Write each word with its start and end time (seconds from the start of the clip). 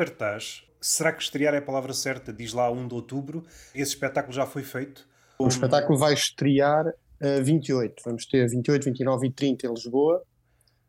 cartaz, 0.00 0.64
será 0.80 1.12
que 1.12 1.22
estrear 1.22 1.52
é 1.52 1.58
a 1.58 1.62
palavra 1.62 1.92
certa? 1.92 2.32
Diz 2.32 2.54
lá 2.54 2.70
1 2.70 2.88
de 2.88 2.94
outubro. 2.94 3.44
Esse 3.74 3.92
espetáculo 3.92 4.32
já 4.32 4.46
foi 4.46 4.62
feito? 4.62 5.06
O 5.38 5.46
espetáculo 5.46 5.98
vai 5.98 6.14
estrear 6.14 6.86
a 7.20 7.40
28. 7.42 8.02
Vamos 8.02 8.24
ter 8.24 8.48
28, 8.48 8.84
29 8.84 9.26
e 9.26 9.30
30 9.30 9.66
em 9.66 9.70
Lisboa, 9.70 10.22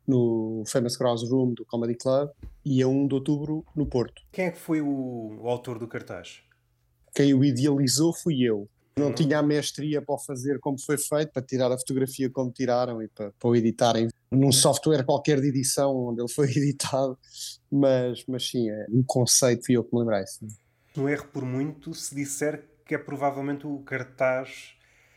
no 0.08 0.64
Famous 0.66 0.96
Cross 0.96 1.30
Room 1.30 1.54
do 1.54 1.66
Comedy 1.66 1.96
Club, 1.96 2.30
e 2.64 2.82
a 2.82 2.88
1 2.88 3.08
de 3.08 3.16
outubro 3.16 3.66
no 3.76 3.86
Porto. 3.86 4.22
Quem 4.32 4.46
é 4.46 4.52
que 4.52 4.60
foi 4.60 4.82
o, 4.82 5.40
o 5.42 5.48
autor 5.50 5.78
do 5.78 5.90
cartaz? 5.90 6.42
Quem 7.14 7.34
o 7.34 7.44
idealizou 7.44 8.14
fui 8.14 8.42
eu. 8.42 8.70
Não 8.98 9.08
uhum. 9.08 9.14
tinha 9.14 9.40
a 9.40 9.44
mestria 9.44 10.02
para 10.02 10.16
o 10.16 10.20
fazer 10.20 10.60
como 10.60 10.80
foi 10.80 10.98
feito, 10.98 11.32
para 11.32 11.42
tirar 11.42 11.72
a 11.72 11.78
fotografia 11.78 12.30
como 12.30 12.52
tiraram 12.52 13.02
e 13.02 13.08
para, 13.08 13.32
para 13.32 13.50
o 13.50 13.56
editarem 13.56 14.10
num 14.32 14.52
software 14.52 15.04
qualquer 15.04 15.42
de 15.42 15.48
edição 15.48 15.96
onde 15.96 16.22
ele 16.22 16.32
foi 16.32 16.48
editado, 16.56 17.18
mas, 17.72 18.24
mas 18.28 18.50
sim, 18.50 18.70
é 18.70 18.86
um 18.90 19.04
conceito 19.04 19.66
fui 19.66 19.76
eu 19.76 19.84
que 19.84 19.94
me 19.94 20.02
lembrei. 20.02 20.26
Sim. 20.26 20.48
Não 20.96 21.08
erro 21.08 21.28
por 21.28 21.46
muito 21.46 21.94
se 21.94 22.14
disser 22.14 22.64
que 22.86 22.96
é 22.96 22.98
provavelmente 22.98 23.66
o 23.66 23.80
cartaz 23.80 24.76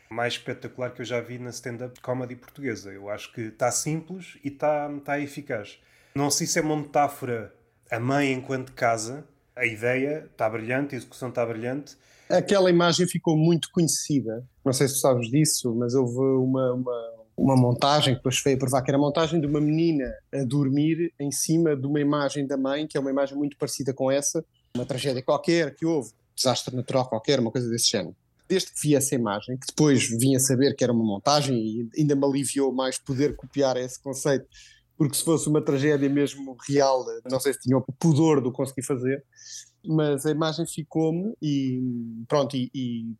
mais 0.09 0.33
espetacular 0.33 0.93
que 0.93 1.01
eu 1.01 1.05
já 1.05 1.19
vi 1.19 1.37
na 1.37 1.49
stand-up 1.49 1.99
comedy 2.01 2.35
portuguesa. 2.35 2.91
Eu 2.91 3.09
acho 3.09 3.33
que 3.33 3.41
está 3.41 3.71
simples 3.71 4.37
e 4.43 4.47
está, 4.49 4.89
está 4.97 5.19
eficaz. 5.19 5.79
Não 6.13 6.29
sei 6.29 6.47
se 6.47 6.59
é 6.59 6.61
uma 6.61 6.77
metáfora 6.77 7.53
a 7.91 7.99
mãe 7.99 8.31
enquanto 8.31 8.71
casa, 8.73 9.25
a 9.55 9.65
ideia 9.65 10.29
está 10.31 10.49
brilhante, 10.49 10.95
a 10.95 10.97
execução 10.97 11.29
está 11.29 11.45
brilhante. 11.45 11.97
Aquela 12.29 12.69
imagem 12.69 13.07
ficou 13.07 13.37
muito 13.37 13.69
conhecida, 13.71 14.43
não 14.63 14.73
sei 14.73 14.87
se 14.87 14.99
sabes 14.99 15.29
disso, 15.29 15.73
mas 15.75 15.93
houve 15.93 16.17
uma, 16.19 16.73
uma, 16.73 17.13
uma 17.37 17.55
montagem 17.55 18.13
que 18.13 18.19
depois 18.19 18.41
veio 18.43 18.55
a 18.55 18.59
provar 18.59 18.81
que 18.81 18.89
era 18.89 18.97
a 18.97 19.01
montagem 19.01 19.39
de 19.39 19.45
uma 19.45 19.61
menina 19.61 20.11
a 20.33 20.43
dormir 20.43 21.13
em 21.19 21.31
cima 21.31 21.75
de 21.75 21.85
uma 21.85 21.99
imagem 21.99 22.47
da 22.47 22.57
mãe, 22.57 22.87
que 22.87 22.97
é 22.97 22.99
uma 22.99 23.11
imagem 23.11 23.37
muito 23.37 23.55
parecida 23.57 23.93
com 23.93 24.09
essa, 24.09 24.43
uma 24.75 24.85
tragédia 24.85 25.21
qualquer 25.21 25.75
que 25.75 25.85
houve, 25.85 26.11
desastre 26.35 26.75
natural 26.75 27.07
qualquer, 27.07 27.39
uma 27.39 27.51
coisa 27.51 27.69
desse 27.69 27.91
género. 27.91 28.15
Desde 28.47 28.71
que 28.71 28.81
vi 28.81 28.95
essa 28.95 29.13
imagem, 29.15 29.57
que 29.57 29.67
depois 29.67 30.07
vim 30.07 30.35
a 30.35 30.39
saber 30.39 30.75
que 30.75 30.83
era 30.83 30.93
uma 30.93 31.03
montagem 31.03 31.55
e 31.57 31.89
ainda 31.97 32.15
me 32.15 32.25
aliviou 32.25 32.71
mais 32.73 32.97
poder 32.97 33.35
copiar 33.35 33.77
esse 33.77 34.01
conceito 34.01 34.47
porque 34.97 35.17
se 35.17 35.23
fosse 35.23 35.47
uma 35.49 35.61
tragédia 35.61 36.09
mesmo 36.09 36.55
real, 36.67 37.05
não 37.29 37.39
sei 37.39 37.53
se 37.53 37.59
tinha 37.59 37.77
o 37.77 37.81
pudor 37.81 38.41
do 38.41 38.51
conseguir 38.51 38.83
fazer, 38.83 39.23
mas 39.87 40.25
a 40.25 40.31
imagem 40.31 40.65
ficou-me 40.65 41.33
e 41.41 41.81
pronto, 42.27 42.55
e, 42.55 42.69
e, 42.73 43.13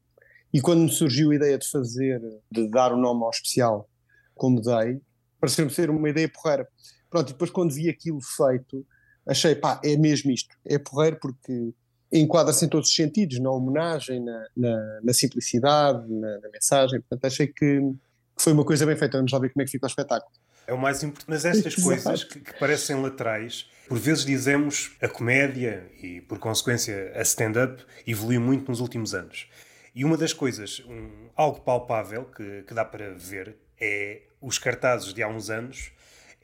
e, 0.53 0.61
quando 0.61 0.81
me 0.81 0.89
surgiu 0.89 1.31
a 1.31 1.35
ideia 1.35 1.57
de 1.57 1.69
fazer, 1.69 2.22
de 2.52 2.69
dar 2.69 2.94
o 2.94 2.97
nome 2.97 3.23
ao 3.23 3.30
especial 3.30 3.89
como 4.33 4.61
dei, 4.61 5.02
pareceu-me 5.39 5.72
ser 5.72 5.89
uma 5.89 6.09
ideia 6.09 6.30
porreira. 6.30 6.67
Pronto, 7.09 7.30
e 7.30 7.33
depois 7.33 7.49
quando 7.49 7.73
vi 7.73 7.89
aquilo 7.89 8.19
feito, 8.22 8.85
achei, 9.27 9.55
pá, 9.55 9.80
é 9.83 9.95
mesmo 9.95 10.31
isto, 10.31 10.55
é 10.66 10.77
porreiro 10.77 11.17
porque 11.22 11.73
enquadra-se 12.11 12.66
em 12.66 12.69
todos 12.69 12.89
os 12.89 12.95
sentidos, 12.95 13.39
na 13.39 13.52
homenagem, 13.52 14.23
na, 14.23 14.47
na, 14.55 15.00
na 15.03 15.13
simplicidade, 15.13 16.07
na, 16.11 16.39
na, 16.39 16.50
mensagem, 16.50 17.02
portanto 17.02 17.25
achei 17.25 17.47
que, 17.47 17.79
que 17.81 18.44
foi 18.44 18.53
uma 18.53 18.66
coisa 18.66 18.85
bem 18.85 18.95
feita, 18.95 19.17
vamos 19.17 19.31
lá 19.31 19.39
ver 19.39 19.52
como 19.52 19.61
é 19.61 19.66
que 19.66 19.72
fica 19.72 19.85
o 19.85 19.89
espetáculo. 19.89 20.31
É 20.67 20.73
o 20.73 20.77
mais 20.77 21.03
importante. 21.03 21.30
Mas 21.30 21.44
estas 21.45 21.75
coisas 21.75 22.23
que, 22.23 22.39
que, 22.39 22.59
parecem 22.59 23.02
laterais, 23.02 23.69
por 23.88 23.97
vezes 23.97 24.25
dizemos 24.25 24.95
a 25.02 25.07
comédia 25.07 25.89
e, 26.02 26.22
por 26.22 26.39
consequência, 26.39 27.11
a 27.16 27.22
stand-up 27.22 27.83
evoluiu 28.05 28.41
muito 28.41 28.69
nos 28.69 28.79
últimos 28.79 29.13
anos. 29.13 29.47
E 29.94 30.03
uma 30.03 30.17
das 30.17 30.34
coisas, 30.34 30.84
um, 30.88 31.29
algo 31.35 31.62
palpável 31.62 32.25
que, 32.25 32.63
que 32.63 32.73
dá 32.73 32.84
para 32.84 33.13
ver, 33.13 33.56
é 33.79 34.23
os 34.41 34.57
cartazes 34.57 35.13
de 35.13 35.23
há 35.23 35.28
uns 35.28 35.50
anos 35.50 35.91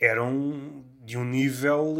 eram 0.01 0.83
de 1.05 1.17
um 1.17 1.23
nível. 1.23 1.95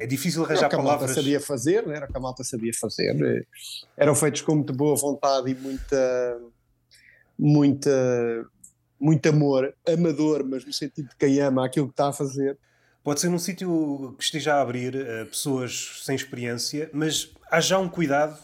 Eh, 0.00 0.04
é 0.04 0.06
difícil 0.06 0.44
arranjar 0.44 0.70
palavras. 0.70 1.10
Era 1.10 1.20
o 1.20 1.24
que 1.24 1.30
a 1.30 1.34
malta 1.36 1.38
sabia 1.38 1.40
fazer, 1.40 1.88
era 1.88 2.06
o 2.06 2.08
que 2.08 2.16
a 2.16 2.20
malta 2.20 2.44
sabia 2.44 2.72
fazer. 2.72 3.46
Eram 3.96 4.14
feitos 4.14 4.40
com 4.40 4.54
muita 4.54 4.72
boa 4.72 4.96
vontade 4.96 5.50
e 5.50 5.54
muita. 5.54 6.40
muita 7.38 8.46
muito 8.98 9.28
amor, 9.28 9.74
amador, 9.86 10.44
mas 10.44 10.64
no 10.64 10.72
sentido 10.72 11.08
de 11.08 11.16
quem 11.16 11.40
ama 11.40 11.64
aquilo 11.64 11.86
que 11.86 11.92
está 11.92 12.08
a 12.08 12.12
fazer. 12.12 12.58
Pode 13.02 13.20
ser 13.20 13.28
num 13.28 13.38
sítio 13.38 14.14
que 14.18 14.24
esteja 14.24 14.54
a 14.54 14.60
abrir 14.60 14.96
uh, 14.96 15.26
pessoas 15.26 16.02
sem 16.04 16.16
experiência, 16.16 16.90
mas 16.92 17.32
há 17.50 17.60
já 17.60 17.78
um 17.78 17.88
cuidado 17.88 18.36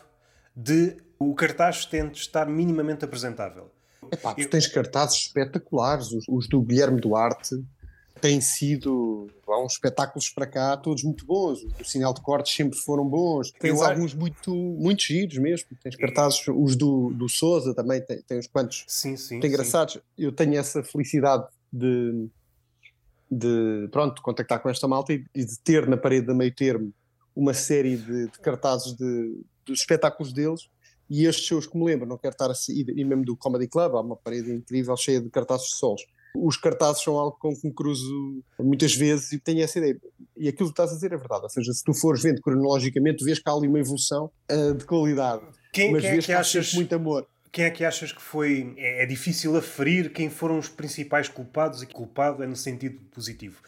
de 0.54 0.96
o 1.18 1.34
cartaz 1.34 1.84
tente 1.84 2.20
estar 2.20 2.46
minimamente 2.46 3.04
apresentável. 3.04 3.70
Epá, 4.10 4.34
tu 4.34 4.48
tens 4.48 4.66
cartazes 4.66 5.16
espetaculares, 5.22 6.12
os, 6.12 6.24
os 6.28 6.48
do 6.48 6.60
Guilherme 6.60 7.00
Duarte, 7.00 7.56
têm 8.22 8.40
sido 8.40 9.28
há 9.48 9.62
uns 9.62 9.72
espetáculos 9.72 10.30
para 10.30 10.46
cá, 10.46 10.76
todos 10.76 11.02
muito 11.02 11.26
bons. 11.26 11.58
O 11.80 11.84
sinal 11.84 12.14
de 12.14 12.22
cortes 12.22 12.54
sempre 12.54 12.78
foram 12.78 13.04
bons. 13.04 13.50
Tens 13.50 13.80
eu 13.80 13.84
alguns 13.84 14.14
muito, 14.14 14.54
muito 14.54 15.02
giros 15.02 15.36
mesmo. 15.38 15.68
Tens 15.82 15.96
cartazes, 15.96 16.46
os 16.46 16.76
do, 16.76 17.10
do 17.10 17.28
Souza 17.28 17.74
também, 17.74 18.00
tem, 18.00 18.22
tem 18.22 18.38
uns 18.38 18.46
quantos 18.46 18.84
sim, 18.86 19.16
sim, 19.16 19.40
tem 19.40 19.50
engraçados. 19.50 19.94
Sim. 19.94 20.00
Eu 20.16 20.30
tenho 20.30 20.56
essa 20.56 20.84
felicidade 20.84 21.44
de, 21.72 22.28
de 23.28 23.88
pronto, 23.90 24.22
contactar 24.22 24.62
com 24.62 24.70
esta 24.70 24.86
malta 24.86 25.12
e, 25.12 25.24
e 25.34 25.44
de 25.44 25.58
ter 25.58 25.88
na 25.88 25.96
parede 25.96 26.26
da 26.26 26.34
meio 26.34 26.54
termo 26.54 26.94
uma 27.34 27.52
série 27.52 27.96
de, 27.96 28.28
de 28.28 28.38
cartazes 28.38 28.94
de, 28.94 29.42
espetáculos 29.68 30.32
deles 30.32 30.68
e 31.10 31.26
estes 31.26 31.44
shows 31.44 31.66
que 31.66 31.76
me 31.76 31.84
lembro, 31.84 32.06
não 32.06 32.16
quero 32.16 32.32
estar 32.32 32.50
a 32.50 32.54
sair, 32.54 32.88
e 32.88 33.04
mesmo 33.04 33.24
do 33.24 33.36
Comedy 33.36 33.66
Club, 33.68 33.94
há 33.94 34.00
uma 34.00 34.16
parede 34.16 34.52
incrível 34.52 34.96
cheia 34.96 35.20
de 35.20 35.28
cartazes 35.28 35.68
de 35.68 35.76
solos 35.76 36.02
os 36.34 36.56
cartazes 36.56 37.02
são 37.02 37.18
algo 37.18 37.36
com 37.38 37.54
que 37.54 37.66
me 37.66 37.74
cruzo 37.74 38.42
muitas 38.58 38.94
vezes 38.94 39.32
e 39.32 39.38
tenho 39.38 39.62
essa 39.62 39.78
ideia. 39.78 40.00
E 40.36 40.48
aquilo 40.48 40.68
que 40.68 40.72
estás 40.72 40.90
a 40.90 40.94
dizer 40.94 41.12
é 41.12 41.16
verdade, 41.16 41.42
ou 41.42 41.50
seja, 41.50 41.72
se 41.72 41.84
tu 41.84 41.92
fores 41.92 42.22
vendo 42.22 42.40
cronologicamente, 42.40 43.24
vês 43.24 43.38
que 43.38 43.48
há 43.48 43.52
ali 43.52 43.68
uma 43.68 43.78
evolução 43.78 44.30
uh, 44.50 44.74
de 44.74 44.84
qualidade, 44.84 45.42
quem, 45.72 45.92
mas 45.92 46.02
quem 46.02 46.10
é 46.10 46.12
vês 46.14 46.24
é 46.24 46.26
que, 46.26 46.32
que 46.32 46.38
achas, 46.38 46.74
muito 46.74 46.94
amor. 46.94 47.26
Quem 47.50 47.64
é 47.64 47.70
que 47.70 47.84
achas 47.84 48.12
que 48.12 48.22
foi. 48.22 48.74
É, 48.76 49.02
é 49.02 49.06
difícil 49.06 49.56
aferir 49.56 50.12
quem 50.12 50.30
foram 50.30 50.58
os 50.58 50.68
principais 50.68 51.28
culpados, 51.28 51.82
e 51.82 51.86
culpado 51.86 52.42
é 52.42 52.46
no 52.46 52.56
sentido 52.56 52.98
positivo, 53.14 53.60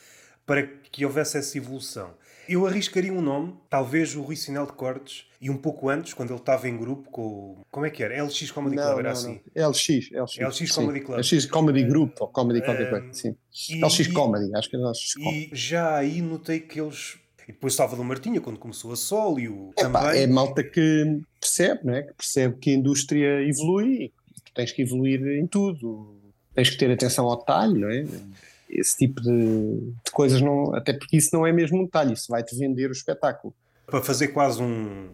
para 0.46 0.62
que 0.66 1.04
houvesse 1.04 1.36
essa 1.36 1.56
evolução. 1.58 2.14
Eu 2.49 2.66
arriscaria 2.66 3.12
um 3.12 3.21
nome, 3.21 3.55
talvez 3.69 4.15
o 4.15 4.22
Rui 4.22 4.37
Sinal 4.37 4.66
de 4.66 4.72
Cortes, 4.72 5.27
e 5.41 5.50
um 5.50 5.56
pouco 5.56 5.88
antes, 5.88 6.15
quando 6.15 6.31
ele 6.31 6.38
estava 6.38 6.69
em 6.69 6.77
grupo 6.77 7.10
com 7.10 7.22
o. 7.22 7.59
Como 7.71 7.84
é 7.84 7.91
que 7.91 8.03
era? 8.03 8.22
LX 8.25 8.50
Comedy 8.50 8.77
não, 8.77 8.84
Club, 8.84 8.99
era 8.99 9.09
não, 9.09 9.10
assim? 9.10 9.41
Não. 9.55 9.69
LX, 9.69 10.10
LX. 10.10 10.38
LX 10.38 10.72
Comedy 10.72 11.00
Club. 11.00 11.19
LX 11.19 11.47
Comedy 11.47 11.84
Group, 11.84 12.21
ou 12.21 12.28
Comedy 12.28 12.62
qualquer 12.62 12.91
coisa, 12.91 13.12
sim. 13.12 13.37
E, 13.69 13.84
LX 13.84 14.06
Comedy, 14.09 14.56
acho 14.56 14.71
que 14.71 14.77
era 14.77 14.88
LX 14.88 15.15
Comedy. 15.15 15.50
E 15.53 15.56
já 15.56 15.97
aí 15.97 16.22
notei 16.22 16.60
que 16.60 16.81
eles. 16.81 17.19
E 17.47 17.53
depois 17.53 17.75
Salvador 17.75 18.05
Martinha, 18.06 18.41
quando 18.41 18.59
começou 18.59 18.91
a 18.93 18.97
Sol 18.97 19.38
e 19.38 19.49
o. 19.49 19.71
É, 19.76 19.87
pá, 19.87 20.16
é 20.16 20.26
malta 20.26 20.65
que 20.65 21.21
percebe, 21.38 21.81
não 21.84 21.94
é? 21.94 22.03
Que 22.03 22.15
percebe 22.15 22.56
que 22.56 22.71
a 22.71 22.75
indústria 22.75 23.47
evolui 23.47 24.05
e 24.05 24.41
tu 24.43 24.53
tens 24.55 24.72
que 24.72 24.81
evoluir 24.81 25.21
em 25.26 25.47
tudo. 25.47 26.22
Tens 26.55 26.71
que 26.71 26.78
ter 26.78 26.91
atenção 26.91 27.26
ao 27.26 27.38
detalhe, 27.38 27.78
não 27.78 27.91
é? 27.91 28.06
Esse 28.74 28.96
tipo 28.96 29.20
de, 29.20 29.30
de, 30.04 30.10
coisas, 30.12 30.40
não, 30.40 30.74
até 30.74 30.92
porque 30.92 31.16
isso 31.16 31.30
não 31.32 31.46
é 31.46 31.52
mesmo 31.52 31.80
um 31.80 31.84
detalhe, 31.84 32.12
isso 32.12 32.26
vai-te 32.28 32.56
vender 32.56 32.88
o 32.88 32.92
espetáculo. 32.92 33.54
Para 33.86 34.02
fazer 34.02 34.28
quase 34.28 34.62
um, 34.62 35.08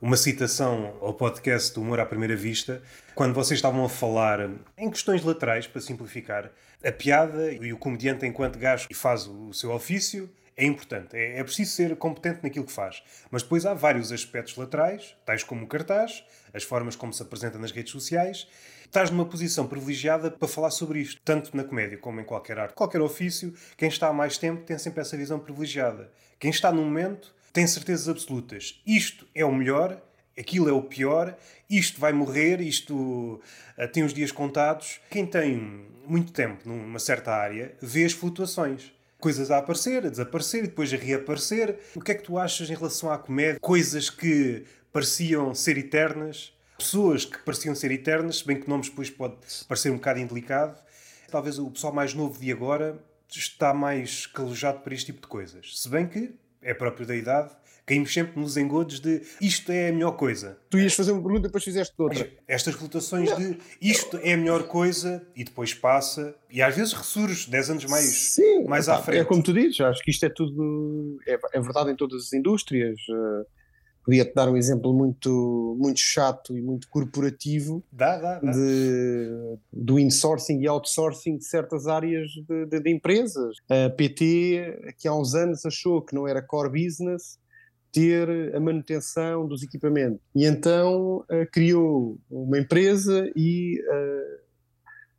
uma 0.00 0.16
citação 0.16 0.96
ao 1.00 1.14
podcast 1.14 1.74
do 1.74 1.80
Humor 1.80 2.00
à 2.00 2.06
Primeira 2.06 2.36
Vista, 2.36 2.82
quando 3.14 3.34
vocês 3.34 3.58
estavam 3.58 3.84
a 3.84 3.88
falar 3.88 4.50
em 4.76 4.90
questões 4.90 5.24
laterais, 5.24 5.66
para 5.66 5.80
simplificar, 5.80 6.50
a 6.84 6.92
piada 6.92 7.52
e 7.52 7.72
o 7.72 7.78
comediante 7.78 8.26
enquanto 8.26 8.58
gajo 8.58 8.88
faz 8.92 9.26
o 9.26 9.52
seu 9.52 9.72
ofício 9.72 10.28
é 10.56 10.64
importante, 10.64 11.14
é, 11.14 11.38
é 11.38 11.44
preciso 11.44 11.72
ser 11.72 11.94
competente 11.96 12.40
naquilo 12.42 12.64
que 12.64 12.72
faz. 12.72 13.02
Mas 13.30 13.42
depois 13.42 13.66
há 13.66 13.74
vários 13.74 14.10
aspectos 14.10 14.56
laterais, 14.56 15.14
tais 15.26 15.44
como 15.44 15.64
o 15.64 15.66
cartaz, 15.66 16.24
as 16.54 16.62
formas 16.62 16.96
como 16.96 17.12
se 17.12 17.22
apresenta 17.22 17.58
nas 17.58 17.70
redes 17.70 17.92
sociais. 17.92 18.48
Estás 18.86 19.10
numa 19.10 19.26
posição 19.26 19.66
privilegiada 19.66 20.30
para 20.30 20.48
falar 20.48 20.70
sobre 20.70 21.00
isto, 21.00 21.20
tanto 21.24 21.54
na 21.56 21.64
comédia 21.64 21.98
como 21.98 22.20
em 22.20 22.24
qualquer 22.24 22.58
arte, 22.58 22.74
qualquer 22.74 23.00
ofício. 23.00 23.52
Quem 23.76 23.88
está 23.88 24.08
há 24.08 24.12
mais 24.12 24.38
tempo 24.38 24.62
tem 24.62 24.78
sempre 24.78 25.00
essa 25.00 25.16
visão 25.16 25.38
privilegiada. 25.38 26.10
Quem 26.38 26.50
está 26.50 26.72
no 26.72 26.82
momento 26.82 27.34
tem 27.52 27.66
certezas 27.66 28.08
absolutas. 28.08 28.80
Isto 28.86 29.26
é 29.34 29.44
o 29.44 29.52
melhor, 29.52 30.00
aquilo 30.38 30.68
é 30.68 30.72
o 30.72 30.82
pior, 30.82 31.36
isto 31.68 32.00
vai 32.00 32.12
morrer, 32.12 32.60
isto 32.60 33.40
uh, 33.76 33.88
tem 33.92 34.02
os 34.02 34.14
dias 34.14 34.32
contados. 34.32 35.00
Quem 35.10 35.26
tem 35.26 35.84
muito 36.06 36.32
tempo 36.32 36.66
numa 36.66 36.98
certa 36.98 37.32
área 37.32 37.74
vê 37.82 38.04
as 38.04 38.12
flutuações 38.12 38.94
coisas 39.18 39.50
a 39.50 39.58
aparecer, 39.58 40.06
a 40.06 40.10
desaparecer 40.10 40.64
e 40.64 40.68
depois 40.68 40.92
a 40.92 40.96
reaparecer. 40.96 41.78
O 41.94 42.00
que 42.00 42.12
é 42.12 42.14
que 42.14 42.22
tu 42.22 42.38
achas 42.38 42.70
em 42.70 42.74
relação 42.74 43.10
à 43.10 43.18
comédia? 43.18 43.58
Coisas 43.60 44.08
que 44.08 44.64
pareciam 44.92 45.54
ser 45.54 45.76
eternas, 45.76 46.52
pessoas 46.76 47.24
que 47.24 47.38
pareciam 47.38 47.74
ser 47.74 47.90
eternas, 47.90 48.38
se 48.38 48.46
bem 48.46 48.60
que 48.60 48.68
nomes 48.68 48.88
depois 48.88 49.10
pode 49.10 49.36
parecer 49.68 49.90
um 49.90 49.96
bocado 49.96 50.20
indelicado. 50.20 50.80
Talvez 51.30 51.58
o 51.58 51.70
pessoal 51.70 51.92
mais 51.92 52.14
novo 52.14 52.38
de 52.38 52.52
agora 52.52 52.98
está 53.28 53.74
mais 53.74 54.26
calejado 54.26 54.80
para 54.80 54.94
este 54.94 55.06
tipo 55.06 55.20
de 55.20 55.26
coisas. 55.26 55.80
Se 55.80 55.88
bem 55.88 56.06
que 56.06 56.34
é 56.62 56.72
próprio 56.72 57.06
da 57.06 57.14
idade, 57.14 57.50
caímos 57.86 58.12
sempre 58.12 58.40
nos 58.40 58.56
engodos 58.56 58.98
de 59.00 59.22
isto 59.40 59.70
é 59.70 59.88
a 59.88 59.92
melhor 59.92 60.12
coisa. 60.12 60.58
Tu 60.68 60.78
ias 60.78 60.94
fazer 60.94 61.12
uma 61.12 61.22
pergunta 61.22 61.46
e 61.46 61.48
depois 61.48 61.62
fizeste 61.62 61.94
outra. 61.96 62.28
Estas 62.48 62.74
rotações 62.74 63.34
de 63.36 63.58
isto 63.80 64.18
é 64.22 64.32
a 64.32 64.36
melhor 64.36 64.64
coisa 64.64 65.26
e 65.36 65.44
depois 65.44 65.72
passa 65.72 66.34
e 66.50 66.60
às 66.60 66.74
vezes 66.74 66.92
ressurge 66.92 67.48
10 67.48 67.70
anos 67.70 67.84
mais, 67.86 68.34
Sim, 68.34 68.64
mais 68.64 68.88
à 68.88 69.00
frente. 69.00 69.20
É 69.20 69.24
como 69.24 69.42
tu 69.42 69.52
dizes, 69.52 69.80
acho 69.80 70.02
que 70.02 70.10
isto 70.10 70.26
é 70.26 70.28
tudo. 70.28 71.18
É, 71.26 71.38
é 71.52 71.60
verdade 71.60 71.90
em 71.92 71.96
todas 71.96 72.24
as 72.24 72.32
indústrias. 72.32 72.98
Uh, 73.08 73.46
Podia-te 74.06 74.32
dar 74.32 74.48
um 74.48 74.56
exemplo 74.56 74.94
muito, 74.94 75.76
muito 75.80 75.98
chato 75.98 76.56
e 76.56 76.62
muito 76.62 76.88
corporativo 76.88 77.82
dá, 77.90 78.16
dá, 78.16 78.38
dá. 78.38 78.52
De, 78.52 79.58
do 79.72 79.98
insourcing 79.98 80.60
e 80.60 80.68
outsourcing 80.68 81.38
de 81.38 81.44
certas 81.44 81.88
áreas 81.88 82.28
de, 82.30 82.66
de, 82.66 82.80
de, 82.80 82.90
empresas. 82.90 83.56
A 83.68 83.90
PT, 83.90 84.94
que 84.96 85.08
há 85.08 85.12
uns 85.12 85.34
anos 85.34 85.66
achou 85.66 86.00
que 86.00 86.14
não 86.14 86.28
era 86.28 86.40
core 86.40 86.68
business 86.70 87.36
ter 87.92 88.54
a 88.54 88.60
manutenção 88.60 89.48
dos 89.48 89.64
equipamentos. 89.64 90.20
E 90.36 90.44
então 90.44 91.24
uh, 91.28 91.50
criou 91.50 92.16
uma 92.30 92.60
empresa 92.60 93.28
e 93.34 93.80
uh, 93.80 94.40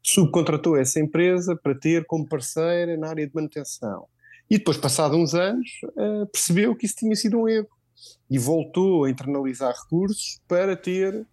subcontratou 0.02 0.78
essa 0.78 0.98
empresa 0.98 1.58
para 1.58 1.76
ter 1.76 2.06
como 2.06 2.26
parceira 2.26 2.96
na 2.96 3.10
área 3.10 3.28
de 3.28 3.36
manutenção. 3.36 4.06
E 4.50 4.58
depois, 4.58 4.78
passados 4.78 5.18
uns 5.18 5.34
anos, 5.34 5.70
uh, 5.88 6.26
percebeu 6.32 6.74
que 6.74 6.86
isso 6.86 6.96
tinha 6.96 7.16
sido 7.18 7.38
um 7.38 7.50
erro 7.50 7.68
e 8.30 8.38
voltou 8.38 9.06
a 9.06 9.10
internalizar 9.10 9.74
recursos 9.74 10.40
para 10.48 10.76
ter, 10.76 11.26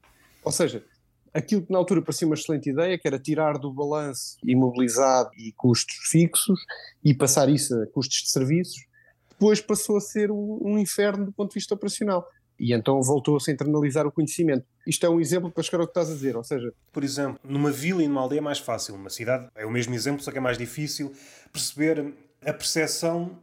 ou 0.42 0.52
seja, 0.52 0.84
aquilo 1.32 1.62
que 1.62 1.72
na 1.72 1.78
altura 1.78 2.00
parecia 2.00 2.26
uma 2.26 2.36
excelente 2.36 2.70
ideia, 2.70 2.96
que 2.96 3.06
era 3.06 3.18
tirar 3.18 3.58
do 3.58 3.72
balanço 3.72 4.36
imobilizado 4.44 5.30
e 5.36 5.52
custos 5.52 5.96
fixos 6.08 6.60
e 7.02 7.12
passar 7.12 7.48
isso 7.48 7.74
a 7.74 7.86
custos 7.88 8.22
de 8.22 8.30
serviços, 8.30 8.86
depois 9.30 9.60
passou 9.60 9.96
a 9.96 10.00
ser 10.00 10.30
um, 10.30 10.78
inferno 10.78 11.26
do 11.26 11.32
ponto 11.32 11.50
de 11.50 11.54
vista 11.54 11.74
operacional. 11.74 12.24
E 12.58 12.72
então 12.72 13.02
voltou-se 13.02 13.50
a 13.50 13.54
internalizar 13.54 14.06
o 14.06 14.12
conhecimento. 14.12 14.64
Isto 14.86 15.06
é 15.06 15.08
um 15.10 15.18
exemplo 15.18 15.50
para 15.50 15.62
chegar 15.64 15.80
ao 15.80 15.86
que 15.88 15.90
estás 15.90 16.08
a 16.08 16.14
dizer, 16.14 16.36
ou 16.36 16.44
seja... 16.44 16.72
Por 16.92 17.02
exemplo, 17.02 17.40
numa 17.42 17.72
vila 17.72 18.00
e 18.00 18.06
numa 18.06 18.20
aldeia 18.20 18.38
é 18.38 18.40
mais 18.40 18.60
fácil, 18.60 18.96
numa 18.96 19.10
cidade 19.10 19.48
é 19.56 19.66
o 19.66 19.70
mesmo 19.70 19.92
exemplo, 19.92 20.22
só 20.22 20.30
que 20.30 20.38
é 20.38 20.40
mais 20.40 20.56
difícil 20.56 21.12
perceber 21.52 22.14
a 22.42 22.52
percepção 22.52 23.36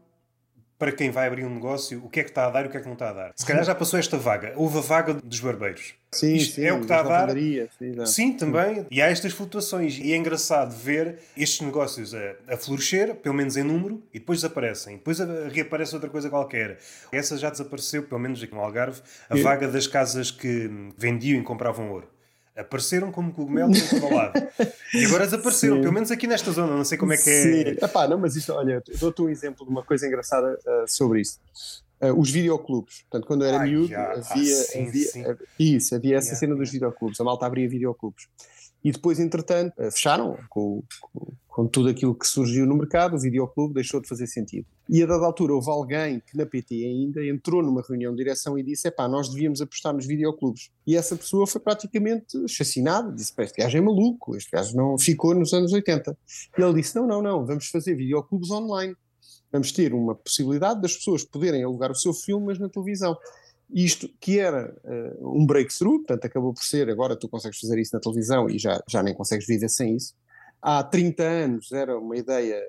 para 0.81 0.91
quem 0.91 1.11
vai 1.11 1.27
abrir 1.27 1.45
um 1.45 1.53
negócio 1.53 2.01
o 2.03 2.09
que 2.09 2.21
é 2.21 2.23
que 2.23 2.31
está 2.31 2.47
a 2.47 2.49
dar 2.49 2.65
e 2.65 2.67
o 2.67 2.71
que 2.71 2.75
é 2.75 2.79
que 2.79 2.87
não 2.87 2.93
está 2.93 3.11
a 3.11 3.13
dar. 3.13 3.33
Se 3.35 3.45
calhar 3.45 3.63
já 3.63 3.75
passou 3.75 3.99
esta 3.99 4.17
vaga. 4.17 4.51
Houve 4.55 4.79
a 4.79 4.81
vaga 4.81 5.13
dos 5.13 5.39
barbeiros. 5.39 5.93
Sim, 6.11 6.33
Isto 6.33 6.55
sim, 6.55 6.65
é 6.65 6.73
o 6.73 6.77
que 6.77 6.85
está 6.85 7.01
a 7.01 7.03
dar. 7.03 7.29
Sim, 7.29 7.67
sim, 8.07 8.33
também. 8.33 8.87
E 8.89 8.99
há 8.99 9.05
estas 9.05 9.31
flutuações. 9.31 9.99
E 9.99 10.11
é 10.11 10.17
engraçado 10.17 10.75
ver 10.75 11.19
estes 11.37 11.61
negócios 11.61 12.15
a, 12.15 12.33
a 12.47 12.57
florescer, 12.57 13.13
pelo 13.13 13.35
menos 13.35 13.57
em 13.57 13.63
número, 13.63 14.01
e 14.11 14.17
depois 14.17 14.39
desaparecem. 14.41 14.97
Depois 14.97 15.19
reaparece 15.53 15.93
outra 15.93 16.09
coisa 16.09 16.31
qualquer. 16.31 16.79
Essa 17.11 17.37
já 17.37 17.51
desapareceu, 17.51 18.01
pelo 18.01 18.19
menos 18.19 18.41
aqui 18.41 18.51
no 18.51 18.61
Algarve, 18.61 19.01
a 19.29 19.35
vaga 19.35 19.67
das 19.67 19.85
casas 19.85 20.31
que 20.31 20.67
vendiam 20.97 21.39
e 21.39 21.43
compravam 21.43 21.91
ouro 21.91 22.07
apareceram 22.55 23.11
como 23.11 23.31
cogumelos 23.31 23.77
em 23.77 23.99
todo 23.99 24.13
lado. 24.13 24.33
E 24.93 25.05
agora 25.05 25.25
desapareceram, 25.25 25.75
Sim. 25.75 25.81
pelo 25.81 25.93
menos 25.93 26.11
aqui 26.11 26.27
nesta 26.27 26.51
zona, 26.51 26.75
não 26.75 26.83
sei 26.83 26.97
como 26.97 27.13
é 27.13 27.17
que 27.17 27.29
é. 27.29 27.43
Sim. 27.43 27.85
Epá, 27.85 28.07
não, 28.07 28.17
mas 28.17 28.35
isso, 28.35 28.53
olha, 28.53 28.83
dou-te 28.99 29.21
um 29.21 29.29
exemplo 29.29 29.65
de 29.65 29.71
uma 29.71 29.83
coisa 29.83 30.05
engraçada 30.07 30.53
uh, 30.53 30.87
sobre 30.87 31.21
isso. 31.21 31.39
Uh, 32.01 32.19
os 32.19 32.31
videoclubes. 32.31 33.03
Portanto, 33.03 33.27
quando 33.27 33.43
eu 33.43 33.47
era 33.47 33.59
miúdo, 33.59 33.95
havia, 33.95 34.11
ah, 34.11 34.23
sim, 34.23 34.87
havia, 34.87 35.05
sim. 35.05 35.25
havia, 35.25 35.47
isso, 35.59 35.95
havia 35.95 36.17
essa 36.17 36.27
yeah, 36.27 36.39
cena 36.39 36.51
yeah. 36.51 36.63
dos 36.63 36.71
videoclubes. 36.71 37.19
A 37.21 37.23
malta 37.23 37.45
abria 37.45 37.69
videoclubes. 37.69 38.27
E 38.83 38.91
depois, 38.91 39.19
entretanto, 39.19 39.73
uh, 39.77 39.91
fecharam 39.91 40.37
com, 40.49 40.83
com, 41.01 41.33
com 41.47 41.67
tudo 41.67 41.89
aquilo 41.89 42.15
que 42.15 42.27
surgiu 42.27 42.65
no 42.65 42.75
mercado, 42.75 43.15
o 43.15 43.19
videoclube 43.19 43.73
deixou 43.73 44.01
de 44.01 44.07
fazer 44.07 44.25
sentido. 44.25 44.65
E 44.89 45.03
a 45.03 45.05
dada 45.05 45.25
altura 45.25 45.53
houve 45.53 45.69
alguém 45.69 46.19
que 46.19 46.35
na 46.35 46.45
PT 46.45 46.85
ainda 46.85 47.25
entrou 47.25 47.61
numa 47.61 47.81
reunião 47.81 48.11
de 48.11 48.17
direção 48.17 48.57
e 48.57 48.63
disse: 48.63 48.89
pá, 48.91 49.07
nós 49.07 49.29
devíamos 49.29 49.61
apostar 49.61 49.93
nos 49.93 50.05
videoclubes. 50.05 50.69
E 50.85 50.95
essa 50.95 51.15
pessoa 51.15 51.45
foi 51.45 51.61
praticamente 51.61 52.47
chacinada, 52.47 53.11
disse: 53.11 53.33
pá, 53.33 53.43
este 53.43 53.61
gajo 53.61 53.77
é 53.77 53.81
maluco, 53.81 54.35
este 54.35 54.51
gajo 54.51 54.75
não 54.75 54.97
ficou 54.97 55.35
nos 55.35 55.53
anos 55.53 55.71
80. 55.71 56.17
E 56.57 56.61
ele 56.61 56.73
disse: 56.73 56.95
não, 56.95 57.05
não, 57.05 57.21
não, 57.21 57.45
vamos 57.45 57.67
fazer 57.67 57.95
videoclubes 57.95 58.49
online. 58.49 58.95
Vamos 59.51 59.71
ter 59.71 59.93
uma 59.93 60.15
possibilidade 60.15 60.81
das 60.81 60.95
pessoas 60.95 61.25
poderem 61.25 61.63
alugar 61.63 61.91
o 61.91 61.95
seu 61.95 62.13
filme, 62.13 62.47
mas 62.47 62.59
na 62.59 62.69
televisão. 62.69 63.17
Isto 63.73 64.09
que 64.19 64.39
era 64.39 64.75
uh, 64.83 65.37
um 65.39 65.45
breakthrough, 65.45 65.99
portanto 65.99 66.25
acabou 66.25 66.53
por 66.53 66.63
ser, 66.63 66.89
agora 66.89 67.15
tu 67.15 67.29
consegues 67.29 67.59
fazer 67.59 67.79
isso 67.79 67.95
na 67.95 68.01
televisão 68.01 68.49
e 68.49 68.59
já, 68.59 68.81
já 68.87 69.01
nem 69.01 69.13
consegues 69.13 69.47
viver 69.47 69.69
sem 69.69 69.95
isso 69.95 70.13
há 70.61 70.83
30 70.83 71.23
anos 71.23 71.71
era 71.71 71.97
uma 71.97 72.15
ideia. 72.15 72.61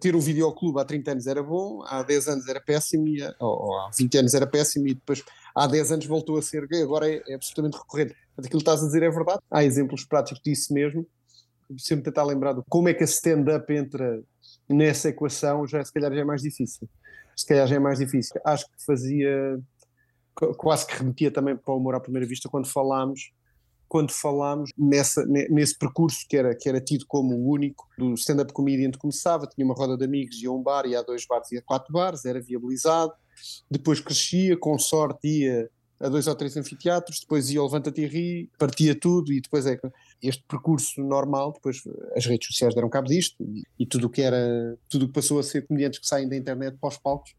Ter 0.00 0.16
um 0.16 0.20
videoclube 0.20 0.80
há 0.80 0.84
30 0.84 1.12
anos 1.12 1.26
era 1.26 1.42
bom, 1.42 1.82
há 1.86 2.02
10 2.02 2.28
anos 2.28 2.48
era 2.48 2.60
péssimo, 2.60 3.06
ou, 3.38 3.66
ou 3.66 3.78
há 3.78 3.90
20 3.96 4.18
anos 4.18 4.34
era 4.34 4.46
péssimo 4.46 4.88
e 4.88 4.94
depois 4.94 5.22
há 5.54 5.66
10 5.66 5.92
anos 5.92 6.06
voltou 6.06 6.38
a 6.38 6.42
ser 6.42 6.66
gay, 6.66 6.82
agora 6.82 7.08
é, 7.08 7.22
é 7.28 7.34
absolutamente 7.34 7.78
recorrente. 7.78 8.14
Portanto, 8.14 8.46
aquilo 8.46 8.50
que 8.50 8.56
estás 8.56 8.82
a 8.82 8.86
dizer 8.86 9.02
é 9.02 9.10
verdade. 9.10 9.40
Há 9.50 9.64
exemplos 9.64 10.04
práticos 10.04 10.42
disso 10.44 10.72
mesmo. 10.72 11.06
Sempre 11.78 12.04
tentar 12.06 12.24
lembrar 12.24 12.52
de 12.52 12.62
como 12.68 12.88
é 12.88 12.94
que 12.94 13.02
a 13.02 13.06
stand-up 13.06 13.72
entra 13.72 14.22
nessa 14.68 15.08
equação, 15.08 15.66
já 15.66 15.84
se 15.84 15.92
calhar 15.92 16.12
já 16.12 16.20
é 16.20 16.24
mais 16.24 16.42
difícil. 16.42 16.88
Se 17.36 17.46
calhar 17.46 17.66
já 17.66 17.76
é 17.76 17.78
mais 17.78 17.98
difícil. 17.98 18.40
Acho 18.44 18.66
que 18.66 18.84
fazia, 18.84 19.60
quase 20.56 20.86
que 20.86 20.96
remetia 20.96 21.30
também 21.30 21.56
para 21.56 21.74
o 21.74 21.76
humor 21.76 21.94
à 21.94 22.00
primeira 22.00 22.26
vista 22.26 22.48
quando 22.48 22.66
falámos 22.66 23.32
quando 23.92 24.10
falámos 24.10 24.70
nessa, 24.74 25.22
nesse 25.26 25.76
percurso 25.76 26.24
que 26.26 26.34
era, 26.34 26.56
que 26.56 26.66
era 26.66 26.80
tido 26.80 27.04
como 27.06 27.36
o 27.36 27.50
único 27.50 27.86
do 27.98 28.14
stand-up 28.14 28.50
comedian 28.50 28.90
que 28.90 28.96
começava, 28.96 29.46
tinha 29.46 29.66
uma 29.66 29.74
roda 29.74 29.98
de 29.98 30.04
amigos, 30.06 30.42
ia 30.42 30.48
a 30.48 30.52
um 30.52 30.62
bar, 30.62 30.86
ia 30.86 31.00
a 31.00 31.02
dois 31.02 31.26
bares, 31.26 31.52
ia 31.52 31.58
a 31.58 31.62
quatro 31.62 31.92
bares, 31.92 32.24
era 32.24 32.40
viabilizado, 32.40 33.12
depois 33.70 34.00
crescia, 34.00 34.56
com 34.56 34.78
sorte 34.78 35.28
ia 35.28 35.68
a 36.00 36.08
dois 36.08 36.26
ou 36.26 36.34
três 36.34 36.56
anfiteatros, 36.56 37.20
depois 37.20 37.50
ia 37.50 37.60
ao 37.60 37.66
Levanta-te 37.66 38.00
e 38.00 38.06
Ri, 38.06 38.50
partia 38.58 38.98
tudo 38.98 39.30
e 39.30 39.42
depois 39.42 39.66
é 39.66 39.78
este 40.22 40.44
percurso 40.46 41.02
normal, 41.02 41.52
depois 41.52 41.82
as 42.16 42.24
redes 42.24 42.46
sociais 42.46 42.74
deram 42.74 42.88
cabo 42.88 43.08
disto 43.08 43.42
e, 43.42 43.64
e 43.78 43.86
tudo 43.86 44.06
o 44.06 44.10
que 44.10 44.22
era, 44.22 44.78
tudo 44.88 45.08
que 45.08 45.12
passou 45.12 45.38
a 45.38 45.42
ser 45.42 45.66
comediantes 45.66 45.98
que 45.98 46.06
saem 46.06 46.28
da 46.28 46.36
internet 46.36 46.76
para 46.78 46.88
os 46.88 46.98
palcos, 46.98 47.34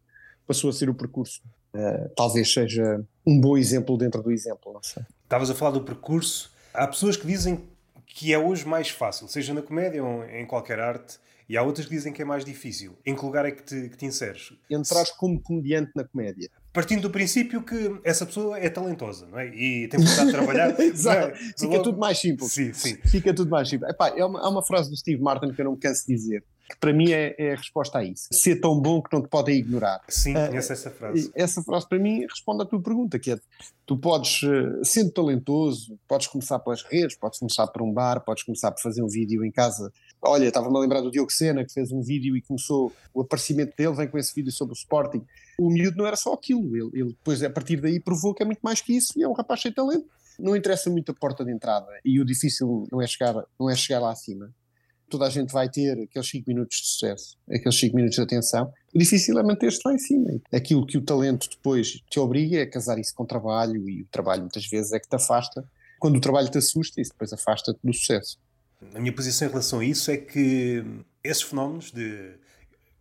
passou 0.46 0.70
a 0.70 0.74
ser 0.74 0.90
o 0.90 0.94
percurso. 0.94 1.42
Uh, 1.74 2.10
talvez 2.16 2.54
seja 2.54 3.04
um 3.26 3.40
bom 3.40 3.58
exemplo 3.58 3.98
dentro 3.98 4.22
do 4.22 4.32
exemplo, 4.32 4.74
não 4.74 4.84
sei. 4.84 5.04
Estavas 5.24 5.50
a 5.50 5.56
falar 5.56 5.72
do 5.72 5.82
percurso. 5.82 6.52
Há 6.74 6.88
pessoas 6.88 7.18
que 7.18 7.26
dizem 7.26 7.64
que 8.06 8.32
é 8.32 8.38
hoje 8.38 8.68
mais 8.68 8.90
fácil, 8.90 9.28
seja 9.28 9.54
na 9.54 9.62
comédia 9.62 10.04
ou 10.04 10.24
em 10.26 10.46
qualquer 10.46 10.80
arte, 10.80 11.18
e 11.50 11.58
há 11.58 11.64
outras 11.64 11.88
que 11.88 11.94
dizem 11.94 12.14
que 12.14 12.22
é 12.22 12.26
mais 12.26 12.46
difícil. 12.46 12.98
Em 13.06 13.16
que 13.16 13.26
lugar 13.26 13.46
é 13.46 13.52
que 13.52 13.64
te, 13.64 13.90
que 13.90 13.98
te 13.98 14.06
inseres? 14.06 14.54
Entrares 14.70 15.12
como 15.12 15.42
comediante 15.42 15.92
na 15.96 16.04
comédia. 16.04 16.50
Partindo 16.74 17.04
do 17.04 17.12
princípio 17.12 17.62
que 17.62 18.00
essa 18.04 18.26
pessoa 18.26 18.58
é 18.58 18.68
talentosa, 18.68 19.28
não 19.28 19.38
é? 19.38 19.48
E 19.50 19.88
tem 19.88 20.00
vontade 20.00 20.26
de 20.26 20.32
trabalhar. 20.32 20.78
Exato. 20.82 21.28
É? 21.28 21.36
Fica 21.36 21.68
Logo... 21.68 21.84
tudo 21.84 22.00
mais 22.00 22.20
simples. 22.20 22.52
Sim, 22.52 22.74
sim. 22.74 22.98
Fica 23.06 23.32
tudo 23.32 23.52
mais 23.52 23.70
simples. 23.70 23.92
Epá, 23.92 24.10
é 24.10 24.26
uma, 24.26 24.40
há 24.40 24.50
uma 24.50 24.64
frase 24.64 24.90
do 24.90 24.98
Steve 24.98 25.22
Martin 25.22 25.54
que 25.54 25.62
eu 25.62 25.66
não 25.66 25.74
me 25.74 25.78
canso 25.78 26.08
de 26.08 26.16
dizer, 26.16 26.44
que 26.74 26.80
para 26.80 26.92
mim 26.92 27.12
é, 27.12 27.36
é, 27.38 27.54
a 27.54 27.56
resposta 27.56 28.00
a 28.00 28.04
isso. 28.04 28.28
Ser 28.32 28.60
tão 28.60 28.80
bom 28.80 29.02
que 29.02 29.16
não 29.16 29.22
te 29.22 29.30
podem 29.30 29.58
ignorar. 29.58 30.02
Sim, 30.10 30.36
uh, 30.36 30.48
conheço 30.48 30.74
essa 30.74 30.90
frase. 30.90 31.32
Essa 31.36 31.62
frase 31.62 31.88
para 31.88 32.00
mim 32.00 32.22
responde 32.22 32.64
à 32.64 32.66
tua 32.66 32.82
pergunta, 32.82 33.20
que 33.20 33.32
é 33.32 33.40
tu 33.86 33.98
podes, 33.98 34.42
uh, 34.44 34.84
sendo 34.84 35.12
talentoso, 35.12 36.00
podes 36.08 36.28
começar 36.28 36.58
pelas 36.60 36.82
redes, 36.84 37.16
podes 37.16 37.40
começar 37.40 37.68
por 37.68 37.84
um 37.84 37.94
bar, 37.94 38.22
podes 38.22 38.44
começar 38.44 38.72
por 38.72 38.82
fazer 38.82 39.04
um 39.04 39.08
vídeo 39.08 39.46
em 39.46 39.52
casa. 39.52 39.92
Olha, 40.22 40.48
estava-me 40.48 40.76
a 40.76 40.80
lembrar 40.80 41.02
do 41.02 41.12
Diogo 41.12 41.32
Sena, 41.32 41.64
que 41.64 41.72
fez 41.72 41.92
um 41.92 42.02
vídeo 42.02 42.36
e 42.36 42.42
começou, 42.42 42.92
o 43.14 43.22
aparecimento 43.22 43.76
dele 43.78 43.94
vem 43.94 44.08
com 44.08 44.18
esse 44.18 44.34
vídeo 44.34 44.52
sobre 44.52 44.74
o 44.74 44.78
Sporting. 44.78 45.24
O 45.60 45.70
miúdo 45.70 45.98
não 45.98 46.08
era 46.08 46.16
só 46.16 46.34
aquilo, 46.34 46.76
ele, 46.76 46.90
ele 46.94 47.10
depois 47.10 47.44
a 47.44 47.50
partir 47.50 47.80
daí 47.80 48.00
provou 48.00 48.34
que 48.34 48.42
é 48.42 48.46
muito 48.46 48.62
mais 48.62 48.82
que 48.82 48.96
isso 48.96 49.14
e 49.16 49.24
é 49.24 49.28
um 49.28 49.34
rapaz 49.34 49.60
de 49.60 49.72
talento. 49.72 50.08
Não 50.40 50.56
interessa 50.56 50.90
muito 50.90 51.12
a 51.12 51.16
porta 51.16 51.46
de 51.46 51.52
entrada 51.52 51.88
e 52.04 52.20
o 52.20 52.26
difícil 52.26 52.88
não 52.92 53.00
é 53.00 53.06
chegar, 53.06 53.46
não 53.60 53.70
é 53.70 53.76
chegar 53.76 54.00
lá 54.00 54.12
acima 54.12 54.52
toda 55.14 55.28
a 55.28 55.30
gente 55.30 55.54
vai 55.54 55.70
ter 55.70 55.92
aqueles 55.92 56.28
5 56.28 56.44
minutos 56.48 56.78
de 56.78 56.88
sucesso, 56.88 57.38
aqueles 57.48 57.80
5 57.80 57.96
minutos 57.96 58.16
de 58.16 58.22
atenção. 58.24 58.74
O 58.92 58.98
difícil 58.98 59.38
é 59.38 59.44
manter-se 59.44 59.80
lá 59.86 59.94
em 59.94 60.00
cima. 60.00 60.42
Aquilo 60.52 60.88
que 60.88 60.98
o 60.98 61.02
talento 61.02 61.48
depois 61.48 62.02
te 62.10 62.20
obriga 62.20 62.58
é 62.58 62.66
casar 62.66 62.98
isso 62.98 63.14
com 63.14 63.24
trabalho, 63.24 63.88
e 63.88 64.02
o 64.02 64.08
trabalho 64.08 64.42
muitas 64.42 64.66
vezes 64.66 64.92
é 64.92 65.00
que 65.00 65.08
te 65.08 65.16
afasta. 65.16 65.64
Quando 66.00 66.18
o 66.18 66.20
trabalho 66.20 66.50
te 66.50 66.58
assusta, 66.58 67.00
isso 67.00 67.12
depois 67.12 67.32
afasta-te 67.32 67.80
do 67.84 67.94
sucesso. 67.94 68.40
A 68.96 69.00
minha 69.00 69.14
posição 69.14 69.48
em 69.48 69.52
relação 69.52 69.80
a 69.82 69.86
isso 69.86 70.10
é 70.10 70.18
que 70.18 70.84
esses 71.24 71.44
fenómenos 71.44 71.92
de 71.92 72.32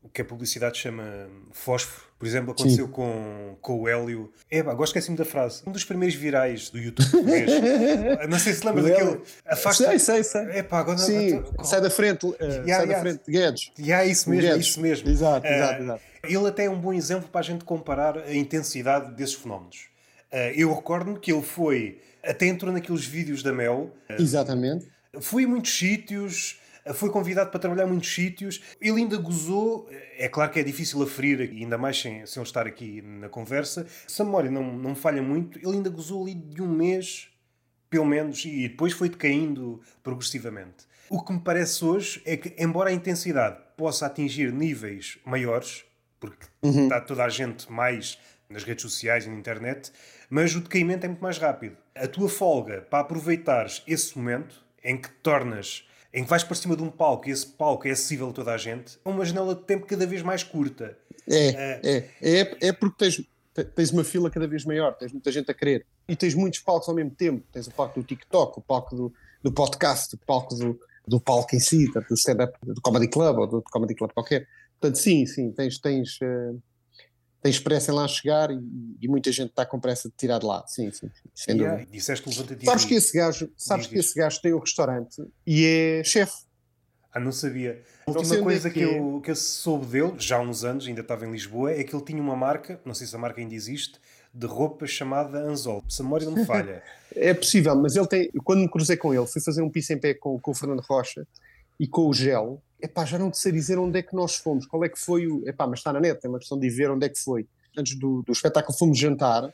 o 0.02 0.08
que 0.08 0.20
a 0.20 0.24
publicidade 0.24 0.78
chama 0.78 1.28
fósforo. 1.52 2.12
Por 2.18 2.26
exemplo, 2.26 2.52
aconteceu 2.52 2.86
com, 2.86 3.56
com 3.60 3.80
o 3.80 3.88
Hélio. 3.88 4.32
É, 4.48 4.60
agora 4.60 4.84
esqueci-me 4.84 5.16
da 5.16 5.24
frase. 5.24 5.62
Um 5.66 5.72
dos 5.72 5.84
primeiros 5.84 6.14
virais 6.14 6.70
do 6.70 6.78
YouTube 6.78 7.10
português. 7.10 7.50
Não 8.30 8.38
sei 8.38 8.52
se 8.52 8.64
lembra 8.64 8.82
daquele. 8.82 9.20
Afasta... 9.44 9.86
Sei, 9.88 9.98
sei, 9.98 10.22
sei. 10.22 10.42
É, 10.50 10.62
pá, 10.62 10.78
agora 10.78 10.98
Sim, 10.98 11.42
sai 11.64 11.80
da 11.80 11.90
frente. 11.90 12.26
Uh, 12.26 12.36
yeah, 12.40 12.56
sai 12.56 12.66
yeah. 12.66 12.94
da 12.94 13.00
frente, 13.00 13.22
Guedes. 13.28 13.72
Yeah, 13.76 14.06
isso 14.06 14.30
mesmo, 14.30 14.50
Guedes. 14.50 14.66
isso 14.68 14.80
mesmo. 14.80 15.08
Exato, 15.08 15.46
uh, 15.46 15.50
exato, 15.50 15.82
exato. 15.82 16.02
Ele 16.22 16.46
até 16.46 16.64
é 16.66 16.70
um 16.70 16.80
bom 16.80 16.92
exemplo 16.92 17.28
para 17.28 17.40
a 17.40 17.44
gente 17.44 17.64
comparar 17.64 18.16
a 18.18 18.34
intensidade 18.34 19.12
desses 19.14 19.34
fenómenos. 19.34 19.88
Uh, 20.32 20.54
eu 20.54 20.72
recordo-me 20.72 21.18
que 21.18 21.32
ele 21.32 21.42
foi. 21.42 22.00
Até 22.22 22.46
entrou 22.46 22.72
naqueles 22.72 23.04
vídeos 23.04 23.42
da 23.42 23.52
Mel. 23.52 23.90
Exatamente. 24.08 24.86
Fui 25.20 25.44
a 25.44 25.48
muitos 25.48 25.76
sítios 25.76 26.61
foi 26.94 27.10
convidado 27.10 27.50
para 27.50 27.60
trabalhar 27.60 27.84
em 27.84 27.90
muitos 27.90 28.12
sítios. 28.12 28.62
Ele 28.80 29.02
ainda 29.02 29.16
gozou, 29.16 29.88
é 30.16 30.28
claro 30.28 30.50
que 30.50 30.58
é 30.58 30.62
difícil 30.62 31.02
aferir, 31.02 31.40
ainda 31.40 31.78
mais 31.78 32.00
sem, 32.00 32.26
sem 32.26 32.40
ele 32.40 32.48
estar 32.48 32.66
aqui 32.66 33.02
na 33.02 33.28
conversa. 33.28 33.86
Se 34.06 34.20
a 34.22 34.24
memória 34.24 34.50
não, 34.50 34.76
não 34.76 34.94
falha 34.94 35.22
muito, 35.22 35.58
ele 35.58 35.76
ainda 35.76 35.90
gozou 35.90 36.24
ali 36.24 36.34
de 36.34 36.62
um 36.62 36.68
mês, 36.68 37.28
pelo 37.88 38.06
menos, 38.06 38.44
e 38.44 38.68
depois 38.68 38.92
foi 38.92 39.08
decaindo 39.08 39.80
progressivamente. 40.02 40.86
O 41.08 41.22
que 41.22 41.32
me 41.32 41.40
parece 41.40 41.84
hoje 41.84 42.22
é 42.24 42.36
que, 42.36 42.54
embora 42.58 42.90
a 42.90 42.92
intensidade 42.92 43.58
possa 43.76 44.06
atingir 44.06 44.52
níveis 44.52 45.18
maiores, 45.24 45.84
porque 46.18 46.46
uhum. 46.62 46.84
está 46.84 47.00
toda 47.00 47.24
a 47.24 47.28
gente 47.28 47.70
mais 47.70 48.18
nas 48.48 48.64
redes 48.64 48.82
sociais 48.82 49.26
e 49.26 49.28
na 49.28 49.36
internet, 49.36 49.92
mas 50.28 50.54
o 50.54 50.60
decaimento 50.60 51.04
é 51.04 51.08
muito 51.08 51.22
mais 51.22 51.38
rápido. 51.38 51.76
A 51.94 52.06
tua 52.06 52.28
folga 52.28 52.82
para 52.82 53.00
aproveitares 53.00 53.82
esse 53.86 54.16
momento 54.16 54.64
em 54.82 54.96
que 54.96 55.08
te 55.08 55.14
tornas 55.22 55.86
em 56.12 56.24
que 56.24 56.30
vais 56.30 56.44
para 56.44 56.54
cima 56.54 56.76
de 56.76 56.82
um 56.82 56.90
palco 56.90 57.28
e 57.28 57.32
esse 57.32 57.46
palco 57.46 57.88
é 57.88 57.90
acessível 57.90 58.28
a 58.28 58.32
toda 58.32 58.52
a 58.52 58.58
gente, 58.58 58.98
é 59.04 59.08
uma 59.08 59.24
janela 59.24 59.54
de 59.54 59.62
tempo 59.62 59.86
cada 59.86 60.06
vez 60.06 60.22
mais 60.22 60.42
curta. 60.42 60.96
É, 61.28 61.50
uh, 61.50 61.86
é, 61.86 62.08
é, 62.20 62.68
é 62.68 62.72
porque 62.72 62.96
tens, 62.98 63.22
tens 63.74 63.90
uma 63.90 64.04
fila 64.04 64.30
cada 64.30 64.46
vez 64.46 64.64
maior, 64.64 64.92
tens 64.96 65.12
muita 65.12 65.32
gente 65.32 65.50
a 65.50 65.54
querer 65.54 65.86
e 66.08 66.14
tens 66.14 66.34
muitos 66.34 66.60
palcos 66.60 66.88
ao 66.88 66.94
mesmo 66.94 67.12
tempo. 67.12 67.44
Tens 67.50 67.66
o 67.66 67.70
palco 67.70 68.00
do 68.00 68.06
TikTok, 68.06 68.58
o 68.58 68.62
palco 68.62 68.94
do, 68.94 69.12
do 69.42 69.52
podcast, 69.52 70.14
o 70.14 70.18
palco 70.18 70.54
do, 70.54 70.78
do 71.06 71.20
palco 71.20 71.54
em 71.56 71.60
si, 71.60 71.90
do 71.90 72.14
stand-up 72.14 72.58
do 72.62 72.80
Comedy 72.80 73.08
Club 73.08 73.38
ou 73.38 73.46
do 73.46 73.62
Comedy 73.62 73.94
Club 73.94 74.12
qualquer. 74.12 74.46
Portanto, 74.78 74.96
sim, 74.96 75.24
sim, 75.26 75.52
tens, 75.52 75.78
tens, 75.78 76.18
uh, 76.20 76.60
tens 77.42 77.58
pressa 77.58 77.90
em 77.90 77.94
lá 77.94 78.06
chegar 78.06 78.50
e, 78.50 78.58
e, 79.00 79.08
muita 79.08 79.32
gente 79.32 79.50
está 79.50 79.66
com 79.66 79.80
pressa 79.80 80.08
de 80.08 80.14
tirar 80.16 80.38
de 80.38 80.46
lá. 80.46 80.64
Sim, 80.66 80.90
sim, 80.92 81.08
sim 81.08 81.28
sem 81.34 81.56
yeah, 81.56 81.76
dúvida. 81.76 81.92
Disseste 81.92 82.28
levanta 82.28 82.56
Sabes 82.64 82.84
que 82.84 82.94
esse 82.94 83.18
gajo, 83.18 83.52
sabes 83.56 83.86
que 83.88 83.98
esse 83.98 84.14
gajo 84.14 84.40
tem 84.40 84.54
um 84.54 84.60
restaurante 84.60 85.22
e 85.46 85.66
é 85.66 86.04
chefe. 86.04 86.44
Ah, 87.12 87.20
não 87.20 87.32
sabia. 87.32 87.82
Não 88.06 88.22
uma 88.22 88.42
coisa 88.42 88.70
que, 88.70 88.78
que, 88.78 88.84
eu, 88.84 89.20
que 89.22 89.30
eu 89.30 89.36
soube 89.36 89.86
dele, 89.86 90.14
já 90.18 90.38
há 90.38 90.40
uns 90.40 90.64
anos, 90.64 90.86
ainda 90.86 91.02
estava 91.02 91.26
em 91.26 91.30
Lisboa, 91.30 91.70
é 91.72 91.84
que 91.84 91.94
ele 91.94 92.04
tinha 92.04 92.22
uma 92.22 92.34
marca, 92.34 92.80
não 92.86 92.94
sei 92.94 93.06
se 93.06 93.14
a 93.14 93.18
marca 93.18 93.38
ainda 93.38 93.54
existe, 93.54 94.00
de 94.32 94.46
roupa 94.46 94.86
chamada 94.86 95.38
Anzol. 95.38 95.84
Se 95.88 96.00
a 96.00 96.04
memória 96.04 96.24
não 96.24 96.34
me 96.34 96.46
falha. 96.46 96.82
é 97.14 97.34
possível, 97.34 97.76
mas 97.76 97.96
ele 97.96 98.06
tem. 98.06 98.30
Quando 98.42 98.60
me 98.60 98.70
cruzei 98.70 98.96
com 98.96 99.12
ele, 99.12 99.26
fui 99.26 99.42
fazer 99.42 99.60
um 99.60 99.68
piso 99.68 99.92
em 99.92 99.98
pé 99.98 100.14
com, 100.14 100.40
com 100.40 100.52
o 100.52 100.54
Fernando 100.54 100.80
Rocha 100.80 101.26
e 101.78 101.86
com 101.86 102.08
o 102.08 102.14
Gel. 102.14 102.62
Epá, 102.80 103.04
já 103.04 103.18
não 103.18 103.30
te 103.30 103.38
sei 103.38 103.52
dizer 103.52 103.78
onde 103.78 103.98
é 103.98 104.02
que 104.02 104.14
nós 104.14 104.36
fomos, 104.36 104.66
qual 104.66 104.84
é 104.84 104.88
que 104.88 104.98
foi 104.98 105.26
o. 105.26 105.46
Epá, 105.48 105.66
mas 105.66 105.80
está 105.80 105.92
na 105.92 106.00
net, 106.00 106.18
é 106.24 106.28
uma 106.28 106.38
questão 106.38 106.58
de 106.58 106.68
ver 106.68 106.90
onde 106.90 107.06
é 107.06 107.08
que 107.08 107.18
foi. 107.18 107.46
Antes 107.76 107.94
do, 107.98 108.22
do 108.22 108.32
espetáculo 108.32 108.76
fomos 108.76 108.98
jantar 108.98 109.52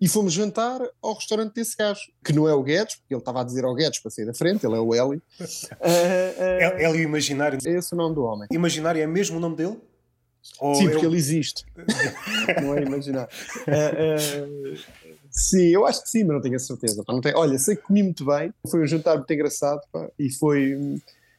e 0.00 0.06
fomos 0.06 0.32
jantar 0.32 0.80
ao 1.02 1.14
restaurante 1.14 1.54
desse 1.54 1.76
gajo, 1.76 2.00
que 2.24 2.32
não 2.32 2.48
é 2.48 2.54
o 2.54 2.62
Guedes, 2.62 2.96
porque 2.96 3.14
ele 3.14 3.20
estava 3.20 3.40
a 3.40 3.44
dizer 3.44 3.64
ao 3.64 3.74
Guedes 3.74 3.98
para 3.98 4.10
sair 4.10 4.26
da 4.26 4.34
frente, 4.34 4.64
ele 4.64 4.76
é 4.76 4.80
o 4.80 4.94
Hélio. 4.94 5.20
Uh, 5.40 5.44
uh, 5.82 6.78
Hélio 6.78 7.02
Imaginário. 7.02 7.58
É 7.64 7.70
esse 7.70 7.92
o 7.94 7.96
nome 7.96 8.14
do 8.14 8.22
homem. 8.22 8.48
Imaginário 8.52 9.02
é 9.02 9.06
mesmo 9.06 9.38
o 9.38 9.40
nome 9.40 9.56
dele? 9.56 9.76
Ou 10.60 10.74
sim, 10.76 10.88
porque 10.88 11.04
ele 11.04 11.16
existe. 11.16 11.64
não 12.62 12.74
é 12.74 12.82
imaginar. 12.82 13.28
Uh, 13.66 14.74
uh, 14.74 14.78
sim, 15.30 15.66
eu 15.68 15.84
acho 15.84 16.02
que 16.02 16.08
sim, 16.08 16.22
mas 16.24 16.34
não 16.34 16.40
tenho 16.40 16.56
a 16.56 16.60
certeza. 16.60 17.02
Pá, 17.04 17.12
não 17.12 17.20
tenho... 17.20 17.36
Olha, 17.36 17.58
sei 17.58 17.74
que 17.74 17.82
comi 17.82 18.02
muito 18.02 18.24
bem, 18.24 18.52
foi 18.70 18.82
um 18.82 18.86
jantar 18.86 19.16
muito 19.16 19.32
engraçado 19.32 19.80
pá, 19.92 20.08
e 20.18 20.30
foi, 20.30 20.76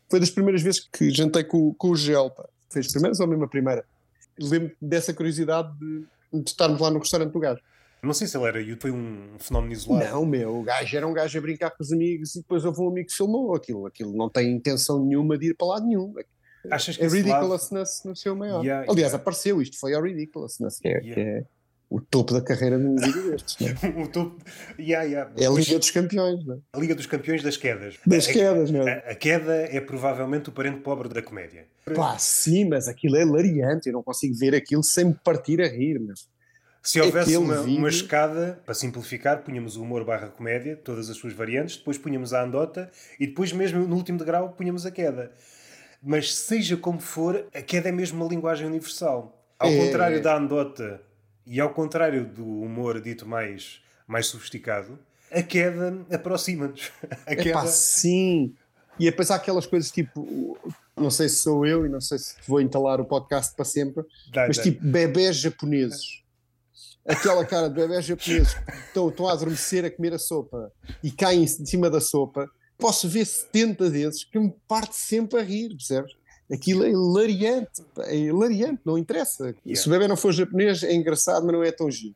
foi 0.09 0.19
das 0.19 0.29
primeiras 0.29 0.61
vezes 0.61 0.79
que 0.79 1.09
jantei 1.11 1.43
com, 1.43 1.73
com 1.73 1.89
o 1.89 1.95
gel. 1.95 2.31
Pá. 2.31 2.47
Foi 2.69 2.81
as 2.81 2.87
primeiras 2.87 3.19
ou 3.19 3.27
mesmo 3.27 3.43
a 3.43 3.47
primeira? 3.47 3.85
Lembro 4.39 4.71
dessa 4.81 5.13
curiosidade 5.13 5.71
de, 5.77 6.05
de 6.33 6.49
estarmos 6.49 6.79
lá 6.79 6.89
no 6.89 6.99
restaurante 6.99 7.31
do 7.31 7.39
gajo. 7.39 7.61
Não 8.01 8.13
sei 8.13 8.27
se 8.27 8.37
ele 8.37 8.45
era 8.47 8.77
foi 8.79 8.91
um 8.91 9.35
fenómeno 9.39 9.73
isolado. 9.73 10.09
Não, 10.09 10.25
meu, 10.25 10.59
o 10.59 10.63
gajo 10.63 10.95
era 10.95 11.05
um 11.05 11.13
gajo 11.13 11.37
a 11.37 11.41
brincar 11.41 11.69
com 11.71 11.83
os 11.83 11.91
amigos 11.91 12.35
e 12.35 12.39
depois 12.39 12.63
houve 12.63 12.81
um 12.81 12.87
amigo 12.87 13.09
que 13.09 13.15
filmou 13.15 13.53
aquilo. 13.53 13.85
Aquilo 13.85 14.15
não 14.15 14.29
tem 14.29 14.51
intenção 14.51 15.03
nenhuma 15.05 15.37
de 15.37 15.49
ir 15.49 15.53
para 15.53 15.67
lado 15.67 15.85
nenhum. 15.85 16.13
Achas 16.71 16.95
que 16.95 17.03
é 17.03 17.07
Ridiculousness 17.07 17.99
lado... 17.99 18.09
no 18.09 18.15
seu 18.15 18.35
maior. 18.35 18.63
Yeah, 18.63 18.83
Aliás, 18.83 19.11
yeah. 19.11 19.15
apareceu 19.17 19.61
isto, 19.61 19.77
foi 19.77 19.93
ao 19.93 20.01
Ridiculousness, 20.01 20.79
que 20.79 20.87
é, 20.87 20.91
yeah. 21.01 21.13
que 21.13 21.19
é 21.19 21.45
o 21.89 21.99
topo 21.99 22.33
da 22.33 22.41
carreira 22.41 22.77
de 22.77 22.85
um 22.85 22.95
vídeo 22.95 23.31
destes. 23.31 23.57
o 23.97 24.07
topo, 24.07 24.37
yeah, 24.77 25.03
yeah. 25.03 25.31
É 25.35 25.47
a 25.47 25.49
Liga 25.49 25.79
dos 25.79 25.89
Campeões, 25.89 26.45
não 26.45 26.55
é? 26.55 26.59
A 26.73 26.79
Liga 26.79 26.93
dos 26.93 27.07
Campeões 27.07 27.41
das 27.41 27.57
quedas. 27.57 27.95
Das 28.05 28.27
a, 28.27 28.33
quedas, 28.33 28.69
não 28.69 28.87
é? 28.87 29.03
A, 29.07 29.11
a, 29.11 29.15
queda 29.15 29.55
é 29.55 29.81
provavelmente 29.81 30.49
o 30.49 30.51
parente 30.51 30.81
pobre 30.81 31.09
da 31.09 31.21
comédia. 31.21 31.65
Pá, 31.95 32.17
sim, 32.19 32.69
mas 32.69 32.87
aquilo 32.87 33.17
é 33.17 33.25
lariante, 33.25 33.87
eu 33.87 33.93
não 33.93 34.03
consigo 34.03 34.35
ver 34.35 34.53
aquilo 34.53 34.83
sem 34.83 35.05
me 35.05 35.15
partir 35.15 35.61
a 35.61 35.67
rir, 35.67 35.99
meu. 35.99 36.13
Se 36.81 37.01
houvesse 37.01 37.35
uma, 37.35 37.61
vídeo... 37.61 37.77
uma, 37.77 37.89
escada, 37.89 38.61
para 38.65 38.73
simplificar, 38.73 39.43
punhamos 39.43 39.75
o 39.75 39.81
humor 39.81 40.05
barra 40.05 40.29
comédia, 40.29 40.77
todas 40.77 41.09
as 41.09 41.17
suas 41.17 41.33
variantes, 41.33 41.75
depois 41.75 41.97
punhamos 41.97 42.33
a 42.33 42.43
andota 42.43 42.89
e 43.19 43.27
depois 43.27 43.51
mesmo 43.51 43.85
no 43.85 43.95
último 43.95 44.17
degrau 44.17 44.49
punhamos 44.49 44.85
a 44.85 44.91
queda 44.91 45.31
mas 46.01 46.33
seja 46.33 46.77
como 46.77 46.99
for, 46.99 47.45
a 47.53 47.61
queda 47.61 47.89
é 47.89 47.91
mesmo 47.91 48.23
uma 48.23 48.29
linguagem 48.29 48.65
universal. 48.65 49.37
Ao 49.59 49.69
é... 49.69 49.85
contrário 49.85 50.21
da 50.21 50.35
anedota 50.35 51.01
e 51.49 51.59
ao 51.59 51.73
contrário 51.73 52.27
do 52.27 52.45
humor 52.45 53.01
dito 53.01 53.27
mais, 53.27 53.81
mais 54.07 54.27
sofisticado, 54.27 54.99
a 55.31 55.41
queda 55.41 56.05
aproxima-nos. 56.11 56.91
A 57.25 57.35
queda... 57.35 57.49
Epá, 57.49 57.65
sim. 57.67 58.55
E 58.99 59.05
depois 59.05 59.31
há 59.31 59.35
aquelas 59.35 59.65
coisas 59.65 59.89
tipo, 59.89 60.57
não 60.95 61.09
sei 61.09 61.27
se 61.27 61.37
sou 61.37 61.65
eu 61.65 61.85
e 61.85 61.89
não 61.89 61.99
sei 61.99 62.19
se 62.19 62.35
vou 62.47 62.61
entalar 62.61 63.01
o 63.01 63.05
podcast 63.05 63.55
para 63.55 63.65
sempre, 63.65 64.03
dá, 64.31 64.45
mas 64.45 64.57
dá. 64.57 64.63
tipo 64.63 64.85
bebés 64.85 65.37
japoneses. 65.37 66.23
Aquela 67.07 67.43
cara 67.43 67.67
de 67.67 67.75
bebés 67.75 68.05
japoneses 68.05 68.53
que 68.53 68.71
estão, 68.71 69.09
estão 69.09 69.27
a 69.27 69.33
adormecer 69.33 69.83
a 69.85 69.89
comer 69.89 70.13
a 70.13 70.19
sopa 70.19 70.71
e 71.03 71.11
caem 71.11 71.43
em 71.43 71.47
cima 71.47 71.89
da 71.89 71.99
sopa 71.99 72.47
posso 72.77 73.09
ver 73.09 73.25
70 73.25 73.89
vezes 73.89 74.23
que 74.23 74.37
me 74.37 74.53
parte 74.67 74.95
sempre 74.95 75.39
a 75.39 75.43
rir, 75.43 75.69
percebes? 75.69 76.13
Aquilo 76.51 76.83
é 76.83 76.89
hilariante, 76.89 77.83
é 77.99 78.15
hilariante, 78.15 78.81
não 78.83 78.97
interessa. 78.97 79.55
Yeah. 79.65 79.81
Se 79.81 79.87
o 79.87 79.91
bebê 79.91 80.07
não 80.07 80.17
for 80.17 80.31
japonês, 80.31 80.83
é 80.83 80.93
engraçado, 80.93 81.45
mas 81.45 81.53
não 81.53 81.63
é 81.63 81.71
tão 81.71 81.91
giro. 81.91 82.15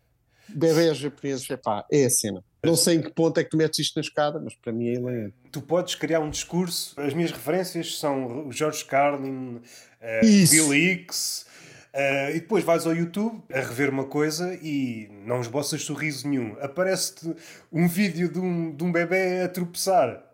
Bebés 0.50 0.98
japoneses, 0.98 1.50
é 1.50 1.58
pá, 1.58 1.86
é 1.92 2.06
a 2.06 2.10
cena. 2.10 2.44
Não 2.64 2.76
sei 2.76 2.96
em 2.96 3.02
que 3.02 3.12
ponto 3.12 3.38
é 3.40 3.44
que 3.44 3.50
tu 3.50 3.58
metes 3.58 3.80
isto 3.80 3.96
na 3.96 4.02
escada, 4.02 4.40
mas 4.40 4.56
para 4.56 4.72
mim 4.72 4.88
é 4.88 4.94
hilariante. 4.94 5.36
Tu 5.52 5.62
podes 5.62 5.96
criar 5.96 6.20
um 6.20 6.30
discurso, 6.30 7.00
as 7.00 7.14
minhas 7.14 7.32
referências 7.32 8.00
são 8.00 8.48
o 8.48 8.52
George 8.52 8.86
Carlin, 8.86 9.58
uh, 9.58 10.50
Bill 10.50 10.74
Hicks, 10.74 11.46
uh, 11.94 12.32
e 12.32 12.40
depois 12.40 12.64
vais 12.64 12.86
ao 12.86 12.96
YouTube 12.96 13.42
a 13.52 13.60
rever 13.60 13.90
uma 13.90 14.06
coisa 14.06 14.58
e 14.62 15.10
não 15.26 15.42
esboças 15.42 15.84
sorriso 15.84 16.28
nenhum. 16.28 16.56
Aparece-te 16.60 17.36
um 17.72 17.88
vídeo 17.88 18.32
de 18.32 18.40
um, 18.40 18.76
de 18.76 18.84
um 18.84 18.92
bebê 18.92 19.42
a 19.42 19.48
tropeçar 19.48 20.33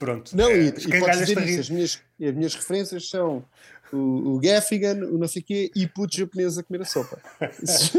Pronto. 0.00 0.34
Não, 0.34 0.48
é, 0.48 0.56
e, 0.56 0.68
e 0.68 0.98
podes 0.98 1.18
dizer 1.18 1.46
isso, 1.46 1.60
as 1.60 1.70
minhas, 1.70 2.02
as 2.18 2.34
minhas 2.34 2.54
referências 2.54 3.10
são 3.10 3.44
o, 3.92 4.36
o 4.36 4.40
Gaffigan, 4.40 4.94
o 5.04 5.18
não 5.18 5.28
sei 5.28 5.42
quê, 5.42 5.70
e 5.76 5.86
puto 5.86 6.16
japonês 6.16 6.56
a 6.56 6.62
comer 6.62 6.80
a 6.80 6.84
sopa. 6.86 7.20
as, 7.38 7.92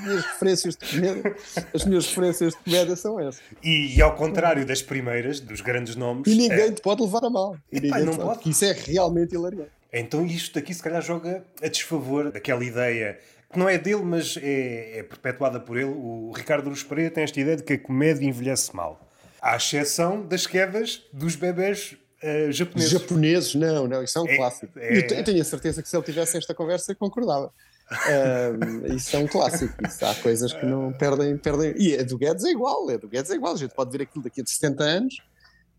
minhas 0.00 0.24
referências 0.24 0.76
de 0.76 0.90
comédia, 0.90 1.36
as 1.72 1.84
minhas 1.84 2.06
referências 2.08 2.52
de 2.52 2.58
comédia 2.64 2.96
são 2.96 3.20
essas. 3.20 3.40
E, 3.62 3.96
e, 3.96 4.02
ao 4.02 4.16
contrário 4.16 4.66
das 4.66 4.82
primeiras, 4.82 5.38
dos 5.38 5.60
grandes 5.60 5.94
nomes. 5.94 6.26
E 6.26 6.34
ninguém 6.34 6.66
é... 6.66 6.72
te 6.72 6.82
pode 6.82 7.00
levar 7.00 7.24
a 7.24 7.30
mal. 7.30 7.56
E 7.70 7.76
Epá, 7.78 8.00
não 8.00 8.16
pode. 8.16 8.50
Isso 8.50 8.64
é 8.64 8.72
realmente 8.72 9.36
hilariante. 9.36 9.70
Então 9.92 10.26
isto 10.26 10.52
daqui 10.52 10.74
se 10.74 10.82
calhar 10.82 11.00
joga 11.00 11.44
a 11.62 11.68
desfavor 11.68 12.32
daquela 12.32 12.64
ideia 12.64 13.20
que 13.52 13.56
não 13.56 13.68
é 13.68 13.78
dele, 13.78 14.02
mas 14.02 14.36
é, 14.42 14.98
é 14.98 15.02
perpetuada 15.04 15.60
por 15.60 15.76
ele. 15.76 15.90
O 15.90 16.32
Ricardo 16.34 16.68
Luz 16.68 16.82
Pereira 16.82 17.08
tem 17.08 17.22
esta 17.22 17.40
ideia 17.40 17.56
de 17.56 17.62
que 17.62 17.74
a 17.74 17.78
comédia 17.78 18.26
envelhece 18.26 18.74
mal 18.74 19.05
à 19.46 19.56
exceção 19.56 20.26
das 20.26 20.46
quedas 20.46 21.02
dos 21.12 21.36
bebés 21.36 21.96
uh, 22.22 22.50
japoneses. 22.50 22.90
Japoneses, 22.90 23.54
não, 23.54 23.86
não, 23.86 24.02
isso 24.02 24.18
é 24.18 24.22
um 24.22 24.28
é, 24.28 24.36
clássico. 24.36 24.78
É... 24.78 24.98
Eu, 24.98 25.02
eu, 25.02 25.24
tenho 25.24 25.40
a 25.40 25.44
certeza 25.44 25.82
que 25.82 25.88
se 25.88 25.96
ele 25.96 26.04
tivesse 26.04 26.36
esta 26.36 26.52
conversa, 26.52 26.94
concordava. 26.94 27.52
Uh, 27.88 28.92
isso 28.94 29.14
é 29.14 29.20
um 29.20 29.28
clássico. 29.28 29.72
Isso, 29.86 30.04
há 30.04 30.14
coisas 30.16 30.52
que 30.52 30.66
não 30.66 30.92
perdem, 30.92 31.36
perdem. 31.36 31.74
E 31.78 31.96
a 31.96 32.02
do 32.02 32.18
Guedes 32.18 32.44
é 32.44 32.50
igual, 32.50 32.90
a 32.90 32.96
do 32.96 33.08
Guedes 33.08 33.30
é 33.30 33.34
igual. 33.36 33.54
A 33.54 33.56
gente 33.56 33.74
pode 33.74 33.96
ver 33.96 34.02
aquilo 34.02 34.24
daqui 34.24 34.40
a 34.40 34.44
70 34.44 34.82
anos. 34.82 35.16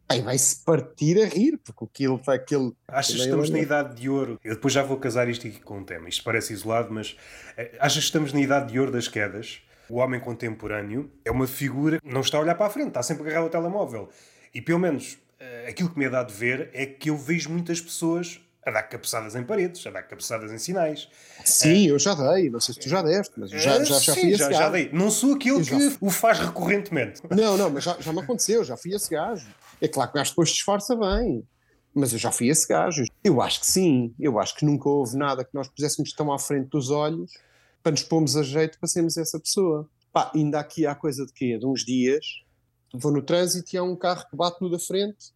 Aí 0.09 0.21
vai-se 0.21 0.63
partir 0.63 1.21
a 1.21 1.25
rir, 1.25 1.57
porque 1.57 1.83
aquilo 1.83 2.15
vai 2.25 2.37
aquele. 2.37 2.71
Achas 2.87 3.15
que 3.15 3.21
estamos 3.23 3.49
na 3.49 3.59
idade 3.59 3.99
de 3.99 4.09
ouro? 4.09 4.39
Eu 4.41 4.55
depois 4.55 4.73
já 4.73 4.81
vou 4.81 4.95
casar 4.95 5.27
isto 5.27 5.45
aqui 5.45 5.59
com 5.59 5.79
um 5.79 5.83
tema. 5.83 6.07
Isto 6.07 6.23
parece 6.23 6.53
isolado, 6.53 6.93
mas 6.93 7.17
eh, 7.57 7.75
achas 7.77 8.03
que 8.03 8.05
estamos 8.05 8.31
na 8.31 8.39
idade 8.39 8.71
de 8.71 8.79
ouro 8.79 8.89
das 8.89 9.09
quedas? 9.09 9.59
O 9.89 9.97
homem 9.97 10.19
contemporâneo 10.19 11.11
é 11.23 11.31
uma 11.31 11.47
figura 11.47 11.99
que 11.99 12.07
não 12.07 12.21
está 12.21 12.37
a 12.37 12.41
olhar 12.41 12.55
para 12.55 12.67
a 12.67 12.69
frente, 12.69 12.89
está 12.89 13.03
sempre 13.03 13.23
agarrado 13.23 13.43
ao 13.43 13.49
telemóvel. 13.49 14.09
E 14.53 14.61
pelo 14.61 14.79
menos 14.79 15.17
eh, 15.39 15.67
aquilo 15.69 15.89
que 15.89 15.97
me 15.97 16.05
é 16.05 16.09
dado 16.09 16.33
ver 16.33 16.69
é 16.73 16.85
que 16.85 17.09
eu 17.09 17.17
vejo 17.17 17.49
muitas 17.49 17.79
pessoas 17.79 18.41
a 18.65 18.71
dar 18.71 18.83
cabeçadas 18.83 19.33
em 19.33 19.43
paredes, 19.43 19.85
a 19.87 19.91
dar 19.91 20.03
cabeçadas 20.03 20.51
em 20.51 20.57
sinais. 20.57 21.07
Sim, 21.45 21.87
é. 21.87 21.91
eu 21.91 21.97
já 21.97 22.13
dei, 22.13 22.49
não 22.49 22.59
sei 22.59 22.73
se 22.73 22.81
tu 22.81 22.89
já 22.89 23.01
deste, 23.01 23.33
mas 23.39 23.49
já, 23.49 23.59
já, 23.59 23.83
já 23.85 24.13
Sim, 24.13 24.21
fui 24.21 24.35
já, 24.35 24.51
já 24.51 24.69
dei. 24.69 24.89
Não 24.91 25.09
sou 25.09 25.35
aquele 25.35 25.63
que 25.63 25.97
o 26.01 26.09
faz 26.09 26.39
recorrentemente. 26.39 27.21
Não, 27.31 27.55
não, 27.55 27.69
mas 27.69 27.83
já, 27.83 27.95
já 27.99 28.11
me 28.11 28.19
aconteceu, 28.19 28.63
já 28.63 28.75
fui 28.75 28.93
esse 28.93 29.09
gajo. 29.09 29.47
É 29.79 29.87
claro 29.87 30.11
que 30.11 30.17
o 30.17 30.19
gajo 30.19 30.31
depois 30.31 30.49
disfarça 30.49 30.95
bem, 30.95 31.47
mas 31.93 32.11
eu 32.11 32.19
já 32.19 32.31
fui 32.31 32.49
esse 32.49 32.67
gajo. 32.67 33.05
Eu 33.23 33.41
acho 33.41 33.61
que 33.61 33.67
sim, 33.67 34.13
eu 34.19 34.37
acho 34.37 34.55
que 34.55 34.65
nunca 34.65 34.89
houve 34.89 35.15
nada 35.15 35.45
que 35.45 35.51
nós 35.53 35.69
puséssemos 35.69 36.11
tão 36.11 36.33
à 36.33 36.39
frente 36.39 36.67
dos 36.69 36.89
olhos 36.89 37.31
para 37.81 37.91
nos 37.91 38.03
pomos 38.03 38.35
a 38.35 38.43
jeito 38.43 38.79
para 38.79 38.87
sermos 38.87 39.17
essa 39.17 39.39
pessoa. 39.39 39.89
Pá, 40.11 40.31
ainda 40.33 40.59
aqui 40.59 40.85
há 40.85 40.95
coisa 40.95 41.25
de 41.25 41.33
quê? 41.33 41.57
De 41.57 41.65
uns 41.65 41.83
dias, 41.83 42.25
vou 42.93 43.11
no 43.11 43.21
trânsito 43.21 43.75
e 43.75 43.77
há 43.77 43.83
um 43.83 43.95
carro 43.95 44.25
que 44.29 44.35
bate 44.35 44.61
no 44.61 44.69
da 44.69 44.79
frente 44.79 45.31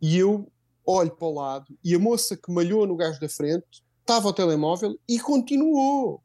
e 0.00 0.18
eu 0.18 0.50
olho 0.84 1.10
para 1.12 1.28
o 1.28 1.34
lado 1.34 1.78
e 1.84 1.94
a 1.94 1.98
moça 1.98 2.36
que 2.36 2.52
malhou 2.52 2.86
no 2.86 2.96
gajo 2.96 3.20
da 3.20 3.28
frente 3.28 3.84
estava 4.00 4.28
ao 4.28 4.32
telemóvel 4.32 4.98
e 5.08 5.20
continuou. 5.20 6.22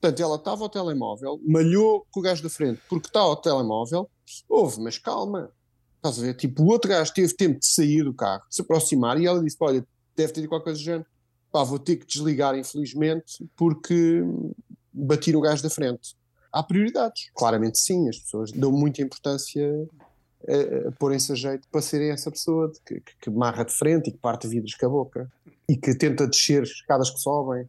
Portanto, 0.00 0.22
ela 0.22 0.36
estava 0.36 0.62
ao 0.62 0.68
telemóvel, 0.68 1.40
malhou 1.46 2.06
com 2.10 2.20
o 2.20 2.22
gajo 2.22 2.42
da 2.42 2.50
frente 2.50 2.80
porque 2.88 3.08
está 3.08 3.20
ao 3.20 3.36
telemóvel, 3.36 4.08
houve, 4.48 4.80
mas 4.80 4.98
calma. 4.98 5.52
Estás 5.96 6.18
a 6.18 6.22
ver? 6.22 6.34
Tipo, 6.34 6.62
o 6.62 6.66
outro 6.68 6.88
gajo 6.88 7.12
teve 7.12 7.34
tempo 7.34 7.58
de 7.58 7.66
sair 7.66 8.04
do 8.04 8.14
carro, 8.14 8.42
de 8.48 8.54
se 8.54 8.62
aproximar 8.62 9.20
e 9.20 9.26
ela 9.26 9.42
disse: 9.42 9.56
Olha, 9.60 9.86
deve 10.14 10.32
ter 10.32 10.40
ido 10.40 10.48
qualquer 10.48 10.64
coisa 10.64 10.78
do 10.78 10.84
género. 10.84 11.06
Pá, 11.56 11.64
vou 11.64 11.78
ter 11.78 11.96
que 11.96 12.04
desligar, 12.04 12.54
infelizmente, 12.54 13.42
porque 13.56 14.22
bati 14.92 15.32
no 15.32 15.40
gajo 15.40 15.62
da 15.62 15.70
frente. 15.70 16.14
Há 16.52 16.62
prioridades. 16.62 17.30
Claramente 17.34 17.78
sim, 17.78 18.10
as 18.10 18.18
pessoas 18.18 18.52
dão 18.52 18.70
muita 18.70 19.00
importância 19.00 19.66
a, 20.46 20.88
a 20.88 20.92
porem-se 20.92 21.32
a 21.32 21.34
jeito 21.34 21.66
para 21.72 21.80
serem 21.80 22.10
essa 22.10 22.30
pessoa 22.30 22.70
que, 22.84 23.00
que, 23.00 23.12
que 23.22 23.30
marra 23.30 23.64
de 23.64 23.72
frente 23.72 24.10
e 24.10 24.12
que 24.12 24.18
parte 24.18 24.46
vidros 24.46 24.74
com 24.74 24.84
a 24.84 24.88
boca 24.90 25.32
e 25.66 25.78
que 25.78 25.94
tenta 25.94 26.26
descer 26.26 26.62
escadas 26.62 27.08
que 27.08 27.20
sobem. 27.20 27.66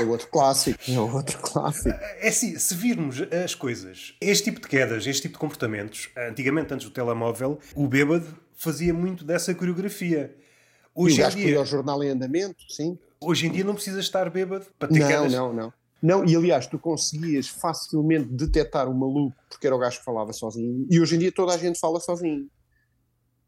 É 0.00 0.02
outro 0.02 0.26
clássico, 0.26 0.80
é 0.90 0.98
outro 0.98 1.38
clássico. 1.38 1.96
É 2.18 2.30
assim, 2.30 2.58
se 2.58 2.74
virmos 2.74 3.22
as 3.44 3.54
coisas, 3.54 4.16
este 4.20 4.50
tipo 4.50 4.60
de 4.60 4.66
quedas, 4.66 5.06
este 5.06 5.22
tipo 5.22 5.34
de 5.34 5.38
comportamentos, 5.38 6.10
antigamente 6.16 6.74
antes 6.74 6.88
do 6.88 6.92
telemóvel, 6.92 7.60
o 7.76 7.86
bêbado 7.86 8.26
fazia 8.56 8.92
muito 8.92 9.24
dessa 9.24 9.54
coreografia. 9.54 10.36
Hoje 10.92 11.14
e 11.14 11.20
o 11.20 11.22
gajo 11.22 11.36
dia, 11.36 11.58
ao 11.58 11.64
jornal 11.64 12.02
em 12.02 12.08
andamento, 12.08 12.64
sim. 12.68 12.98
Hoje 13.22 13.46
em 13.46 13.52
dia 13.52 13.64
não 13.64 13.74
precisas 13.74 14.04
estar 14.04 14.28
bêbado 14.30 14.66
para 14.78 14.88
ter 14.88 15.00
não, 15.00 15.08
quedas. 15.08 15.32
Não, 15.32 15.52
não, 15.52 15.72
não. 16.02 16.24
e 16.24 16.34
aliás, 16.34 16.66
tu 16.66 16.78
conseguias 16.78 17.48
facilmente 17.48 18.28
detectar 18.28 18.88
o 18.88 18.94
maluco 18.94 19.36
porque 19.48 19.66
era 19.66 19.76
o 19.76 19.78
gajo 19.78 19.98
que 19.98 20.04
falava 20.04 20.32
sozinho, 20.32 20.86
e 20.90 21.00
hoje 21.00 21.16
em 21.16 21.18
dia 21.18 21.32
toda 21.32 21.54
a 21.54 21.58
gente 21.58 21.78
fala 21.78 22.00
sozinho 22.00 22.48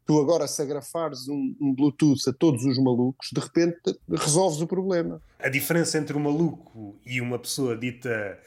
tu 0.05 0.19
agora 0.19 0.47
se 0.47 0.61
agrafares 0.61 1.27
um, 1.27 1.55
um, 1.59 1.73
Bluetooth 1.73 2.29
a 2.29 2.33
todos 2.33 2.65
os 2.65 2.77
malucos, 2.77 3.29
de 3.31 3.39
repente 3.39 3.97
resolves 4.09 4.61
o 4.61 4.67
problema. 4.67 5.21
A 5.39 5.49
diferença 5.49 5.97
entre 5.97 6.15
um 6.15 6.19
maluco 6.19 6.99
e 7.05 7.21
uma 7.21 7.39
pessoa 7.39 7.77
dita 7.77 8.39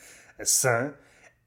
sã 0.44 0.94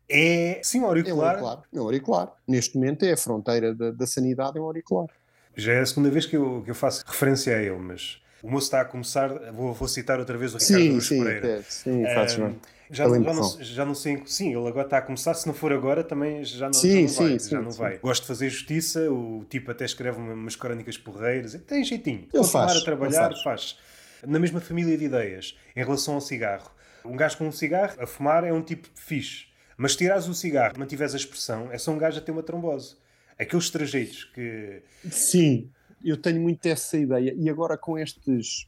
é 0.07 0.59
sim 0.63 0.81
um 0.81 0.85
auricular. 0.85 1.37
É 1.37 1.41
um 1.41 1.45
auricular. 1.45 1.63
É 1.73 1.79
um 1.79 1.83
auricular. 1.83 2.33
Neste 2.47 2.75
momento 2.75 3.03
é 3.05 3.13
a 3.13 3.17
fronteira 3.17 3.75
da, 3.75 3.91
da 3.91 4.07
sanidade, 4.07 4.57
é 4.57 4.61
um 4.61 4.65
auricular. 4.65 5.07
Já 5.55 5.73
é 5.73 5.79
a 5.79 5.85
segunda 5.85 6.09
vez 6.09 6.25
que 6.25 6.35
eu, 6.35 6.63
que 6.63 6.71
eu 6.71 6.75
faço 6.75 7.03
referência 7.05 7.55
a 7.55 7.61
ele, 7.61 7.77
mas 7.77 8.21
o 8.41 8.49
moço 8.49 8.67
está 8.67 8.81
a 8.81 8.85
começar, 8.85 9.29
vou, 9.51 9.73
vou 9.73 9.87
citar 9.87 10.19
outra 10.19 10.37
vez 10.37 10.53
o 10.53 10.57
Ricardo 10.57 10.81
sim, 10.81 10.89
Luz 10.91 11.07
sim, 11.07 11.23
Pereira. 11.23 11.47
É, 11.47 11.61
sim, 11.63 12.03
fazes 12.13 12.37
um, 12.37 12.45
bem. 12.45 12.59
Já, 12.91 13.07
já, 13.07 13.19
não, 13.19 13.57
já 13.61 13.85
não 13.85 13.93
sei. 13.93 14.23
Sim, 14.25 14.55
ele 14.55 14.67
agora 14.67 14.87
está 14.87 14.97
a 14.97 15.01
começar. 15.01 15.35
Se 15.35 15.45
não 15.45 15.53
for 15.53 15.71
agora, 15.71 16.03
também 16.03 16.43
já 16.43 16.65
não, 16.65 16.73
sim, 16.73 17.07
já 17.07 17.21
não 17.21 17.29
vai. 17.29 17.39
Sim, 17.39 17.49
já 17.49 17.61
não 17.61 17.71
vai. 17.71 17.97
Gosto 17.99 18.23
de 18.23 18.27
fazer 18.27 18.49
justiça. 18.49 19.11
O 19.11 19.45
tipo 19.47 19.69
até 19.69 19.85
escreve 19.85 20.19
umas 20.19 20.55
crónicas 20.55 20.97
porreiras. 20.97 21.53
Tem 21.67 21.83
jeitinho. 21.83 22.27
Ele 22.33 22.43
faz. 22.43 22.77
a 22.77 22.81
trabalhar, 22.83 23.29
faz. 23.29 23.43
faz. 23.43 23.77
Na 24.25 24.39
mesma 24.39 24.59
família 24.59 24.97
de 24.97 25.05
ideias, 25.05 25.55
em 25.75 25.83
relação 25.83 26.15
ao 26.15 26.21
cigarro. 26.21 26.71
Um 27.05 27.15
gajo 27.15 27.37
com 27.37 27.47
um 27.47 27.51
cigarro, 27.51 27.95
a 27.99 28.07
fumar, 28.07 28.43
é 28.43 28.51
um 28.51 28.61
tipo 28.61 28.87
fixe. 28.95 29.45
Mas 29.77 29.93
se 29.93 29.99
tirares 29.99 30.27
o 30.27 30.33
cigarro, 30.33 30.77
mantiveres 30.77 31.13
a 31.13 31.17
expressão, 31.17 31.71
é 31.71 31.77
só 31.77 31.91
um 31.91 31.97
gajo 31.97 32.17
a 32.17 32.21
ter 32.21 32.31
uma 32.31 32.43
trombose. 32.43 32.97
Aqueles 33.37 33.69
trajeitos 33.69 34.25
que. 34.25 34.81
Sim, 35.09 35.71
eu 36.03 36.17
tenho 36.17 36.41
muito 36.41 36.65
essa 36.65 36.97
ideia. 36.97 37.33
E 37.37 37.49
agora 37.49 37.77
com 37.77 37.97
estes 37.97 38.67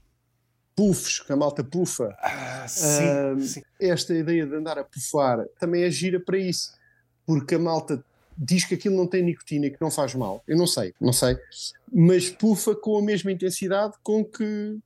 puffs, 0.75 1.19
que 1.19 1.31
a 1.31 1.35
malta 1.35 1.63
pufa. 1.63 2.15
Ah, 2.19 2.65
sim, 2.67 3.03
uh, 3.35 3.41
sim. 3.41 3.61
Esta 3.79 4.13
ideia 4.13 4.45
de 4.45 4.55
andar 4.55 4.77
a 4.77 4.83
pufar 4.83 5.45
também 5.59 5.83
é 5.83 5.91
gira 5.91 6.19
para 6.19 6.37
isso, 6.37 6.73
porque 7.25 7.55
a 7.55 7.59
malta 7.59 8.03
diz 8.37 8.65
que 8.65 8.75
aquilo 8.75 8.95
não 8.95 9.05
tem 9.05 9.21
nicotina 9.21 9.67
e 9.67 9.71
que 9.71 9.81
não 9.81 9.91
faz 9.91 10.15
mal. 10.15 10.43
Eu 10.47 10.57
não 10.57 10.67
sei, 10.67 10.93
não 10.99 11.13
sei, 11.13 11.37
mas 11.91 12.29
pufa 12.29 12.75
com 12.75 12.97
a 12.97 13.01
mesma 13.01 13.31
intensidade 13.31 13.93
com 14.01 14.23
que, 14.23 14.79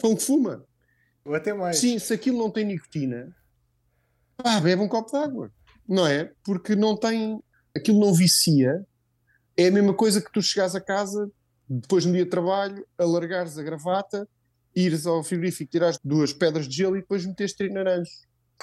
com 0.00 0.16
que 0.16 0.22
fuma. 0.22 0.64
Ou 1.24 1.34
até 1.34 1.52
mais. 1.52 1.78
Sim, 1.78 1.98
se 1.98 2.12
aquilo 2.12 2.38
não 2.38 2.50
tem 2.50 2.64
nicotina, 2.64 3.34
pá, 4.36 4.60
bebe 4.60 4.82
um 4.82 4.88
copo 4.88 5.10
de 5.10 5.16
água, 5.16 5.50
não 5.88 6.06
é? 6.06 6.30
Porque 6.44 6.74
não 6.74 6.96
tem, 6.96 7.42
aquilo 7.76 8.00
não 8.00 8.14
vicia. 8.14 8.86
É 9.56 9.68
a 9.68 9.70
mesma 9.70 9.94
coisa 9.94 10.20
que 10.20 10.32
tu 10.32 10.42
chegares 10.42 10.74
a 10.74 10.80
casa 10.80 11.30
depois 11.68 12.04
no 12.04 12.12
dia 12.12 12.24
de 12.24 12.30
trabalho, 12.30 12.86
alargares 12.98 13.58
a 13.58 13.62
gravata 13.62 14.28
ires 14.74 15.06
ao 15.06 15.22
frigorífico, 15.22 15.70
tirares 15.70 15.98
duas 16.02 16.32
pedras 16.32 16.66
de 16.68 16.76
gelo 16.76 16.96
e 16.96 17.00
depois 17.00 17.24
meteste 17.24 17.58
trinaranjo. 17.58 18.10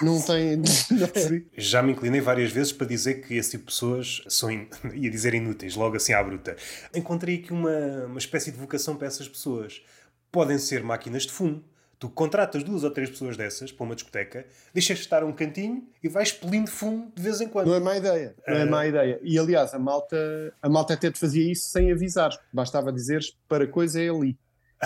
Não 0.00 0.20
tem. 0.20 0.62
É? 1.14 1.60
Já 1.60 1.82
me 1.82 1.92
inclinei 1.92 2.20
várias 2.20 2.50
vezes 2.50 2.72
para 2.72 2.86
dizer 2.86 3.26
que 3.26 3.34
esse 3.34 3.52
tipo 3.52 3.64
de 3.64 3.72
pessoas 3.72 4.22
são, 4.28 4.50
in... 4.50 4.68
ia 4.94 5.10
dizer 5.10 5.34
inúteis, 5.34 5.76
logo 5.76 5.96
assim 5.96 6.12
à 6.12 6.22
bruta. 6.22 6.56
Encontrei 6.94 7.36
aqui 7.36 7.52
uma, 7.52 8.06
uma 8.06 8.18
espécie 8.18 8.50
de 8.50 8.58
vocação 8.58 8.96
para 8.96 9.06
essas 9.06 9.28
pessoas. 9.28 9.82
Podem 10.30 10.58
ser 10.58 10.82
máquinas 10.82 11.22
de 11.24 11.32
fumo. 11.32 11.62
Tu 12.02 12.08
contratas 12.08 12.64
duas 12.64 12.82
ou 12.82 12.90
três 12.90 13.08
pessoas 13.08 13.36
dessas 13.36 13.70
para 13.70 13.84
uma 13.84 13.94
discoteca, 13.94 14.44
deixas 14.74 14.98
estar 14.98 15.22
um 15.22 15.30
cantinho 15.30 15.86
e 16.02 16.08
vais 16.08 16.30
expelindo 16.30 16.68
fumo 16.68 17.12
de 17.14 17.22
vez 17.22 17.40
em 17.40 17.46
quando. 17.46 17.68
Não 17.68 17.76
é 17.76 17.78
má 17.78 17.96
ideia. 17.96 18.34
Não 18.44 18.56
é 18.56 18.64
má 18.64 18.84
ideia. 18.84 19.20
E 19.22 19.38
aliás, 19.38 19.72
a 19.72 19.78
malta, 19.78 20.16
a 20.60 20.68
malta 20.68 20.94
até 20.94 21.12
te 21.12 21.20
fazia 21.20 21.52
isso 21.52 21.70
sem 21.70 21.92
avisar. 21.92 22.36
Bastava 22.52 22.92
dizeres 22.92 23.38
para 23.46 23.68
coisa 23.68 24.02
é 24.02 24.08
ali. 24.08 24.36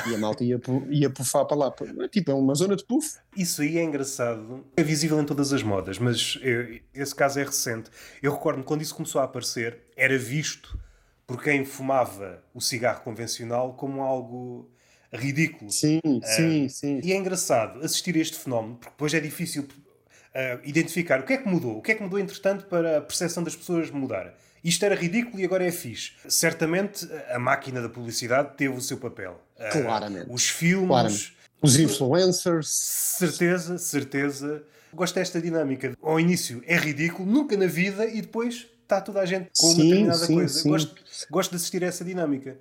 E 0.07 0.15
a 0.15 0.19
malta 0.19 0.45
ia, 0.45 0.61
ia 0.91 1.09
pufar 1.09 1.47
para 1.47 1.57
lá. 1.57 1.75
Tipo, 2.11 2.33
é 2.33 2.35
uma 2.35 2.55
zona 2.55 2.77
de 2.77 2.85
puff. 2.85 3.17
Isso 3.35 3.63
aí 3.63 3.79
é 3.79 3.83
engraçado. 3.83 4.67
É 4.77 4.83
visível 4.83 5.19
em 5.19 5.25
todas 5.25 5.55
as 5.55 5.63
modas, 5.63 5.99
mas 5.99 6.39
eu, 6.43 6.79
esse 6.93 7.15
caso 7.15 7.41
é 7.41 7.45
recente. 7.45 7.89
Eu 8.23 8.35
recordo-me 8.35 8.63
quando 8.63 8.83
isso 8.83 8.95
começou 8.95 9.23
a 9.23 9.25
aparecer, 9.25 9.85
era 9.97 10.19
visto 10.19 10.79
por 11.27 11.43
quem 11.43 11.65
fumava 11.65 12.45
o 12.53 12.61
cigarro 12.61 13.01
convencional 13.01 13.73
como 13.73 14.03
algo 14.03 14.71
ridículo. 15.13 15.71
Sim, 15.71 16.01
uh, 16.05 16.21
sim, 16.25 16.69
sim. 16.69 17.01
E 17.03 17.13
é 17.13 17.17
engraçado 17.17 17.81
assistir 17.85 18.17
a 18.17 18.19
este 18.19 18.37
fenómeno, 18.39 18.77
porque 18.77 18.91
depois 18.91 19.15
é 19.15 19.21
difícil 19.21 19.63
uh, 19.63 20.61
identificar 20.65 21.21
o 21.21 21.25
que 21.25 21.33
é 21.33 21.37
que 21.37 21.49
mudou, 21.49 21.79
o 21.79 21.83
que 21.83 21.93
é 21.93 21.95
que 21.95 22.03
mudou 22.03 22.19
entretanto 22.19 22.67
para 22.67 22.99
a 22.99 23.01
percepção 23.01 23.43
das 23.43 23.57
pessoas 23.57 23.91
mudar. 23.91 24.35
Isto 24.63 24.85
era 24.85 24.95
ridículo 24.95 25.41
e 25.41 25.45
agora 25.45 25.65
é 25.65 25.71
fixe. 25.71 26.13
Certamente 26.29 27.09
a 27.31 27.39
máquina 27.39 27.81
da 27.81 27.89
publicidade 27.89 28.57
teve 28.57 28.75
o 28.75 28.81
seu 28.81 28.97
papel. 28.97 29.41
Ah, 29.59 29.69
Claramente. 29.71 30.29
Uh, 30.29 30.35
os 30.35 30.49
filmes. 30.49 30.89
Claramente. 30.89 31.37
Os 31.63 31.79
influencers. 31.79 32.69
Certeza, 32.69 33.79
certeza. 33.79 34.63
Gosto 34.93 35.15
desta 35.15 35.41
dinâmica. 35.41 35.97
Ao 36.03 36.19
início 36.19 36.63
é 36.67 36.77
ridículo, 36.77 37.31
nunca 37.31 37.57
na 37.57 37.67
vida, 37.67 38.07
e 38.07 38.21
depois 38.21 38.67
está 38.83 39.01
toda 39.01 39.21
a 39.21 39.27
gente 39.27 39.51
com 39.59 39.69
sim, 39.69 39.75
uma 39.75 39.85
determinada 39.85 40.27
sim, 40.27 40.35
coisa. 40.35 40.61
Sim. 40.61 40.69
Gosto, 40.69 40.95
gosto 41.31 41.51
de 41.51 41.57
assistir 41.57 41.85
a 41.85 41.87
essa 41.87 42.05
dinâmica. 42.05 42.59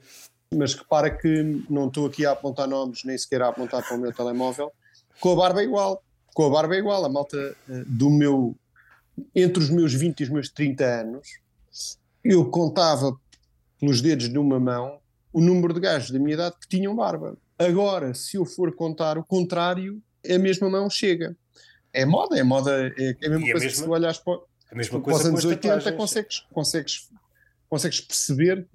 Mas 0.53 0.73
repara 0.73 1.09
que 1.09 1.63
não 1.69 1.87
estou 1.87 2.07
aqui 2.07 2.25
a 2.25 2.31
apontar 2.31 2.67
nomes, 2.67 3.03
nem 3.03 3.17
sequer 3.17 3.41
a 3.41 3.49
apontar 3.49 3.83
para 3.83 3.97
o 3.97 3.99
meu 3.99 4.13
telemóvel. 4.13 4.71
Com 5.19 5.33
a 5.33 5.35
barba 5.35 5.61
é 5.61 5.65
igual. 5.65 6.03
Com 6.33 6.45
a 6.45 6.49
barba 6.49 6.75
é 6.75 6.79
igual. 6.79 7.03
A 7.03 7.09
malta 7.09 7.37
eh, 7.69 7.83
do 7.87 8.09
meu. 8.09 8.55
Entre 9.33 9.63
os 9.63 9.69
meus 9.69 9.93
20 9.93 10.19
e 10.19 10.23
os 10.23 10.29
meus 10.29 10.49
30 10.49 10.83
anos, 10.83 11.39
eu 12.23 12.49
contava 12.49 13.15
pelos 13.79 14.01
dedos 14.01 14.27
de 14.27 14.37
uma 14.37 14.59
mão 14.59 14.99
o 15.31 15.41
número 15.41 15.73
de 15.73 15.81
gajos 15.81 16.11
da 16.11 16.17
minha 16.17 16.33
idade 16.33 16.55
que 16.61 16.67
tinham 16.67 16.95
barba. 16.95 17.37
Agora, 17.59 18.13
se 18.13 18.37
eu 18.37 18.45
for 18.45 18.73
contar 18.73 19.17
o 19.17 19.23
contrário, 19.23 20.01
a 20.29 20.37
mesma 20.37 20.69
mão 20.69 20.89
chega. 20.89 21.35
É 21.91 22.05
moda, 22.05 22.37
é 22.37 22.43
moda, 22.43 22.93
é, 22.97 23.15
é 23.21 23.27
a 23.27 23.29
mesma 23.29 23.47
e 23.47 23.51
coisa 23.51 23.65
a 23.65 23.67
mesma, 23.67 23.69
que 23.69 23.75
se 23.75 23.89
olhares 23.89 24.17
para, 24.17 24.39
a 24.71 24.75
mesma 24.75 25.01
coisa 25.01 25.19
para 25.19 25.27
os 25.33 25.43
anos 25.43 25.45
80, 25.45 25.91
consegues, 25.91 26.39
consegues, 26.53 27.09
consegues 27.69 27.99
perceber 27.99 28.65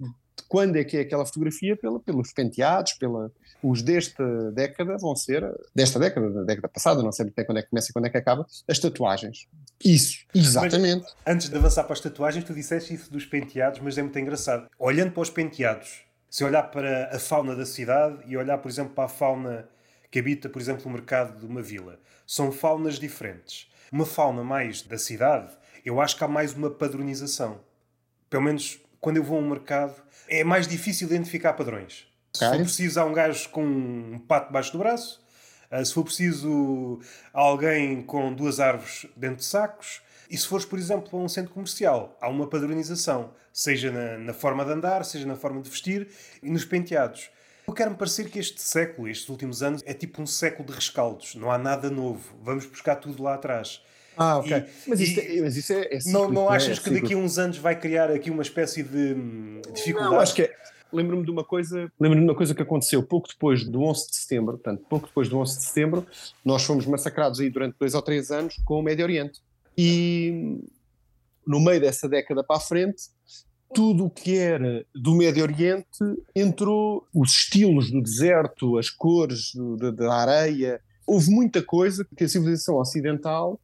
quando 0.47 0.75
é 0.75 0.83
que 0.83 0.97
é 0.97 1.01
aquela 1.01 1.25
fotografia 1.25 1.75
pela, 1.75 1.99
pelos 1.99 2.33
penteados, 2.33 2.93
pela, 2.93 3.31
os 3.63 3.81
desta 3.81 4.51
década 4.51 4.97
vão 4.97 5.15
ser, 5.15 5.43
desta 5.73 5.99
década, 5.99 6.29
da 6.29 6.43
década 6.43 6.67
passada, 6.67 7.03
não 7.03 7.11
sei 7.11 7.27
até 7.27 7.43
quando 7.43 7.59
é 7.59 7.61
que 7.61 7.69
começa 7.69 7.89
e 7.89 7.93
quando 7.93 8.05
é 8.05 8.09
que 8.09 8.17
acaba, 8.17 8.45
as 8.67 8.79
tatuagens. 8.79 9.47
Isso, 9.83 10.25
exatamente. 10.33 11.03
Mas, 11.03 11.15
antes 11.25 11.49
de 11.49 11.55
avançar 11.55 11.83
para 11.83 11.93
as 11.93 11.99
tatuagens, 11.99 12.43
tu 12.43 12.53
disseste 12.53 12.93
isso 12.93 13.11
dos 13.11 13.25
penteados, 13.25 13.79
mas 13.79 13.97
é 13.97 14.01
muito 14.01 14.17
engraçado. 14.19 14.67
Olhando 14.77 15.11
para 15.11 15.21
os 15.21 15.29
penteados, 15.29 16.01
se 16.29 16.43
olhar 16.43 16.63
para 16.63 17.15
a 17.15 17.19
fauna 17.19 17.55
da 17.55 17.65
cidade 17.65 18.19
e 18.25 18.37
olhar, 18.37 18.57
por 18.57 18.69
exemplo, 18.69 18.93
para 18.93 19.05
a 19.05 19.09
fauna 19.09 19.67
que 20.09 20.19
habita, 20.19 20.49
por 20.49 20.61
exemplo, 20.61 20.85
o 20.87 20.89
mercado 20.89 21.39
de 21.39 21.45
uma 21.45 21.61
vila, 21.61 21.99
são 22.27 22.51
faunas 22.51 22.99
diferentes. 22.99 23.69
Uma 23.91 24.05
fauna 24.05 24.43
mais 24.43 24.81
da 24.81 24.97
cidade, 24.97 25.53
eu 25.83 25.99
acho 25.99 26.17
que 26.17 26.23
há 26.23 26.27
mais 26.27 26.53
uma 26.53 26.69
padronização. 26.69 27.59
Pelo 28.29 28.43
menos 28.43 28.79
quando 29.01 29.17
eu 29.17 29.23
vou 29.23 29.37
a 29.37 29.41
um 29.41 29.49
mercado, 29.49 30.01
é 30.31 30.45
mais 30.45 30.65
difícil 30.65 31.07
identificar 31.07 31.53
padrões. 31.53 32.07
Se 32.33 32.45
for 32.45 32.57
preciso, 32.57 32.99
há 32.99 33.03
um 33.03 33.11
gajo 33.11 33.49
com 33.49 33.63
um 33.63 34.17
pato 34.17 34.47
debaixo 34.47 34.71
do 34.71 34.79
braço. 34.79 35.21
Uh, 35.69 35.85
se 35.85 35.93
for 35.93 36.05
preciso, 36.05 36.99
alguém 37.33 38.01
com 38.01 38.33
duas 38.33 38.61
árvores 38.61 39.05
dentro 39.17 39.37
de 39.37 39.43
sacos. 39.43 40.01
E 40.29 40.37
se 40.37 40.47
fores, 40.47 40.63
por 40.63 40.79
exemplo, 40.79 41.19
a 41.19 41.21
um 41.21 41.27
centro 41.27 41.53
comercial, 41.53 42.17
há 42.21 42.29
uma 42.29 42.47
padronização, 42.47 43.33
seja 43.51 43.91
na, 43.91 44.17
na 44.17 44.33
forma 44.33 44.63
de 44.63 44.71
andar, 44.71 45.03
seja 45.03 45.25
na 45.25 45.35
forma 45.35 45.61
de 45.61 45.69
vestir 45.69 46.07
e 46.41 46.49
nos 46.49 46.63
penteados. 46.63 47.29
Eu 47.67 47.73
quero-me 47.73 47.97
parecer 47.97 48.29
que 48.29 48.39
este 48.39 48.61
século, 48.61 49.09
estes 49.09 49.27
últimos 49.27 49.61
anos, 49.61 49.81
é 49.85 49.93
tipo 49.93 50.21
um 50.21 50.25
século 50.25 50.69
de 50.69 50.73
rescaldos. 50.73 51.35
Não 51.35 51.51
há 51.51 51.57
nada 51.57 51.89
novo. 51.89 52.33
Vamos 52.41 52.65
buscar 52.65 52.95
tudo 52.95 53.21
lá 53.21 53.33
atrás. 53.33 53.81
Ah, 54.17 54.37
ok. 54.37 54.57
E, 54.57 54.89
mas, 54.89 54.99
isto, 54.99 55.19
é, 55.19 55.41
mas 55.41 55.57
isso 55.57 55.73
é, 55.73 55.81
é 55.83 55.99
não, 56.07 56.29
não 56.29 56.49
achas 56.49 56.77
é 56.77 56.81
que 56.81 56.89
daqui 56.89 57.13
a 57.13 57.17
uns 57.17 57.37
anos 57.37 57.57
vai 57.57 57.79
criar 57.79 58.11
aqui 58.11 58.29
uma 58.29 58.41
espécie 58.41 58.83
de 58.83 59.13
hum, 59.13 59.61
dificuldade? 59.73 60.13
Não, 60.13 60.19
acho 60.19 60.35
que 60.35 60.43
é 60.43 60.55
lembro-me 60.91 61.23
de 61.23 61.31
uma 61.31 61.43
coisa, 61.43 61.91
lembro-me 61.99 62.25
de 62.25 62.29
uma 62.29 62.35
coisa 62.35 62.53
que 62.53 62.61
aconteceu 62.61 63.01
pouco 63.01 63.27
depois 63.27 63.63
do 63.63 63.81
11 63.81 64.09
de 64.09 64.15
setembro, 64.15 64.53
portanto, 64.57 64.83
pouco 64.89 65.07
depois 65.07 65.29
do 65.29 65.37
11 65.37 65.57
de 65.57 65.63
setembro, 65.63 66.05
nós 66.43 66.63
fomos 66.63 66.85
massacrados 66.85 67.39
aí 67.39 67.49
durante 67.49 67.77
dois 67.79 67.93
ou 67.93 68.01
três 68.01 68.31
anos 68.31 68.55
com 68.65 68.79
o 68.79 68.83
Médio 68.83 69.05
Oriente. 69.05 69.39
E 69.77 70.59
no 71.47 71.59
meio 71.59 71.79
dessa 71.79 72.07
década 72.09 72.43
para 72.43 72.57
a 72.57 72.59
frente, 72.59 73.03
tudo 73.73 74.05
o 74.05 74.09
que 74.09 74.37
era 74.37 74.85
do 74.93 75.15
Médio 75.15 75.43
Oriente 75.43 75.87
entrou, 76.35 77.07
os 77.13 77.31
estilos 77.31 77.89
do 77.89 78.01
deserto, 78.01 78.77
as 78.77 78.89
cores 78.89 79.53
do, 79.55 79.77
da, 79.77 79.91
da 79.91 80.13
areia, 80.13 80.81
houve 81.07 81.31
muita 81.31 81.63
coisa 81.63 82.05
que 82.15 82.23
a 82.25 82.27
civilização 82.27 82.75
ocidental 82.75 83.59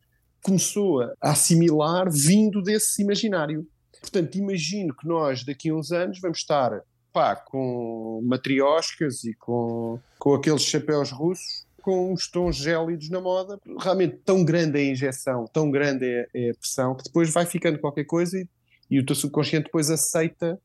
começou 0.48 1.02
a 1.02 1.14
assimilar 1.32 2.10
vindo 2.10 2.62
desse 2.62 3.02
imaginário. 3.02 3.68
Portanto, 4.00 4.38
imagino 4.38 4.96
que 4.96 5.06
nós 5.06 5.44
daqui 5.44 5.70
a 5.70 5.76
uns 5.76 5.92
anos 5.92 6.22
vamos 6.22 6.38
estar 6.38 6.82
pá, 7.12 7.36
com 7.36 8.22
matrioscas 8.24 9.26
e 9.26 9.34
com, 9.34 10.00
com 10.18 10.34
aqueles 10.34 10.62
chapéus 10.62 11.12
russos 11.12 11.68
com 11.82 12.12
uns 12.12 12.30
tons 12.30 12.58
gélidos 12.58 13.10
na 13.10 13.22
moda. 13.22 13.58
Realmente 13.80 14.18
tão 14.26 14.44
grande 14.44 14.78
é 14.78 14.82
a 14.82 14.92
injeção, 14.92 15.46
tão 15.54 15.72
grande 15.72 16.06
é, 16.06 16.28
é 16.34 16.50
a 16.50 16.54
pressão, 16.54 16.96
que 16.96 17.04
depois 17.04 17.32
vai 17.32 17.46
ficando 17.46 17.80
qualquer 17.80 18.04
coisa 18.04 18.38
e, 18.38 18.48
e 18.92 19.00
o 19.00 19.06
teu 19.06 19.16
subconsciente 19.16 19.66
depois 19.66 19.90
aceita 19.90 20.60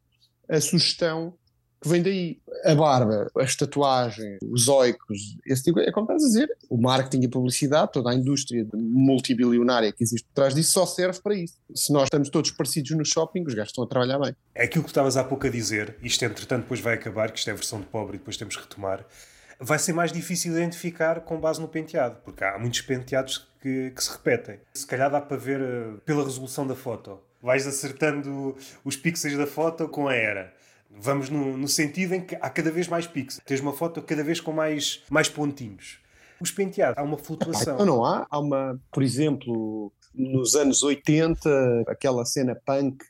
a 0.49 0.61
sugestão 0.61 1.35
que 1.83 1.89
vem 1.89 2.03
daí. 2.03 2.41
A 2.65 2.77
barba, 2.77 3.29
as 3.37 3.57
tatuagens, 3.57 4.39
os 4.41 4.69
oicos, 4.69 5.37
esse 5.45 5.65
tipo, 5.65 5.81
é 5.81 5.91
como 5.91 6.05
estás 6.05 6.23
a 6.23 6.27
dizer, 6.27 6.57
o 6.71 6.81
marketing 6.81 7.25
e 7.25 7.27
a 7.27 7.29
publicidade, 7.29 7.91
toda 7.91 8.11
a 8.11 8.15
indústria 8.15 8.65
multibilionária 8.73 9.91
que 9.91 10.05
existe 10.05 10.25
por 10.29 10.35
trás 10.35 10.55
disso 10.55 10.73
só 10.73 10.87
serve 10.87 11.21
para 11.21 11.35
isso. 11.35 11.57
Se 11.75 11.93
nós 11.93 12.05
estamos 12.05 12.29
todos 12.29 12.53
parecidos 12.53 12.93
no 12.93 13.05
shopping, 13.05 13.43
os 13.45 13.55
gajos 13.55 13.71
estão 13.71 13.83
a 13.83 13.87
trabalhar 13.89 14.21
bem. 14.21 14.37
É 14.55 14.65
aquilo 14.65 14.85
que 14.85 14.91
estavas 14.91 15.17
há 15.17 15.25
pouco 15.25 15.49
a 15.49 15.51
dizer, 15.51 15.97
isto 16.03 16.25
entretanto 16.25 16.63
depois 16.63 16.79
vai 16.79 16.95
acabar, 16.95 17.33
que 17.33 17.39
isto 17.41 17.49
é 17.49 17.53
a 17.53 17.57
versão 17.57 17.81
de 17.81 17.87
pobre 17.87 18.15
e 18.15 18.19
depois 18.19 18.37
temos 18.37 18.55
que 18.55 18.63
retomar. 18.63 19.05
Vai 19.59 19.79
ser 19.81 19.93
mais 19.93 20.13
difícil 20.13 20.53
identificar 20.53 21.21
com 21.23 21.41
base 21.41 21.61
no 21.61 21.67
penteado, 21.67 22.19
porque 22.25 22.45
há 22.45 22.57
muitos 22.61 22.83
penteados 22.83 23.49
que, 23.61 23.91
que 23.91 24.05
se 24.05 24.13
repetem. 24.13 24.61
Se 24.75 24.87
calhar 24.87 25.11
dá 25.11 25.21
para 25.21 25.37
ver 25.37 25.61
uh, 25.61 25.99
pela 26.05 26.23
resolução 26.23 26.65
da 26.65 26.77
foto. 26.77 27.19
Vais 27.43 27.67
acertando 27.67 28.57
os 28.85 28.95
pixels 28.95 29.37
da 29.37 29.49
foto 29.49 29.89
com 29.89 30.07
a 30.07 30.15
era 30.15 30.53
Vamos 30.95 31.31
no, 31.31 31.57
no, 31.57 31.69
sentido 31.69 32.15
em 32.15 32.21
que 32.21 32.37
há 32.37 32.51
cada 32.51 32.71
vez 32.71 32.87
mais 32.87 33.07
pixels. 33.07 33.43
Tens 33.45 33.61
uma 33.61 33.73
foto 33.73 34.03
cada 34.03 34.23
vez 34.23 34.41
com 34.41 34.53
mais, 34.53 35.03
mais 35.11 35.29
pontinhos. 35.29 36.01
Os 36.41 36.51
penteados, 36.51 36.99
há 36.99 37.03
uma 37.03 37.17
flutuação. 37.17 37.79
Não, 37.79 37.87
não 37.87 38.05
há. 38.05 38.27
Há 38.29 38.39
uma, 38.39 38.81
por 38.93 39.03
exemplo, 39.03 39.93
nos 40.15 40.55
anos 40.55 40.83
80, 40.83 41.85
aquela 41.89 42.25
cena 42.25 42.55
punk 42.67 43.05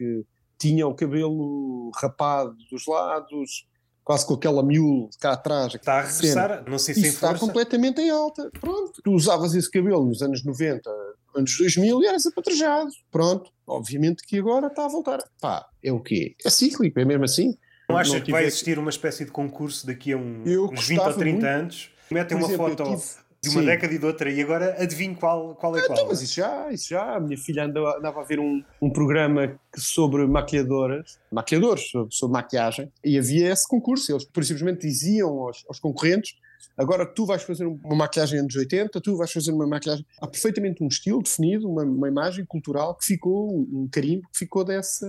tinha 0.59 0.87
o 0.87 0.95
cabelo 0.95 1.91
rapado 1.97 2.55
dos 2.71 2.87
lados, 2.87 3.67
quase 4.05 4.27
com 4.27 4.35
aquela 4.35 4.63
mule 4.63 5.09
cá 5.19 5.33
atrás. 5.33 5.75
Está 5.75 5.95
a 5.95 6.03
regressar, 6.03 6.51
cena. 6.51 6.65
não 6.69 6.79
sei 6.79 6.95
se 6.95 7.01
Isso 7.01 7.15
está 7.15 7.37
completamente 7.37 8.01
em 8.01 8.11
alta. 8.11 8.51
Pronto. 8.61 9.01
Tu 9.03 9.11
usavas 9.11 9.55
esse 9.55 9.71
cabelo 9.71 10.05
nos 10.05 10.23
anos 10.23 10.45
90, 10.45 10.89
anos 11.35 11.57
2000 11.59 12.03
e 12.03 12.07
eras 12.07 12.27
apatrejado. 12.27 12.91
Pronto. 13.11 13.51
Obviamente 13.67 14.25
que 14.25 14.39
agora 14.39 14.69
está 14.69 14.85
a 14.85 14.89
voltar. 14.89 15.19
Pá, 15.41 15.67
é 15.83 15.93
o 15.93 16.01
quê? 16.01 16.37
É 16.45 16.51
cíclico, 16.51 17.01
é 17.01 17.05
mesmo 17.05 17.25
assim. 17.25 17.57
Não 17.89 17.97
achas 17.97 18.23
que 18.23 18.31
vai 18.31 18.45
existir 18.45 18.79
uma 18.79 18.91
espécie 18.91 19.25
de 19.25 19.31
concurso 19.31 19.87
daqui 19.87 20.13
a 20.13 20.17
um, 20.17 20.43
uns 20.73 20.87
20 20.87 20.99
ou 20.99 21.13
30 21.13 21.25
muito. 21.25 21.47
anos? 21.47 21.91
Metem 22.11 22.37
uma 22.37 22.47
exemplo, 22.47 22.69
foto 22.69 22.85
tive... 22.85 23.03
de 23.43 23.49
uma 23.51 23.61
Sim. 23.61 23.67
década 23.67 23.95
e 23.95 23.99
de 23.99 24.07
outra 24.07 24.31
e 24.31 24.41
agora 24.41 24.77
adivinho 24.83 25.15
qual, 25.17 25.55
qual 25.55 25.77
é 25.77 25.81
ah, 25.81 25.87
qual. 25.87 25.99
Então, 25.99 26.09
mas 26.09 26.23
isso 26.23 26.35
já, 26.35 26.71
isso 26.71 26.89
já. 26.91 27.17
A 27.17 27.21
minha 27.21 27.37
filha 27.37 27.65
andava, 27.65 27.99
andava 27.99 28.21
a 28.21 28.25
ver 28.25 28.39
um, 28.39 28.63
um 28.81 28.91
programa 28.91 29.59
sobre 29.75 30.27
maquilhadoras, 30.27 31.19
maquilhadores, 31.31 31.91
sobre, 31.91 32.15
sobre 32.15 32.33
maquiagem, 32.35 32.93
e 33.05 33.19
havia 33.19 33.51
esse 33.51 33.67
concurso. 33.67 34.13
Eles, 34.13 34.25
simplesmente, 34.25 34.87
diziam 34.87 35.29
aos, 35.41 35.65
aos 35.69 35.81
concorrentes 35.81 36.35
Agora 36.77 37.05
tu 37.05 37.27
vais 37.27 37.43
fazer 37.43 37.67
uma 37.67 37.95
maquilhagem 37.95 38.41
anos 38.41 38.55
80, 38.55 39.01
tu 39.01 39.17
vais 39.17 39.31
fazer 39.31 39.53
uma 39.53 39.67
maquilhagem. 39.67 40.07
Há 40.21 40.27
perfeitamente 40.27 40.83
um 40.83 40.89
estilo 40.89 41.23
definido, 41.23 41.69
uma, 41.69 41.83
uma 41.83 42.09
imagem 42.09 42.45
cultural 42.45 42.95
que 42.95 43.05
ficou, 43.05 43.55
um 43.55 43.89
carimbo 43.91 44.29
que 44.33 44.39
ficou 44.39 44.65
dessa, 44.65 45.07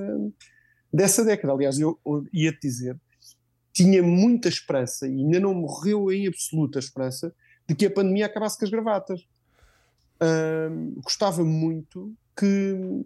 dessa 0.93 1.25
década. 1.25 1.53
Aliás, 1.53 1.79
eu, 1.79 1.99
ia-te 2.31 2.59
dizer, 2.61 2.95
tinha 3.73 4.03
muita 4.03 4.47
esperança, 4.47 5.07
e 5.07 5.11
ainda 5.11 5.39
não 5.39 5.53
morreu 5.53 6.11
em 6.11 6.27
absoluta 6.27 6.77
esperança, 6.77 7.33
de 7.67 7.73
que 7.73 7.87
a 7.87 7.91
pandemia 7.91 8.27
acabasse 8.27 8.57
com 8.59 8.65
as 8.65 8.71
gravatas. 8.71 9.25
gostava 11.03 11.43
muito 11.43 12.13
que, 12.37 13.03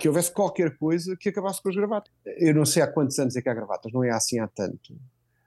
que 0.00 0.08
houvesse 0.08 0.32
qualquer 0.32 0.76
coisa 0.76 1.16
que 1.16 1.28
acabasse 1.28 1.62
com 1.62 1.68
as 1.68 1.76
gravatas. 1.76 2.12
Eu 2.24 2.54
não 2.54 2.66
sei 2.66 2.82
há 2.82 2.86
quantos 2.86 3.18
anos 3.18 3.36
é 3.36 3.42
que 3.42 3.48
há 3.48 3.54
gravatas, 3.54 3.92
não 3.92 4.02
é 4.02 4.10
assim 4.10 4.40
há 4.40 4.48
tanto. 4.48 4.96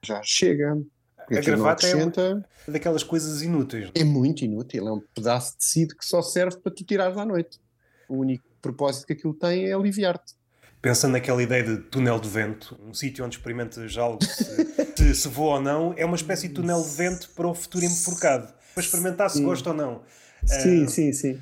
Já 0.01 0.21
chega. 0.23 0.81
A 1.27 1.41
gravata 1.41 1.87
é 1.87 1.95
uma 1.95 2.47
daquelas 2.67 3.03
coisas 3.03 3.41
inúteis. 3.41 3.89
É 3.95 4.03
muito 4.03 4.45
inútil, 4.45 4.87
é 4.87 4.93
um 4.93 5.01
pedaço 5.13 5.53
de 5.53 5.57
tecido 5.57 5.95
que 5.97 6.05
só 6.05 6.21
serve 6.21 6.57
para 6.57 6.71
tu 6.71 6.83
tirares 6.83 7.17
à 7.17 7.25
noite. 7.25 7.59
O 8.07 8.17
único 8.17 8.45
propósito 8.61 9.07
que 9.07 9.13
aquilo 9.13 9.33
tem 9.33 9.65
é 9.65 9.73
aliviar-te 9.73 10.35
pensando 10.85 11.13
naquela 11.13 11.41
ideia 11.41 11.63
de 11.63 11.77
túnel 11.77 12.19
de 12.19 12.29
vento, 12.29 12.79
um 12.87 12.93
sítio 12.93 13.25
onde 13.25 13.37
experimentas 13.37 13.97
algo 13.97 14.23
se, 14.23 14.45
se, 14.95 15.15
se 15.15 15.27
voa 15.27 15.55
ou 15.55 15.61
não, 15.61 15.95
é 15.97 16.05
uma 16.05 16.15
espécie 16.15 16.47
de 16.47 16.53
túnel 16.53 16.79
de 16.79 16.89
vento 16.89 17.27
para 17.31 17.47
o 17.47 17.55
futuro 17.55 17.83
enforcado, 17.83 18.53
para 18.71 18.83
experimentar 18.83 19.31
se 19.31 19.39
sim. 19.39 19.45
gosta 19.45 19.71
ou 19.71 19.75
não. 19.75 20.03
Sim, 20.45 20.83
uh... 20.83 20.87
sim, 20.87 21.11
sim. 21.11 21.41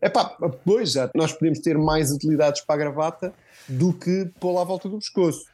É 0.00 0.08
pá, 0.08 0.36
pois 0.64 0.90
já, 0.90 1.08
nós 1.14 1.32
podemos 1.32 1.60
ter 1.60 1.78
mais 1.78 2.10
utilidades 2.10 2.62
para 2.62 2.74
a 2.74 2.78
gravata 2.78 3.32
do 3.68 3.92
que 3.92 4.28
pô-la 4.40 4.62
à 4.62 4.64
volta 4.64 4.88
do 4.88 4.98
pescoço. 4.98 5.44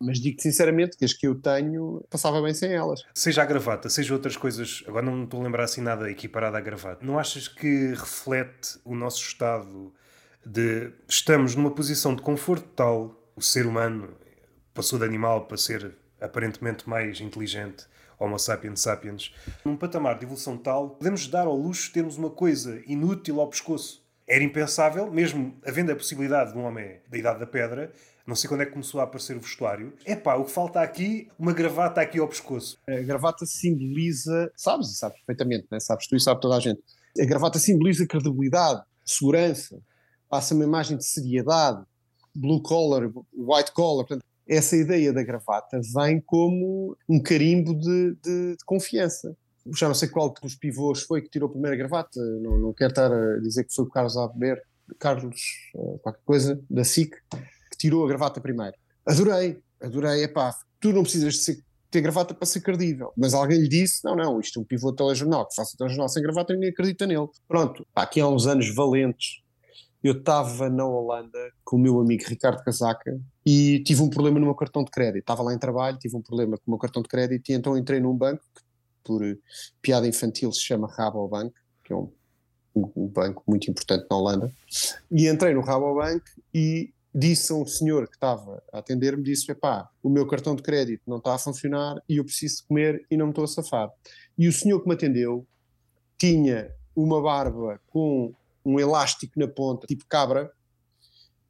Mas 0.00 0.18
digo 0.18 0.42
sinceramente 0.42 0.96
que 0.96 1.04
as 1.04 1.12
que 1.12 1.28
eu 1.28 1.36
tenho 1.36 2.04
passava 2.10 2.42
bem 2.42 2.54
sem 2.54 2.72
elas. 2.72 3.04
Seja 3.14 3.42
a 3.42 3.46
gravata, 3.46 3.88
seja 3.88 4.12
outras 4.12 4.36
coisas, 4.36 4.82
agora 4.88 5.06
não 5.06 5.14
me 5.14 5.24
estou 5.24 5.40
a 5.40 5.44
lembrar 5.44 5.62
assim 5.62 5.80
nada 5.80 6.10
equiparado 6.10 6.56
à 6.56 6.60
gravata. 6.60 7.06
Não 7.06 7.20
achas 7.20 7.46
que 7.46 7.90
reflete 7.90 8.80
o 8.84 8.96
nosso 8.96 9.22
estado 9.22 9.94
de 10.46 10.92
estamos 11.08 11.54
numa 11.54 11.70
posição 11.70 12.14
de 12.14 12.22
conforto 12.22 12.68
tal, 12.74 13.14
o 13.36 13.42
ser 13.42 13.66
humano 13.66 14.14
passou 14.72 14.98
de 14.98 15.04
animal 15.04 15.46
para 15.46 15.56
ser 15.56 15.94
aparentemente 16.20 16.88
mais 16.88 17.20
inteligente, 17.20 17.86
Homo 18.18 18.38
sapiens 18.38 18.80
sapiens, 18.80 19.34
num 19.64 19.76
patamar 19.76 20.18
de 20.18 20.24
evolução 20.24 20.56
tal, 20.56 20.90
podemos 20.90 21.26
dar 21.26 21.46
ao 21.46 21.56
luxo 21.56 21.92
termos 21.92 22.16
uma 22.16 22.30
coisa 22.30 22.80
inútil 22.86 23.40
ao 23.40 23.48
pescoço. 23.48 24.04
Era 24.26 24.42
impensável, 24.42 25.10
mesmo 25.10 25.56
havendo 25.66 25.92
a 25.92 25.96
possibilidade 25.96 26.52
de 26.52 26.58
um 26.58 26.64
homem 26.64 27.00
da 27.10 27.18
Idade 27.18 27.40
da 27.40 27.46
Pedra, 27.46 27.92
não 28.26 28.34
sei 28.34 28.48
quando 28.48 28.62
é 28.62 28.66
que 28.66 28.72
começou 28.72 29.00
a 29.00 29.04
aparecer 29.04 29.36
o 29.36 29.40
vestuário. 29.40 29.92
É 30.04 30.16
pá, 30.16 30.36
o 30.36 30.44
que 30.46 30.50
falta 30.50 30.80
aqui, 30.80 31.28
uma 31.38 31.52
gravata 31.52 32.00
aqui 32.00 32.18
ao 32.18 32.26
pescoço. 32.26 32.78
A 32.88 33.02
gravata 33.02 33.44
simboliza, 33.44 34.50
sabes, 34.56 34.96
sabes 34.96 35.18
perfeitamente, 35.18 35.66
né? 35.70 35.78
sabes 35.78 36.06
tu 36.06 36.16
e 36.16 36.20
sabe 36.20 36.40
toda 36.40 36.56
a 36.56 36.60
gente. 36.60 36.80
A 37.20 37.24
gravata 37.26 37.58
simboliza 37.58 38.06
credibilidade, 38.06 38.82
segurança, 39.04 39.78
passa 40.34 40.52
uma 40.52 40.64
imagem 40.64 40.96
de 40.96 41.04
seriedade, 41.04 41.80
blue 42.34 42.60
collar, 42.60 43.08
white 43.32 43.70
collar. 43.70 44.04
Portanto, 44.04 44.24
essa 44.48 44.76
ideia 44.76 45.12
da 45.12 45.22
gravata 45.22 45.80
vem 45.94 46.20
como 46.20 46.96
um 47.08 47.22
carimbo 47.22 47.72
de, 47.72 48.16
de, 48.16 48.56
de 48.56 48.64
confiança. 48.66 49.36
Já 49.76 49.86
não 49.86 49.94
sei 49.94 50.08
qual 50.08 50.34
dos 50.42 50.56
pivôs 50.56 51.02
foi 51.02 51.22
que 51.22 51.30
tirou 51.30 51.48
a 51.48 51.52
primeira 51.52 51.76
gravata, 51.76 52.20
não, 52.42 52.58
não 52.58 52.72
quero 52.72 52.90
estar 52.90 53.12
a 53.12 53.38
dizer 53.38 53.62
que 53.62 53.72
foi 53.72 53.84
o 53.84 53.88
Carlos 53.88 54.16
Alberto, 54.16 54.66
Carlos, 54.98 55.40
uh, 55.76 56.00
qualquer 56.00 56.22
coisa, 56.24 56.60
da 56.68 56.82
SIC, 56.82 57.14
que 57.70 57.78
tirou 57.78 58.04
a 58.04 58.08
gravata 58.08 58.40
primeiro. 58.40 58.74
Adorei, 59.06 59.62
adorei, 59.80 60.24
epá, 60.24 60.52
tu 60.80 60.92
não 60.92 61.04
precisas 61.04 61.34
de 61.34 61.40
ser, 61.42 61.64
ter 61.92 62.00
gravata 62.00 62.34
para 62.34 62.44
ser 62.44 62.60
credível, 62.60 63.12
mas 63.16 63.34
alguém 63.34 63.60
lhe 63.60 63.68
disse, 63.68 64.04
não, 64.04 64.16
não, 64.16 64.40
isto 64.40 64.58
é 64.58 64.62
um 64.62 64.64
pivô 64.64 64.90
de 64.90 64.96
telejornal, 64.96 65.46
que 65.46 65.54
faça 65.54 65.76
telejornal 65.78 66.08
sem 66.08 66.24
gravata 66.24 66.52
ninguém 66.52 66.70
acredita 66.70 67.06
nele. 67.06 67.28
Pronto, 67.46 67.86
pá, 67.94 68.02
aqui 68.02 68.20
há 68.20 68.26
uns 68.26 68.48
anos 68.48 68.74
valentes, 68.74 69.43
eu 70.04 70.12
estava 70.12 70.68
na 70.68 70.84
Holanda 70.84 71.50
com 71.64 71.76
o 71.76 71.78
meu 71.78 71.98
amigo 71.98 72.24
Ricardo 72.28 72.62
Casaca 72.62 73.18
e 73.44 73.82
tive 73.84 74.02
um 74.02 74.10
problema 74.10 74.38
no 74.38 74.44
meu 74.44 74.54
cartão 74.54 74.84
de 74.84 74.90
crédito. 74.90 75.22
Estava 75.22 75.42
lá 75.42 75.54
em 75.54 75.58
trabalho, 75.58 75.98
tive 75.98 76.14
um 76.14 76.20
problema 76.20 76.58
com 76.58 76.64
o 76.66 76.70
meu 76.72 76.78
cartão 76.78 77.00
de 77.00 77.08
crédito 77.08 77.48
e 77.48 77.54
então 77.54 77.76
entrei 77.76 78.00
num 78.00 78.14
banco 78.14 78.44
que, 78.54 78.62
por 79.02 79.22
piada 79.80 80.06
infantil, 80.06 80.52
se 80.52 80.60
chama 80.60 80.92
Rabobank, 80.92 81.54
que 81.82 81.94
é 81.94 81.96
um, 81.96 82.12
um, 82.76 83.08
banco 83.08 83.42
muito 83.46 83.70
importante 83.70 84.06
na 84.10 84.16
Holanda. 84.18 84.52
E 85.10 85.26
entrei 85.26 85.54
no 85.54 85.62
Rabobank 85.62 86.22
e 86.52 86.92
disse 87.14 87.50
a 87.50 87.54
um 87.54 87.66
senhor 87.66 88.06
que 88.06 88.16
estava 88.16 88.62
a 88.70 88.80
atender-me, 88.80 89.22
disse, 89.22 89.50
epá, 89.50 89.88
o 90.02 90.10
meu 90.10 90.26
cartão 90.26 90.54
de 90.54 90.62
crédito 90.62 91.02
não 91.06 91.16
está 91.16 91.34
a 91.34 91.38
funcionar 91.38 91.96
e 92.06 92.18
eu 92.18 92.24
preciso 92.26 92.62
comer 92.68 93.06
e 93.10 93.16
não 93.16 93.26
me 93.26 93.32
estou 93.32 93.44
a 93.44 93.48
safar. 93.48 93.90
E 94.36 94.48
o 94.48 94.52
senhor 94.52 94.82
que 94.82 94.88
me 94.88 94.94
atendeu 94.94 95.46
tinha 96.18 96.70
uma 96.94 97.22
barba 97.22 97.80
com 97.86 98.34
um 98.64 98.78
elástico 98.78 99.38
na 99.38 99.48
ponta, 99.48 99.86
tipo 99.86 100.04
cabra, 100.08 100.50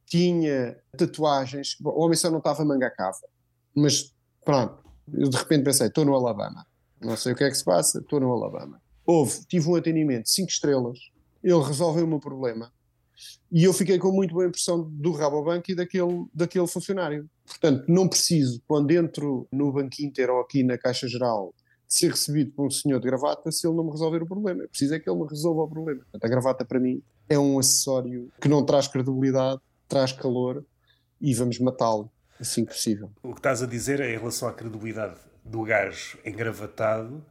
tinha 0.05 0.77
tatuagens. 0.97 1.77
o 1.83 2.03
homem 2.03 2.17
só 2.17 2.29
não 2.29 2.39
estava 2.39 2.63
manga 2.63 2.89
cava, 2.89 3.27
mas 3.75 4.13
pronto, 4.43 4.83
eu 5.13 5.29
de 5.29 5.37
repente 5.37 5.63
pensei: 5.63 5.87
estou 5.87 6.05
no 6.05 6.13
Alabama, 6.13 6.65
não 7.01 7.17
sei 7.17 7.33
o 7.33 7.35
que 7.35 7.43
é 7.43 7.49
que 7.49 7.57
se 7.57 7.65
passa, 7.65 7.99
estou 7.99 8.19
no 8.19 8.31
Alabama. 8.31 8.81
Houve, 9.05 9.45
tive 9.47 9.69
um 9.69 9.75
atendimento 9.75 10.29
5 10.29 10.49
estrelas, 10.49 10.97
ele 11.43 11.61
resolveu 11.61 12.05
o 12.05 12.07
meu 12.07 12.19
problema 12.19 12.71
e 13.51 13.63
eu 13.63 13.73
fiquei 13.73 13.97
com 13.97 14.11
muito 14.11 14.33
boa 14.33 14.47
impressão 14.47 14.89
do 14.89 15.11
Rabobank 15.11 15.71
e 15.71 15.75
daquele, 15.75 16.25
daquele 16.33 16.67
funcionário. 16.67 17.29
Portanto, 17.45 17.85
não 17.87 18.07
preciso, 18.07 18.61
quando 18.67 18.91
entro 18.91 19.47
no 19.51 19.71
Banco 19.71 19.95
Inter 20.01 20.29
ou 20.29 20.41
aqui 20.41 20.63
na 20.63 20.77
Caixa 20.77 21.07
Geral 21.07 21.53
ser 21.87 22.11
recebido 22.11 22.51
por 22.51 22.65
um 22.65 22.69
senhor 22.69 22.99
de 22.99 23.07
gravata 23.07 23.51
se 23.51 23.67
ele 23.67 23.75
não 23.75 23.83
me 23.83 23.91
resolver 23.91 24.23
o 24.23 24.25
problema. 24.25 24.63
Eu 24.63 24.69
preciso 24.69 24.95
é 24.95 24.99
que 24.99 25.09
ele 25.09 25.19
me 25.19 25.27
resolva 25.27 25.61
o 25.63 25.67
problema. 25.67 26.01
Portanto, 26.01 26.25
a 26.25 26.27
gravata 26.27 26.65
para 26.65 26.79
mim 26.79 27.01
é 27.29 27.37
um 27.37 27.59
acessório 27.59 28.31
que 28.39 28.47
não 28.47 28.65
traz 28.65 28.87
credibilidade, 28.87 29.59
traz 29.87 30.11
calor 30.11 30.65
e 31.21 31.33
vamos 31.33 31.59
matá-lo 31.59 32.11
assim 32.39 32.65
que 32.65 32.73
possível. 32.73 33.11
O 33.23 33.33
que 33.33 33.39
estás 33.39 33.63
a 33.63 33.65
dizer 33.65 33.99
é 33.99 34.13
em 34.13 34.17
relação 34.17 34.47
à 34.47 34.53
credibilidade 34.53 35.15
do 35.43 35.63
gajo 35.63 36.17
engravatado, 36.25 37.23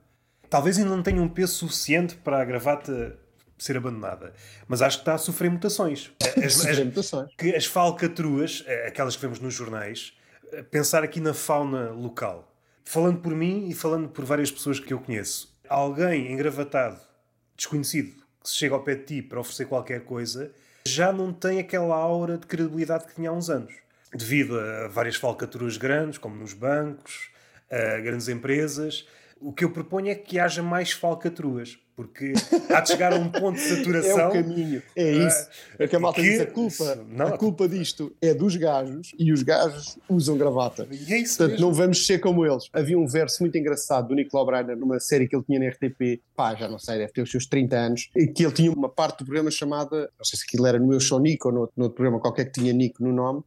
talvez 0.48 0.78
ainda 0.78 0.90
não 0.90 1.02
tenha 1.02 1.20
um 1.20 1.28
peso 1.28 1.54
suficiente 1.54 2.16
para 2.16 2.40
a 2.40 2.44
gravata 2.44 3.18
ser 3.58 3.76
abandonada. 3.76 4.32
Mas 4.68 4.82
acho 4.82 4.98
que 4.98 5.02
está 5.02 5.14
a 5.14 5.18
sofrer 5.18 5.50
mutações. 5.50 6.12
As, 6.42 6.54
sofrer 6.54 6.84
mutações. 6.84 7.34
Que 7.36 7.54
as 7.54 7.66
falcatruas, 7.66 8.64
eh, 8.66 8.88
aquelas 8.88 9.16
que 9.16 9.22
vemos 9.22 9.40
nos 9.40 9.54
jornais, 9.54 10.12
eh, 10.52 10.62
pensar 10.62 11.02
aqui 11.02 11.20
na 11.20 11.32
fauna 11.32 11.90
local. 11.90 12.53
Falando 12.84 13.20
por 13.20 13.34
mim 13.34 13.68
e 13.68 13.74
falando 13.74 14.08
por 14.08 14.24
várias 14.24 14.50
pessoas 14.50 14.78
que 14.78 14.92
eu 14.92 15.00
conheço. 15.00 15.52
Alguém 15.68 16.30
engravatado, 16.32 17.00
desconhecido, 17.56 18.22
que 18.42 18.48
se 18.48 18.56
chega 18.56 18.74
ao 18.74 18.84
pé 18.84 18.94
de 18.94 19.04
ti 19.04 19.22
para 19.22 19.40
oferecer 19.40 19.66
qualquer 19.66 20.04
coisa, 20.04 20.52
já 20.86 21.12
não 21.12 21.32
tem 21.32 21.58
aquela 21.58 21.96
aura 21.96 22.36
de 22.36 22.46
credibilidade 22.46 23.06
que 23.06 23.14
tinha 23.14 23.30
há 23.30 23.32
uns 23.32 23.48
anos. 23.48 23.74
Devido 24.12 24.60
a 24.60 24.88
várias 24.88 25.16
falcatruas 25.16 25.76
grandes, 25.76 26.18
como 26.18 26.36
nos 26.36 26.52
bancos, 26.52 27.30
a 27.70 28.00
grandes 28.00 28.28
empresas, 28.28 29.08
o 29.40 29.52
que 29.52 29.64
eu 29.64 29.70
proponho 29.70 30.10
é 30.10 30.14
que 30.14 30.38
haja 30.38 30.62
mais 30.62 30.92
falcatruas, 30.92 31.78
porque 31.96 32.32
há 32.70 32.80
de 32.80 32.88
chegar 32.88 33.12
a 33.12 33.16
um 33.16 33.30
ponto 33.30 33.56
de 33.56 33.62
saturação. 33.68 34.18
É 34.18 34.28
o 34.28 34.32
caminho, 34.32 34.82
é 34.96 35.12
isso. 35.12 35.48
É 35.78 35.86
que 35.86 35.96
a 35.96 36.00
malta 36.00 36.20
que, 36.20 36.28
diz 36.28 36.40
a 36.40 36.46
culpa, 36.46 37.04
não, 37.08 37.26
a 37.26 37.38
culpa 37.38 37.68
disto 37.68 38.14
é 38.20 38.34
dos 38.34 38.56
gajos 38.56 39.12
e 39.18 39.32
os 39.32 39.42
gajos 39.42 39.98
usam 40.08 40.36
gravata. 40.36 40.86
E 40.90 41.12
é 41.12 41.18
isso 41.18 41.38
Portanto, 41.38 41.52
mesmo. 41.52 41.66
não 41.66 41.74
vamos 41.74 42.06
ser 42.06 42.18
como 42.18 42.44
eles. 42.44 42.68
Havia 42.72 42.98
um 42.98 43.06
verso 43.06 43.42
muito 43.42 43.56
engraçado 43.56 44.08
do 44.08 44.14
Nicolau 44.14 44.46
Breiner 44.46 44.76
numa 44.76 44.98
série 44.98 45.28
que 45.28 45.36
ele 45.36 45.44
tinha 45.44 45.58
na 45.60 45.68
RTP, 45.68 46.22
pá, 46.36 46.54
já 46.54 46.68
não 46.68 46.78
sei, 46.78 46.98
deve 46.98 47.12
ter 47.12 47.22
os 47.22 47.30
seus 47.30 47.46
30 47.46 47.76
anos, 47.76 48.10
e 48.16 48.26
que 48.26 48.44
ele 48.44 48.52
tinha 48.52 48.72
uma 48.72 48.88
parte 48.88 49.18
do 49.18 49.24
programa 49.24 49.50
chamada, 49.50 50.10
não 50.18 50.24
sei 50.24 50.38
se 50.38 50.44
aquilo 50.46 50.66
era 50.66 50.78
no 50.78 50.92
Eu 50.92 51.00
Sou 51.00 51.20
Nico 51.20 51.48
ou 51.48 51.54
no, 51.54 51.70
no 51.76 51.84
outro 51.84 51.96
programa 51.96 52.20
qualquer 52.20 52.46
que 52.46 52.60
tinha 52.60 52.72
Nico 52.72 53.02
no 53.02 53.12
nome, 53.12 53.42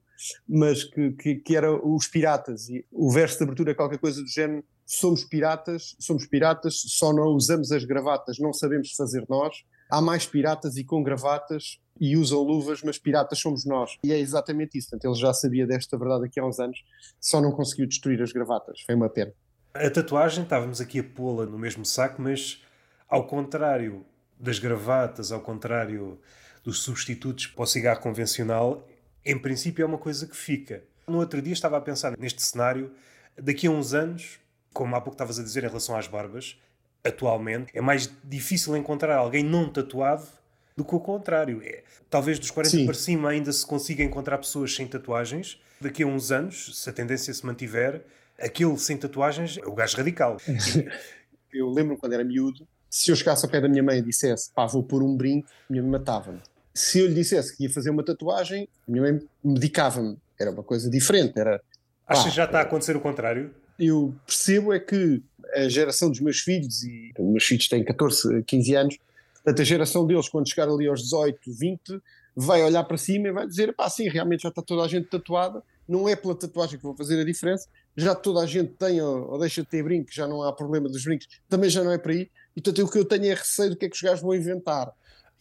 mas 0.48 0.84
que, 0.84 1.12
que, 1.12 1.36
que, 1.36 1.56
era 1.56 1.72
os 1.72 2.08
piratas. 2.08 2.70
E 2.70 2.86
o 2.92 3.12
verso 3.12 3.38
de 3.38 3.44
abertura 3.44 3.72
é 3.72 3.74
qualquer 3.74 4.00
coisa 4.00 4.22
do 4.22 4.28
género: 4.28 4.64
somos 4.88 5.26
piratas, 5.26 5.96
somos 6.00 6.26
piratas, 6.26 6.82
só 6.88 7.12
não 7.12 7.26
usamos 7.28 7.74
as 7.74 7.84
gravatas, 7.84 8.40
não 8.40 8.54
sabemos 8.54 8.94
fazer 8.94 9.26
nós. 9.28 9.64
Há 9.92 10.02
mais 10.02 10.26
piratas 10.26 10.78
e 10.78 10.84
com 10.84 11.04
gravatas 11.04 11.80
e 12.00 12.16
usam 12.16 12.40
luvas, 12.40 12.82
mas 12.82 12.98
piratas 12.98 13.40
somos 13.40 13.66
nós. 13.66 13.98
E 14.04 14.14
é 14.14 14.20
exatamente 14.20 14.78
isso. 14.78 14.90
Portanto, 14.90 15.12
ele 15.12 15.20
já 15.20 15.34
sabia 15.34 15.68
desta 15.68 15.98
verdade 15.98 16.26
aqui 16.26 16.40
há 16.40 16.46
uns 16.46 16.60
anos, 16.60 16.84
só 17.20 17.42
não 17.42 17.52
conseguiu 17.52 17.86
destruir 17.86 18.22
as 18.22 18.32
gravatas. 18.32 18.82
Foi 18.86 18.96
uma 18.96 19.10
pena. 19.10 19.34
A 19.74 19.90
tatuagem, 19.90 20.44
estávamos 20.44 20.80
aqui 20.80 21.00
a 21.00 21.04
pô-la 21.04 21.46
no 21.46 21.60
mesmo 21.60 21.86
saco, 21.86 22.22
mas 22.22 22.64
ao 23.10 23.28
contrário 23.28 24.06
das 24.40 24.58
gravatas, 24.58 25.32
ao 25.32 25.42
contrário 25.42 26.18
dos 26.64 26.82
substitutos 26.82 27.48
para 27.48 27.64
o 27.64 27.68
cigarro 27.68 28.00
convencional, 28.00 28.88
em 29.26 29.38
princípio 29.38 29.84
é 29.84 29.86
uma 29.86 29.98
coisa 29.98 30.26
que 30.26 30.36
fica. 30.36 30.84
No 31.08 31.20
outro 31.20 31.42
dia 31.42 31.54
estava 31.54 31.78
a 31.78 31.82
pensar 31.82 32.18
neste 32.18 32.42
cenário, 32.42 32.92
daqui 33.38 33.68
a 33.68 33.72
uns 33.72 33.94
anos, 33.94 34.40
como 34.78 34.96
há 34.96 35.02
pouco 35.02 35.16
estavas 35.16 35.40
a 35.40 35.44
dizer 35.44 35.64
em 35.64 35.68
relação 35.68 35.98
às 35.98 36.06
barbas, 36.06 36.56
atualmente 37.04 37.72
é 37.74 37.82
mais 37.82 38.12
difícil 38.24 38.78
encontrar 38.78 39.18
alguém 39.18 39.44
não 39.44 39.68
tatuado 39.68 40.28
do 40.76 40.86
que 40.86 40.94
o 40.94 41.00
contrário. 41.00 41.64
É, 41.64 41.84
talvez 42.12 42.38
dos 42.38 42.52
40 42.52 42.78
Sim. 42.78 42.86
para 42.86 42.94
cima 42.94 43.32
ainda 43.32 43.52
se 43.52 43.66
consiga 43.66 44.04
encontrar 44.04 44.38
pessoas 44.38 44.76
sem 44.76 44.86
tatuagens. 44.86 45.60
Daqui 45.82 46.04
a 46.04 46.06
uns 46.06 46.32
anos, 46.32 46.80
se 46.80 46.88
a 46.88 46.94
tendência 46.94 47.34
se 47.34 47.44
mantiver, 47.44 48.04
aquele 48.40 48.78
sem 48.78 48.96
tatuagens 48.96 49.58
é 49.58 49.66
o 49.66 49.74
gajo 49.74 49.98
radical. 49.98 50.38
eu 51.52 51.70
lembro 51.72 51.98
quando 51.98 52.14
era 52.14 52.24
miúdo, 52.24 52.68
se 52.88 53.10
eu 53.10 53.16
chegasse 53.16 53.44
ao 53.44 53.52
pé 53.52 53.60
da 53.60 53.68
minha 53.68 53.82
mãe 53.82 53.98
e 53.98 54.02
dissesse 54.04 54.52
pá, 54.54 54.68
vou 54.68 54.84
pôr 54.84 55.02
um 55.02 55.18
brinco, 55.18 55.48
minha 55.68 55.82
mãe 55.82 55.92
matava-me 55.94 56.40
se 56.78 57.00
eu 57.00 57.08
lhe 57.08 57.16
dissesse 57.16 57.58
que 57.58 57.64
ia 57.64 57.70
fazer 57.72 57.90
uma 57.90 58.04
tatuagem, 58.04 58.70
a 58.88 58.92
minha 58.92 59.02
mãe 59.02 59.20
medicava-me. 59.44 60.16
Era 60.40 60.52
uma 60.52 60.62
coisa 60.62 60.88
diferente. 60.88 61.34
Era, 61.36 61.60
Acha 62.06 62.30
que 62.30 62.36
já 62.36 62.46
está 62.46 62.60
a 62.60 62.62
acontecer 62.62 62.96
o 62.96 63.02
contrário? 63.02 63.52
Eu 63.80 64.14
percebo 64.26 64.74
é 64.74 64.80
que 64.80 65.22
a 65.54 65.70
geração 65.70 66.10
dos 66.10 66.20
meus 66.20 66.40
filhos, 66.40 66.84
e 66.84 67.12
os 67.18 67.32
meus 67.32 67.44
filhos 67.44 67.68
têm 67.68 67.84
14, 67.84 68.44
15 68.44 68.76
anos, 68.76 68.98
portanto, 69.36 69.62
a 69.62 69.66
geração 69.66 70.06
deles, 70.06 70.28
quando 70.30 70.50
chegar 70.50 70.68
ali 70.68 70.88
aos 70.88 71.04
18, 71.04 71.40
20, 71.46 72.02
vai 72.36 72.64
olhar 72.64 72.84
para 72.84 72.98
cima 72.98 73.30
e 73.30 73.32
vai 73.32 73.48
dizer: 73.48 73.74
pá, 73.76 73.90
sim, 73.90 74.08
realmente 74.08 74.44
já 74.44 74.50
está 74.50 74.62
toda 74.62 74.84
a 74.84 74.88
gente 74.88 75.08
tatuada, 75.08 75.64
não 75.88 76.08
é 76.08 76.16
pela 76.16 76.36
tatuagem 76.36 76.78
que 76.78 76.84
vou 76.84 76.96
fazer 76.96 77.20
a 77.20 77.24
diferença, 77.24 77.68
já 77.96 78.14
toda 78.14 78.42
a 78.42 78.46
gente 78.46 78.74
tem 78.74 79.02
ou, 79.02 79.32
ou 79.32 79.40
deixa 79.40 79.62
de 79.62 79.68
ter 79.68 79.84
brinco, 79.84 80.10
já 80.12 80.28
não 80.28 80.44
há 80.44 80.54
problema 80.54 80.88
dos 80.88 81.04
brincos, 81.04 81.28
também 81.50 81.70
já 81.70 81.84
não 81.84 81.92
é 81.92 81.98
para 81.98 82.12
aí, 82.12 82.30
e 82.56 82.62
portanto 82.62 82.86
o 82.86 82.92
que 82.92 83.00
eu 83.00 83.06
tenho 83.06 83.26
é 83.26 83.34
receio 83.34 83.72
do 83.72 83.76
que 83.76 83.86
é 83.86 83.90
que 83.90 83.96
os 83.96 84.02
gajos 84.02 84.22
vão 84.22 84.36
inventar. 84.36 84.94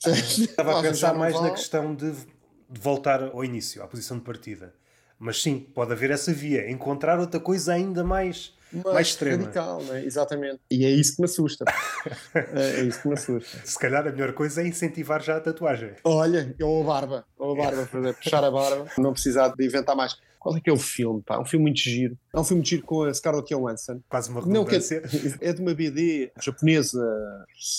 Estava 0.04 0.78
a 0.78 0.82
pensar 0.82 1.14
mais 1.14 1.34
na 1.40 1.50
questão 1.50 1.94
de, 1.94 2.12
de, 2.12 2.80
voltar 2.80 3.22
ao 3.22 3.44
início, 3.44 3.82
à 3.82 3.88
posição 3.88 4.18
de 4.18 4.24
partida. 4.24 4.74
Mas 5.18 5.42
sim, 5.42 5.58
pode 5.58 5.92
haver 5.92 6.10
essa 6.10 6.32
via, 6.32 6.70
encontrar 6.70 7.18
outra 7.18 7.40
coisa 7.40 7.72
ainda 7.72 8.04
mais, 8.04 8.52
mais, 8.70 8.84
mais 8.84 9.06
extrema. 9.08 9.44
radical, 9.44 9.82
não 9.82 9.94
é? 9.94 10.04
Exatamente. 10.04 10.60
E 10.70 10.84
é 10.84 10.90
isso 10.90 11.16
que 11.16 11.22
me 11.22 11.24
assusta. 11.24 11.64
é, 12.34 12.82
isso 12.82 13.00
que 13.00 13.08
me 13.08 13.14
assusta. 13.14 13.58
Se 13.64 13.78
calhar 13.78 14.06
a 14.06 14.10
melhor 14.10 14.32
coisa 14.34 14.62
é 14.62 14.66
incentivar 14.66 15.22
já 15.22 15.38
a 15.38 15.40
tatuagem. 15.40 15.94
Olha, 16.04 16.54
ou 16.60 16.82
a 16.82 16.84
barba, 16.84 17.24
ou 17.38 17.52
a 17.54 17.64
barba, 17.64 17.86
por 17.86 18.00
exemplo, 18.00 18.22
puxar 18.22 18.44
a 18.44 18.50
barba, 18.50 18.86
não 18.98 19.12
precisar 19.12 19.48
de 19.48 19.64
inventar 19.64 19.96
mais. 19.96 20.16
Qual 20.38 20.56
é 20.56 20.60
que 20.60 20.70
é 20.70 20.72
o 20.72 20.76
filme? 20.76 21.22
Pá? 21.26 21.40
Um 21.40 21.44
filme 21.44 21.64
muito 21.64 21.80
giro. 21.80 22.16
É 22.32 22.38
um 22.38 22.44
filme 22.44 22.60
muito 22.60 22.68
giro 22.68 22.82
com 22.84 23.02
a 23.02 23.12
Scarlett 23.12 23.52
Johansson. 23.52 24.00
Quase 24.08 24.30
uma. 24.30 24.42
Não, 24.42 24.64
é, 24.68 25.48
é 25.48 25.52
de 25.52 25.60
uma 25.60 25.74
BD 25.74 26.30
japonesa. 26.40 27.04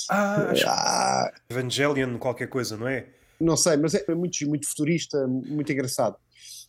Ah, 0.09 0.51
ah, 0.65 1.31
Evangelion, 1.49 2.17
qualquer 2.17 2.47
coisa, 2.47 2.75
não 2.75 2.87
é? 2.87 3.05
Não 3.39 3.55
sei, 3.55 3.77
mas 3.77 3.93
é 3.93 4.13
muito, 4.13 4.45
muito 4.49 4.67
futurista, 4.67 5.25
muito 5.27 5.71
engraçado. 5.71 6.17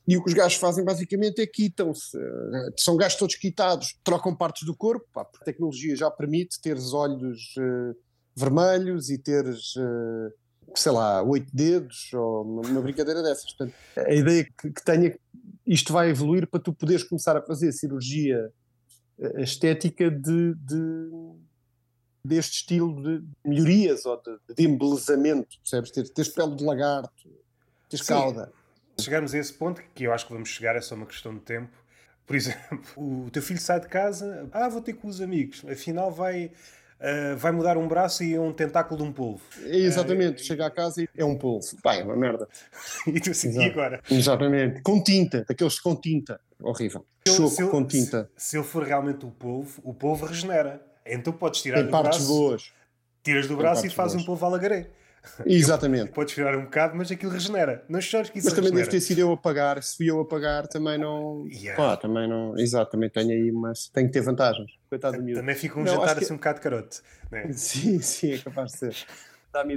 E 0.08 0.16
o 0.16 0.24
que 0.24 0.30
os 0.30 0.34
gajos 0.34 0.56
fazem 0.58 0.82
basicamente 0.82 1.42
é 1.42 1.46
quitam-se. 1.46 2.16
São 2.78 2.96
gajos 2.96 3.18
todos 3.18 3.34
quitados, 3.36 3.94
trocam 4.02 4.34
partes 4.34 4.62
do 4.66 4.74
corpo, 4.74 5.06
pá, 5.12 5.22
porque 5.22 5.42
a 5.42 5.52
tecnologia 5.52 5.94
já 5.94 6.10
permite 6.10 6.58
teres 6.62 6.94
olhos 6.94 7.54
uh, 7.58 7.94
vermelhos 8.34 9.10
e 9.10 9.18
teres. 9.18 9.76
Uh, 9.76 10.32
sei 10.74 10.92
lá, 10.92 11.22
oito 11.22 11.54
dedos 11.54 12.12
ou 12.12 12.42
uma, 12.42 12.80
brincadeira 12.80 13.22
dessas. 13.22 13.52
Portanto, 13.52 13.74
a 13.96 14.14
ideia 14.14 14.44
que, 14.44 14.70
que 14.70 14.84
tenho 14.84 15.06
é 15.06 15.10
que 15.10 15.20
isto 15.66 15.92
vai 15.92 16.10
evoluir 16.10 16.46
para 16.46 16.60
tu 16.60 16.72
poderes 16.72 17.02
começar 17.02 17.36
a 17.36 17.42
fazer 17.42 17.72
cirurgia 17.72 18.50
eh, 19.18 19.42
estética 19.42 20.10
de, 20.10 20.54
de 20.54 21.10
deste 22.24 22.56
estilo 22.56 23.02
de 23.02 23.24
melhorias 23.44 24.04
ou 24.04 24.20
de, 24.20 24.54
de 24.54 24.64
embelezamento, 24.64 25.56
percebes? 25.60 25.90
Ter, 25.90 26.08
teres 26.10 26.30
pele 26.30 26.54
de 26.54 26.64
lagarto, 26.64 27.30
teres 27.88 28.04
Sim. 28.04 28.12
cauda. 28.12 28.52
Chegamos 29.00 29.32
a 29.34 29.38
esse 29.38 29.52
ponto 29.52 29.82
que 29.94 30.04
eu 30.04 30.12
acho 30.12 30.26
que 30.26 30.32
vamos 30.32 30.48
chegar, 30.48 30.74
é 30.74 30.80
só 30.80 30.94
uma 30.94 31.06
questão 31.06 31.32
de 31.32 31.40
tempo. 31.40 31.70
Por 32.26 32.34
exemplo, 32.34 32.80
o 33.26 33.30
teu 33.30 33.42
filho 33.42 33.60
sai 33.60 33.80
de 33.80 33.88
casa, 33.88 34.48
ah, 34.52 34.68
vou 34.68 34.82
ter 34.82 34.94
com 34.94 35.08
os 35.08 35.20
amigos, 35.20 35.64
afinal 35.70 36.10
vai 36.10 36.50
uh, 36.98 37.36
vai 37.36 37.52
mudar 37.52 37.76
um 37.76 37.86
braço 37.86 38.24
e 38.24 38.34
é 38.34 38.40
um 38.40 38.52
tentáculo 38.52 39.00
de 39.00 39.08
um 39.08 39.12
polvo. 39.12 39.42
Exatamente, 39.64 40.42
uh, 40.42 40.44
chega 40.44 40.66
a 40.66 40.70
casa 40.70 41.02
e 41.02 41.08
é 41.16 41.24
um 41.24 41.36
polvo. 41.36 41.66
Pai, 41.82 42.00
é 42.00 42.04
uma 42.04 42.16
merda. 42.16 42.48
e 43.06 43.20
tu 43.20 43.30
assim, 43.30 43.58
e 43.58 43.64
agora? 43.64 44.00
Exatamente, 44.10 44.82
com 44.82 45.02
tinta, 45.02 45.44
daqueles 45.48 45.78
com 45.78 45.94
tinta. 45.96 46.40
Horrível. 46.60 47.06
Choco 47.26 47.50
se 47.50 47.66
com 47.68 47.84
tinta. 47.84 48.30
Se, 48.36 48.50
se 48.50 48.56
ele 48.56 48.64
for 48.64 48.82
realmente 48.82 49.24
o 49.24 49.30
polvo, 49.30 49.80
o 49.84 49.94
polvo 49.94 50.26
regenera. 50.26 50.82
Então 51.06 51.32
podes 51.32 51.62
tirar 51.62 51.76
Tem 51.76 51.86
do 51.86 51.90
partes 51.90 52.18
braço. 52.18 52.32
boas. 52.32 52.72
Tiras 53.22 53.46
do 53.46 53.56
braço 53.56 53.86
e 53.86 53.90
fazes 53.90 54.20
um 54.20 54.24
polvo 54.24 54.44
alagaré. 54.44 54.90
Exatamente. 55.46 56.12
Podes 56.12 56.34
tirar 56.34 56.56
um 56.56 56.64
bocado, 56.64 56.96
mas 56.96 57.10
aquilo 57.10 57.32
regenera. 57.32 57.84
Não 57.88 58.00
chores 58.00 58.30
que 58.30 58.38
isso 58.38 58.46
Mas 58.46 58.54
também 58.54 58.70
regenera. 58.70 58.90
deve 58.90 58.98
ter 58.98 59.04
sido 59.04 59.18
eu 59.18 59.32
a 59.32 59.36
pagar. 59.36 59.82
Se 59.82 59.96
fui 59.96 60.10
eu 60.10 60.20
a 60.20 60.24
pagar, 60.24 60.66
também 60.66 60.98
não. 60.98 61.46
Yeah. 61.48 61.76
Pá, 61.76 61.96
também 61.96 62.28
não. 62.28 62.56
Exato, 62.58 62.92
também 62.92 63.10
tenho 63.10 63.30
aí, 63.30 63.52
mas 63.52 63.88
tenho 63.88 64.06
que 64.06 64.12
ter 64.12 64.20
vantagens. 64.20 64.70
Coitado 64.88 65.16
do 65.16 65.22
miúdo. 65.22 65.40
Também 65.40 65.54
fica 65.54 65.78
um 65.78 65.84
não, 65.84 65.94
jantar 65.94 66.18
assim 66.18 66.32
um 66.32 66.36
bocado 66.36 66.60
carote. 66.60 67.00
Né? 67.30 67.50
Sim, 67.52 68.00
sim, 68.00 68.34
é 68.34 68.38
capaz 68.38 68.72
de 68.72 68.78
ser. 68.78 68.96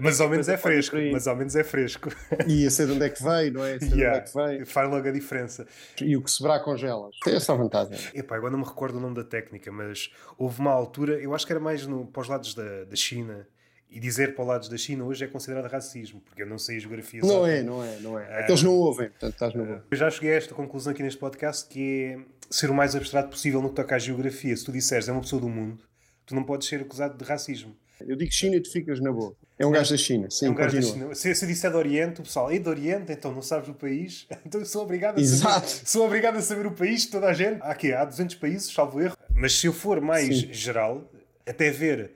Mas 0.02 0.20
ao 0.20 0.30
menos 0.30 0.50
é 0.50 0.58
fresco. 0.58 0.98
Mas 1.12 1.28
ao 1.28 1.36
menos 1.36 1.56
é 1.56 1.64
fresco. 1.64 2.10
E 2.48 2.68
a 2.68 2.70
sei 2.70 2.86
de 2.86 2.92
onde 2.92 3.06
é 3.06 3.10
que 3.10 3.24
veio, 3.24 3.54
não 3.54 3.66
é? 3.66 3.80
Sei 3.80 3.90
yeah. 3.90 4.20
de 4.20 4.30
onde 4.30 4.40
é 4.42 4.48
que 4.48 4.52
veio. 4.54 4.66
Faz 4.68 4.90
logo 4.90 5.08
a 5.08 5.12
diferença. 5.12 5.66
E 6.00 6.16
o 6.16 6.22
que 6.22 6.30
sobrar 6.30 6.62
congelas. 6.64 7.16
Tem 7.24 7.36
essa 7.36 7.56
vantagem. 7.56 7.98
Epá, 8.14 8.36
agora 8.36 8.52
não 8.52 8.60
me 8.60 8.66
recordo 8.66 8.98
o 8.98 9.02
nome 9.02 9.16
da 9.16 9.24
técnica, 9.24 9.72
mas 9.72 10.12
houve 10.38 10.60
uma 10.60 10.72
altura, 10.72 11.20
eu 11.20 11.34
acho 11.34 11.46
que 11.46 11.54
era 11.54 11.60
mais 11.60 11.88
no, 11.88 12.06
para 12.06 12.22
os 12.22 12.28
lados 12.28 12.54
da, 12.54 12.84
da 12.84 12.96
China 12.96 13.48
e 13.92 14.00
dizer 14.00 14.34
para 14.34 14.42
os 14.44 14.48
lados 14.48 14.70
da 14.70 14.78
China 14.78 15.04
hoje 15.04 15.26
é 15.26 15.28
considerado 15.28 15.70
racismo, 15.70 16.22
porque 16.22 16.42
eu 16.42 16.48
não 16.48 16.58
sei 16.58 16.78
a 16.78 16.80
geografia. 16.80 17.20
Não 17.22 17.46
é, 17.46 17.62
não 17.62 17.84
é, 17.84 18.00
não 18.00 18.18
é. 18.18 18.40
Aqueles 18.40 18.64
não 18.64 18.74
ouvem, 18.74 19.10
portanto 19.10 19.34
estás 19.34 19.54
no 19.54 19.66
bom. 19.66 19.82
Eu 19.92 19.98
já 19.98 20.10
cheguei 20.10 20.32
a 20.32 20.36
esta 20.36 20.56
conclusão 20.56 20.94
aqui 20.94 21.04
neste 21.04 21.20
podcast 21.20 21.68
que 21.68 22.16
é 22.16 22.20
ser 22.50 22.70
o 22.70 22.74
mais 22.74 22.96
abstrato 22.96 23.30
possível 23.30 23.62
no 23.62 23.70
que 23.70 23.76
toca 23.76 23.96
à 23.96 24.00
geografia. 24.00 24.56
Se 24.56 24.64
tu 24.64 24.72
disseres 24.72 25.10
é 25.10 25.12
uma 25.12 25.22
pessoa 25.22 25.42
do 25.42 25.50
mundo, 25.50 25.84
tu 26.26 26.34
não 26.34 26.44
podes 26.44 26.68
ser 26.70 26.82
acusado 26.82 27.18
de 27.18 27.24
racismo. 27.26 27.76
Eu 28.08 28.16
digo 28.16 28.32
China 28.32 28.56
e 28.56 28.62
tu 28.62 28.72
ficas 28.72 29.00
na 29.00 29.12
boa. 29.12 29.36
É 29.60 29.66
um 29.66 29.72
gajo 29.72 29.92
da 29.92 29.98
China, 29.98 30.28
sim, 30.32 30.48
é 30.48 30.50
um 30.50 30.56
gajo 30.56 30.76
da 30.76 30.82
China. 30.82 31.14
Se, 31.14 31.36
se 31.36 31.46
disser 31.46 31.70
de 31.70 31.78
Oriente, 31.78 32.22
o 32.22 32.24
pessoal 32.24 32.50
é 32.50 32.58
de 32.58 32.68
Oriente, 32.68 33.12
então 33.12 33.32
não 33.32 33.44
sabes 33.44 33.70
o 33.70 33.74
país, 33.74 34.26
então 34.44 34.64
sou 34.66 34.84
obrigado 34.84 35.20
a 35.20 35.22
Exato. 35.22 35.68
saber. 35.68 35.86
Sou 35.88 36.06
obrigado 36.06 36.38
a 36.38 36.42
saber 36.42 36.66
o 36.66 36.72
país 36.72 37.02
de 37.02 37.10
toda 37.10 37.28
a 37.28 37.34
gente. 37.34 37.62
Há 37.62 37.72
aqui, 37.72 37.94
há 37.94 38.04
200 38.04 38.36
países, 38.38 38.74
salvo 38.74 39.00
erro. 39.02 39.16
Mas 39.36 39.60
se 39.60 39.68
eu 39.68 39.74
for 39.74 40.02
mais 40.02 40.40
sim. 40.40 40.54
geral, 40.54 41.12
até 41.46 41.70
ver 41.70 42.12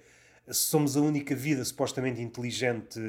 somos 0.50 0.96
a 0.96 1.02
única 1.02 1.36
vida 1.36 1.64
supostamente 1.64 2.22
inteligente, 2.22 3.00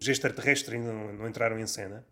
os 0.00 0.08
extraterrestres 0.08 0.74
ainda 0.74 0.92
não, 0.92 1.12
não 1.12 1.28
entraram 1.28 1.58
em 1.58 1.66
cena. 1.66 2.04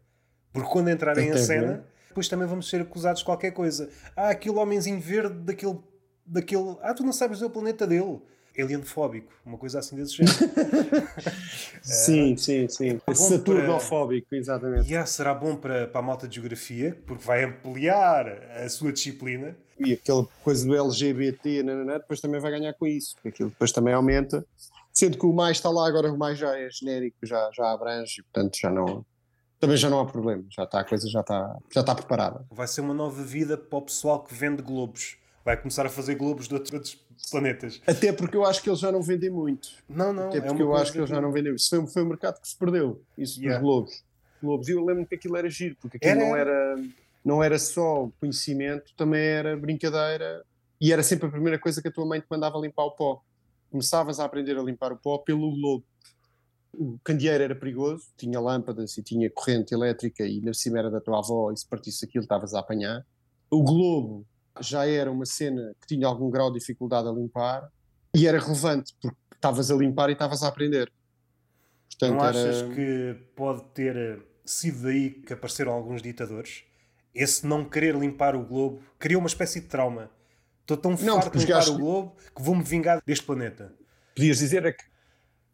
Porque 0.53 0.69
quando 0.69 0.91
entrarem 0.91 1.31
em 1.31 1.37
cena, 1.37 1.85
depois 2.09 2.29
também 2.29 2.47
vamos 2.47 2.69
ser 2.69 2.83
acusados 2.83 3.21
de 3.21 3.25
qualquer 3.25 3.53
coisa. 3.53 3.89
Ah, 4.15 4.31
aquele 4.31 4.57
homenzinho 4.57 5.01
verde 5.01 5.35
daquele, 5.39 5.79
daquele. 6.27 6.77
Ah, 6.83 6.93
tu 6.93 7.03
não 7.03 7.13
sabes 7.13 7.41
o 7.41 7.49
planeta 7.49 7.87
dele. 7.87 8.21
Alienfóbico, 8.61 9.33
uma 9.45 9.57
coisa 9.57 9.79
assim 9.79 9.97
desse 9.97 10.17
género. 10.17 10.37
sim, 11.83 12.37
sim, 12.37 12.69
sim. 12.69 13.01
bom 13.07 13.15
Saturnofóbico, 13.15 14.29
para... 14.29 14.39
exatamente. 14.39 14.89
Yeah, 14.89 15.07
será 15.07 15.33
bom 15.33 15.57
para, 15.57 15.87
para 15.87 16.01
a 16.01 16.03
malta 16.03 16.29
de 16.29 16.37
geografia, 16.37 16.99
porque 17.07 17.25
vai 17.25 17.45
ampliar 17.45 18.29
a 18.65 18.69
sua 18.69 18.93
disciplina. 18.93 19.57
E 19.79 19.95
aquela 19.95 20.27
coisa 20.45 20.67
do 20.67 20.77
LGBT, 20.77 21.63
nanana, 21.63 21.99
depois 21.99 22.21
também 22.21 22.41
vai 22.41 22.51
ganhar 22.51 22.73
com 22.75 22.87
isso, 22.87 23.15
porque 23.15 23.29
aquilo 23.29 23.51
depois 23.51 23.73
também 23.73 23.95
aumenta. 23.95 24.45
Sendo 24.93 25.17
que 25.17 25.25
o 25.25 25.33
mais 25.33 25.57
está 25.57 25.71
lá, 25.71 25.89
agora 25.89 26.13
o 26.13 26.19
mais 26.19 26.39
já 26.39 26.57
é 26.59 26.69
genérico, 26.71 27.17
já, 27.23 27.51
já 27.53 27.73
abrange, 27.73 28.23
portanto 28.23 28.59
já 28.61 28.71
não, 28.71 29.05
também 29.63 29.77
já 29.77 29.89
não 29.89 30.01
há 30.01 30.05
problema, 30.05 30.45
já 30.51 30.65
está, 30.65 30.81
a 30.81 30.85
coisa 30.85 31.09
já 31.09 31.21
está, 31.21 31.57
já 31.73 31.81
está 31.81 31.95
preparada. 31.95 32.45
Vai 32.51 32.67
ser 32.67 32.81
uma 32.81 32.93
nova 32.93 33.23
vida 33.23 33.57
para 33.57 33.79
o 33.79 33.83
pessoal 33.83 34.23
que 34.23 34.35
vende 34.35 34.61
globos. 34.61 35.17
Vai 35.45 35.57
começar 35.57 35.87
a 35.87 35.89
fazer 35.89 36.17
globos 36.17 36.49
de 36.49 36.55
outros, 36.55 36.73
outros 36.73 36.95
planetas. 37.31 37.81
Até 37.87 38.13
porque 38.13 38.37
eu 38.37 38.45
acho 38.45 38.63
que 38.63 38.69
eles 38.69 38.81
já 38.81 38.93
não 38.93 39.03
vendem 39.03 39.31
muito. 39.31 39.69
Não, 39.89 40.13
não. 40.13 40.29
Até 40.29 40.41
porque 40.41 40.63
é 40.63 40.65
eu 40.65 40.75
acho 40.75 40.93
que 40.93 40.99
eles 40.99 41.11
já 41.11 41.21
não 41.21 41.33
vendem. 41.33 41.55
Isso 41.55 41.69
foi, 41.71 41.87
foi 41.87 42.03
um 42.03 42.09
mercado 42.09 42.41
que 42.41 42.49
se 42.49 42.57
perdeu, 42.57 43.03
isso 43.17 43.41
yeah. 43.41 43.59
dos 43.59 43.69
globos. 43.69 44.05
globos. 44.43 44.69
E 44.69 44.73
eu 44.73 44.85
lembro 44.85 45.07
que 45.07 45.15
aquilo 45.15 45.37
era 45.37 45.49
giro, 45.49 45.77
porque 45.81 45.97
aquilo 45.97 46.13
era... 46.13 46.29
não 46.29 46.37
era 46.37 46.77
não 47.25 47.43
era 47.43 47.59
só 47.59 48.11
conhecimento, 48.19 48.93
também 48.97 49.23
era 49.23 49.57
brincadeira 49.57 50.45
e 50.81 50.93
era 50.93 51.03
sempre 51.03 51.29
a 51.29 51.31
primeira 51.31 51.59
coisa 51.59 51.81
que 51.81 51.89
a 51.89 51.93
tua 51.93 52.05
mãe 52.05 52.21
te 52.21 52.27
mandava 52.29 52.59
limpar 52.59 52.85
o 52.85 52.91
pó. 52.91 53.23
Começavas 53.71 54.19
a 54.19 54.25
aprender 54.25 54.59
a 54.59 54.63
limpar 54.63 54.93
o 54.93 54.97
pó 54.97 55.19
pelo 55.19 55.53
globo. 55.53 55.85
O 56.75 56.99
candeeiro 57.05 57.45
era 57.45 57.55
perigoso, 57.55 58.07
tinha 58.17 58.41
lâmpadas 58.41 58.97
e 58.97 59.03
tinha 59.03 59.31
corrente 59.31 59.75
elétrica 59.75 60.25
e 60.25 60.41
na 60.41 60.55
cima 60.55 60.79
era 60.79 60.91
da 60.91 61.01
tua 61.01 61.19
avó 61.19 61.53
e 61.53 61.57
se 61.57 61.67
partisse 61.67 62.05
aquilo 62.05 62.25
estavas 62.25 62.55
a 62.55 62.61
apanhar. 62.61 63.07
O 63.51 63.63
globo 63.63 64.27
já 64.61 64.87
era 64.87 65.11
uma 65.11 65.25
cena 65.25 65.75
que 65.81 65.87
tinha 65.95 66.07
algum 66.07 66.31
grau 66.31 66.53
de 66.53 66.59
dificuldade 66.59 67.09
a 67.09 67.13
limpar 67.13 67.69
e 68.15 68.27
era 68.27 68.39
relevante 68.39 68.95
porque 69.01 69.17
estavas 69.35 69.71
a 69.71 69.75
limpar 69.75 70.11
e 70.11 70.13
estavas 70.13 70.43
a 70.43 70.49
aprender. 70.49 70.93
Portanto, 71.91 72.19
não 72.19 72.21
achas 72.21 72.63
era... 72.63 72.75
que 72.75 73.17
pode 73.35 73.65
ter 73.75 74.23
sido 74.45 74.83
daí 74.83 75.11
que 75.11 75.33
apareceram 75.33 75.73
alguns 75.73 76.03
ditadores? 76.03 76.65
Esse 77.15 77.47
não 77.47 77.65
querer 77.65 77.95
limpar 77.95 78.35
o 78.35 78.45
globo 78.45 78.83
criou 78.99 79.21
uma 79.21 79.29
espécie 79.29 79.61
de 79.61 79.67
trauma. 79.67 80.11
Estou 80.61 80.77
tão 80.77 80.93
não, 80.93 81.21
farto 81.21 81.39
de 81.39 81.45
limpar 81.45 81.69
o 81.69 81.79
globo 81.79 82.17
que 82.35 82.43
vou-me 82.43 82.63
vingar 82.63 83.03
deste 83.05 83.25
planeta. 83.25 83.73
Podias 84.15 84.39
dizer 84.39 84.65
é 84.65 84.73
que 84.73 84.85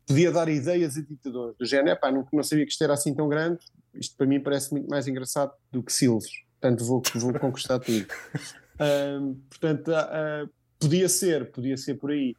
podia 0.06 0.32
dar 0.32 0.48
ideias 0.48 0.96
a 0.96 1.02
ditadores 1.02 1.56
do 1.58 1.66
género, 1.66 1.98
pá, 2.00 2.11
não, 2.11 2.26
não 2.32 2.42
sabia 2.42 2.64
que 2.64 2.72
isto 2.72 2.82
era 2.82 2.94
assim 2.94 3.14
tão 3.14 3.28
grande, 3.28 3.58
isto 3.94 4.16
para 4.16 4.26
mim 4.26 4.40
parece 4.40 4.72
muito 4.72 4.88
mais 4.88 5.06
engraçado 5.06 5.52
do 5.70 5.82
que 5.82 5.92
Silves, 5.92 6.30
portanto 6.61 6.84
vou, 6.84 7.02
vou 7.14 7.38
conquistar 7.38 7.78
tudo. 7.78 8.06
Uh, 8.78 9.34
portanto, 9.48 9.88
uh, 9.88 10.48
podia 10.78 11.08
ser, 11.08 11.50
podia 11.50 11.76
ser 11.76 11.94
por 11.94 12.10
aí, 12.10 12.34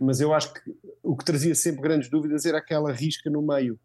mas 0.00 0.20
eu 0.20 0.32
acho 0.32 0.52
que 0.52 0.60
o 1.02 1.16
que 1.16 1.24
trazia 1.24 1.54
sempre 1.54 1.82
grandes 1.82 2.08
dúvidas 2.08 2.44
era 2.44 2.58
aquela 2.58 2.92
risca 2.92 3.30
no 3.30 3.42
meio, 3.42 3.78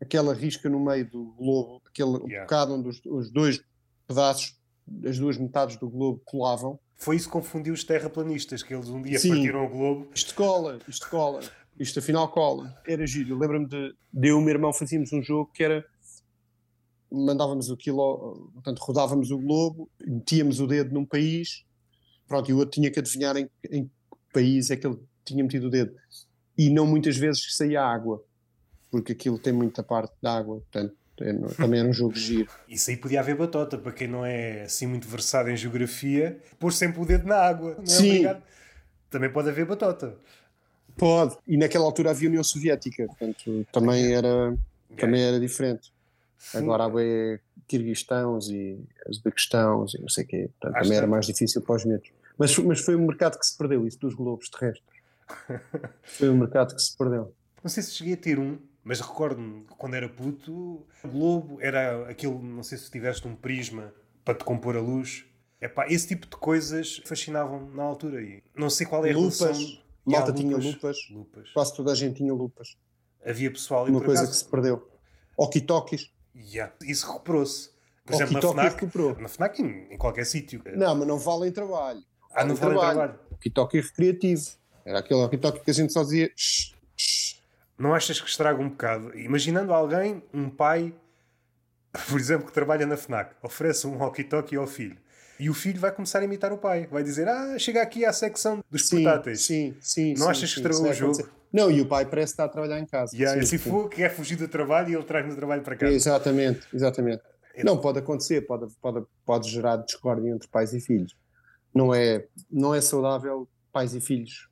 aquela 0.00 0.34
risca 0.34 0.68
no 0.68 0.80
meio 0.80 1.08
do 1.08 1.32
globo, 1.32 1.82
aquele 1.86 2.18
yeah. 2.26 2.40
bocado 2.40 2.74
onde 2.74 2.88
os, 2.88 3.00
os 3.04 3.30
dois 3.30 3.62
pedaços, 4.06 4.56
as 5.04 5.18
duas 5.18 5.36
metades 5.36 5.76
do 5.76 5.88
globo 5.88 6.20
colavam. 6.24 6.78
Foi 6.96 7.14
isso 7.14 7.26
que 7.26 7.32
confundiu 7.32 7.74
os 7.74 7.84
terraplanistas, 7.84 8.62
que 8.62 8.74
eles 8.74 8.88
um 8.88 9.02
dia 9.02 9.18
Sim, 9.18 9.30
partiram 9.30 9.66
o 9.66 9.68
globo. 9.68 10.08
Isto 10.14 10.34
cola, 10.34 10.78
isto 10.88 11.08
cola 11.08 11.40
isto 11.78 11.98
afinal 11.98 12.28
cola. 12.28 12.74
Era 12.86 13.06
giro. 13.06 13.38
Lembro-me 13.38 13.66
de, 13.66 13.94
de 14.12 14.28
eu 14.28 14.36
e 14.36 14.38
o 14.38 14.40
meu 14.40 14.54
irmão 14.54 14.72
fazíamos 14.72 15.12
um 15.12 15.22
jogo 15.22 15.50
que 15.52 15.62
era 15.62 15.84
mandávamos 17.10 17.70
o 17.70 17.76
quilo, 17.76 18.50
portanto 18.54 18.78
rodávamos 18.80 19.30
o 19.30 19.38
globo, 19.38 19.90
metíamos 20.04 20.60
o 20.60 20.66
dedo 20.66 20.92
num 20.92 21.04
país, 21.04 21.64
pronto, 22.26 22.50
e 22.50 22.54
o 22.54 22.58
outro 22.58 22.72
tinha 22.72 22.90
que 22.90 22.98
adivinhar 22.98 23.36
em, 23.36 23.48
em 23.70 23.84
que 23.84 23.92
país 24.32 24.70
é 24.70 24.76
que 24.76 24.86
ele 24.86 24.98
tinha 25.24 25.42
metido 25.42 25.68
o 25.68 25.70
dedo. 25.70 25.94
E 26.56 26.70
não 26.70 26.86
muitas 26.86 27.16
vezes 27.16 27.54
saía 27.54 27.82
água, 27.82 28.22
porque 28.90 29.12
aquilo 29.12 29.38
tem 29.38 29.52
muita 29.52 29.82
parte 29.82 30.14
da 30.20 30.36
água, 30.36 30.56
portanto 30.56 30.94
é, 31.20 31.32
também 31.56 31.80
era 31.80 31.88
um 31.88 31.92
jogo 31.92 32.14
giro. 32.14 32.50
Isso 32.68 32.90
aí 32.90 32.96
podia 32.96 33.20
haver 33.20 33.36
batota, 33.36 33.78
para 33.78 33.92
quem 33.92 34.08
não 34.08 34.24
é 34.24 34.62
assim 34.62 34.86
muito 34.86 35.08
versado 35.08 35.50
em 35.50 35.56
geografia, 35.56 36.38
pôr 36.58 36.72
sempre 36.72 37.00
o 37.00 37.06
dedo 37.06 37.26
na 37.26 37.36
água. 37.36 37.74
Não 37.76 37.82
é 37.82 37.86
Sim. 37.86 38.08
Obrigado? 38.10 38.42
Também 39.10 39.32
pode 39.32 39.48
haver 39.48 39.66
batota. 39.66 40.16
Pode. 40.96 41.36
E 41.46 41.56
naquela 41.56 41.84
altura 41.84 42.10
havia 42.10 42.28
União 42.28 42.44
Soviética, 42.44 43.06
portanto 43.06 43.66
também 43.72 44.12
era, 44.12 44.56
também 44.96 45.22
era 45.22 45.38
diferente. 45.38 45.92
Sim. 46.38 46.58
Agora 46.58 46.84
há 46.84 46.88
bem 46.88 47.38
Kirguistãos 47.66 48.48
e 48.48 48.78
Uzbequistãos 49.08 49.94
e 49.94 50.00
não 50.00 50.08
sei 50.08 50.24
o 50.24 50.26
quê. 50.26 50.50
Portanto, 50.58 50.82
também 50.82 50.96
era 50.96 51.06
mais 51.06 51.26
difícil 51.26 51.60
para 51.62 51.76
os 51.76 51.84
medos. 51.84 52.08
Mas, 52.38 52.56
mas 52.58 52.80
foi 52.80 52.94
um 52.94 53.06
mercado 53.06 53.38
que 53.38 53.44
se 53.44 53.56
perdeu, 53.56 53.86
isso 53.86 53.98
dos 53.98 54.14
globos 54.14 54.48
terrestres. 54.48 54.98
foi 56.02 56.30
um 56.30 56.36
mercado 56.36 56.74
que 56.74 56.80
se 56.80 56.96
perdeu. 56.96 57.34
Não 57.62 57.68
sei 57.68 57.82
se 57.82 57.92
cheguei 57.92 58.14
a 58.14 58.16
ter 58.16 58.38
um, 58.38 58.58
mas 58.84 59.00
recordo-me 59.00 59.64
quando 59.76 59.94
era 59.94 60.08
puto, 60.08 60.86
o 61.02 61.08
globo 61.08 61.58
era 61.60 62.08
aquilo, 62.08 62.40
não 62.40 62.62
sei 62.62 62.78
se 62.78 62.90
tiveste 62.90 63.26
um 63.26 63.34
prisma 63.34 63.92
para 64.24 64.34
te 64.34 64.44
compor 64.44 64.76
a 64.76 64.80
luz. 64.80 65.24
Epá, 65.60 65.88
esse 65.88 66.06
tipo 66.06 66.28
de 66.28 66.36
coisas 66.36 67.02
fascinavam 67.04 67.68
na 67.70 67.82
altura. 67.82 68.22
E 68.22 68.42
não 68.56 68.70
sei 68.70 68.86
qual 68.86 69.04
é 69.04 69.10
a 69.10 69.16
Lupas. 69.16 69.40
relação 69.40 69.88
Malta 70.08 70.32
tinha 70.32 70.56
lupas, 70.56 70.96
lupas, 71.10 71.50
quase 71.50 71.76
toda 71.76 71.92
a 71.92 71.94
gente 71.94 72.16
tinha 72.16 72.32
lupas. 72.32 72.76
Havia 73.24 73.50
pessoal 73.50 73.84
Uma 73.86 74.00
coisa 74.00 74.22
acaso... 74.22 74.32
que 74.32 74.44
se 74.44 74.50
perdeu. 74.50 74.88
Okitokis. 75.36 76.10
Yeah. 76.38 76.72
Isso 76.82 77.06
recuperou-se. 77.06 77.70
Por 78.04 78.14
exemplo, 78.14 78.34
na 78.34 78.40
FNAC, 78.40 78.74
recuperou. 78.74 79.16
na 79.20 79.28
FNAC 79.28 79.60
em, 79.60 79.92
em 79.92 79.98
qualquer 79.98 80.24
sítio. 80.24 80.62
Não, 80.74 80.94
mas 80.94 81.06
não 81.06 81.18
vale 81.18 81.48
em 81.48 81.52
trabalho. 81.52 82.02
ah, 82.32 82.44
não 82.44 82.54
vale 82.54 82.74
em 82.74 82.78
trabalho. 82.78 82.98
trabalho. 82.98 83.20
Okitoki 83.32 83.80
recreativo. 83.80 84.50
Era 84.84 85.00
aquele 85.00 85.20
Okitoki 85.20 85.60
que 85.60 85.70
a 85.70 85.74
gente 85.74 85.92
só 85.92 86.02
dizia. 86.02 86.30
Shh, 86.34 86.72
shh. 86.96 87.38
Não 87.78 87.94
achas 87.94 88.20
que 88.20 88.28
estraga 88.28 88.60
um 88.60 88.70
bocado? 88.70 89.16
Imaginando 89.16 89.72
alguém, 89.72 90.22
um 90.32 90.48
pai, 90.48 90.94
por 92.08 92.18
exemplo, 92.18 92.46
que 92.46 92.52
trabalha 92.52 92.86
na 92.86 92.96
FNAC, 92.96 93.34
oferece 93.42 93.86
um 93.86 93.98
walkie-talkie 93.98 94.56
ao 94.56 94.66
filho 94.66 94.98
e 95.38 95.48
o 95.48 95.54
filho 95.54 95.78
vai 95.78 95.92
começar 95.92 96.18
a 96.18 96.24
imitar 96.24 96.52
o 96.52 96.58
pai. 96.58 96.88
Vai 96.90 97.02
dizer: 97.02 97.28
Ah, 97.28 97.58
chega 97.58 97.80
aqui 97.80 98.04
à 98.04 98.12
secção 98.12 98.62
dos 98.70 98.88
sim, 98.88 99.02
portáteis. 99.02 99.44
Sim, 99.44 99.76
sim. 99.80 100.14
Não 100.14 100.24
sim, 100.24 100.30
achas 100.30 100.52
que 100.52 100.60
estragou 100.60 100.90
o 100.90 100.94
jogo? 100.94 101.28
Não, 101.52 101.70
e 101.70 101.80
o 101.80 101.86
pai 101.86 102.04
parece 102.04 102.32
estar 102.32 102.44
a 102.44 102.48
trabalhar 102.48 102.78
em 102.78 102.86
casa. 102.86 103.16
Yeah, 103.16 103.40
sim, 103.40 103.46
se 103.46 103.58
for, 103.58 103.88
quer 103.88 104.14
fugir 104.14 104.36
do 104.36 104.48
trabalho 104.48 104.90
e 104.90 104.94
ele 104.94 105.04
traz 105.04 105.26
no 105.26 105.34
trabalho 105.34 105.62
para 105.62 105.76
casa. 105.76 105.92
Exatamente, 105.92 106.66
exatamente. 106.72 107.22
Não, 107.64 107.76
pode 107.78 107.98
acontecer, 107.98 108.42
pode, 108.42 108.72
pode, 108.80 109.04
pode 109.24 109.50
gerar 109.50 109.76
discórdia 109.76 110.30
entre 110.30 110.46
pais 110.48 110.72
e 110.72 110.80
filhos. 110.80 111.16
Não 111.74 111.94
é, 111.94 112.26
não 112.50 112.74
é 112.74 112.80
saudável 112.80 113.48
pais 113.72 113.94
e 113.94 114.00
filhos 114.00 114.48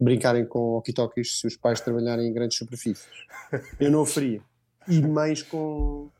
brincarem 0.00 0.46
com 0.46 0.74
walkie-talkies 0.74 1.40
se 1.40 1.46
os 1.46 1.56
pais 1.56 1.80
trabalharem 1.80 2.26
em 2.26 2.32
grandes 2.32 2.56
superfícies. 2.56 3.06
Eu 3.78 3.90
não 3.90 4.00
o 4.00 4.06
faria. 4.06 4.40
E 4.88 5.00
mães 5.02 5.42
com, 5.42 6.10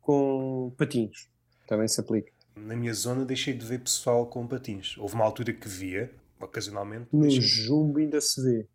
com 0.00 0.72
patins. 0.78 1.28
Também 1.66 1.88
se 1.88 2.00
aplica 2.00 2.32
na 2.56 2.76
minha 2.76 2.92
zona 2.94 3.24
deixei 3.24 3.54
de 3.54 3.64
ver 3.64 3.80
pessoal 3.80 4.26
com 4.26 4.46
patins. 4.46 4.96
Houve 4.98 5.14
uma 5.14 5.24
altura 5.24 5.52
que 5.52 5.68
via, 5.68 6.10
ocasionalmente. 6.40 7.08
No 7.12 7.22
deixei... 7.22 7.40
Jumbo 7.40 7.98
ainda 7.98 8.20
se 8.20 8.42
vê. 8.42 8.66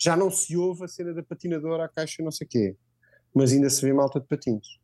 Já 0.00 0.16
não 0.16 0.30
se 0.30 0.56
ouve 0.56 0.84
a 0.84 0.88
cena 0.88 1.12
da 1.12 1.22
patinadora 1.22 1.84
à 1.84 1.88
caixa 1.88 2.22
não 2.22 2.30
sei 2.30 2.46
o 2.46 2.50
quê. 2.50 2.76
Mas 3.34 3.52
ainda 3.52 3.68
se 3.68 3.82
vê 3.82 3.92
malta 3.92 4.18
de 4.18 4.26
patins. 4.26 4.80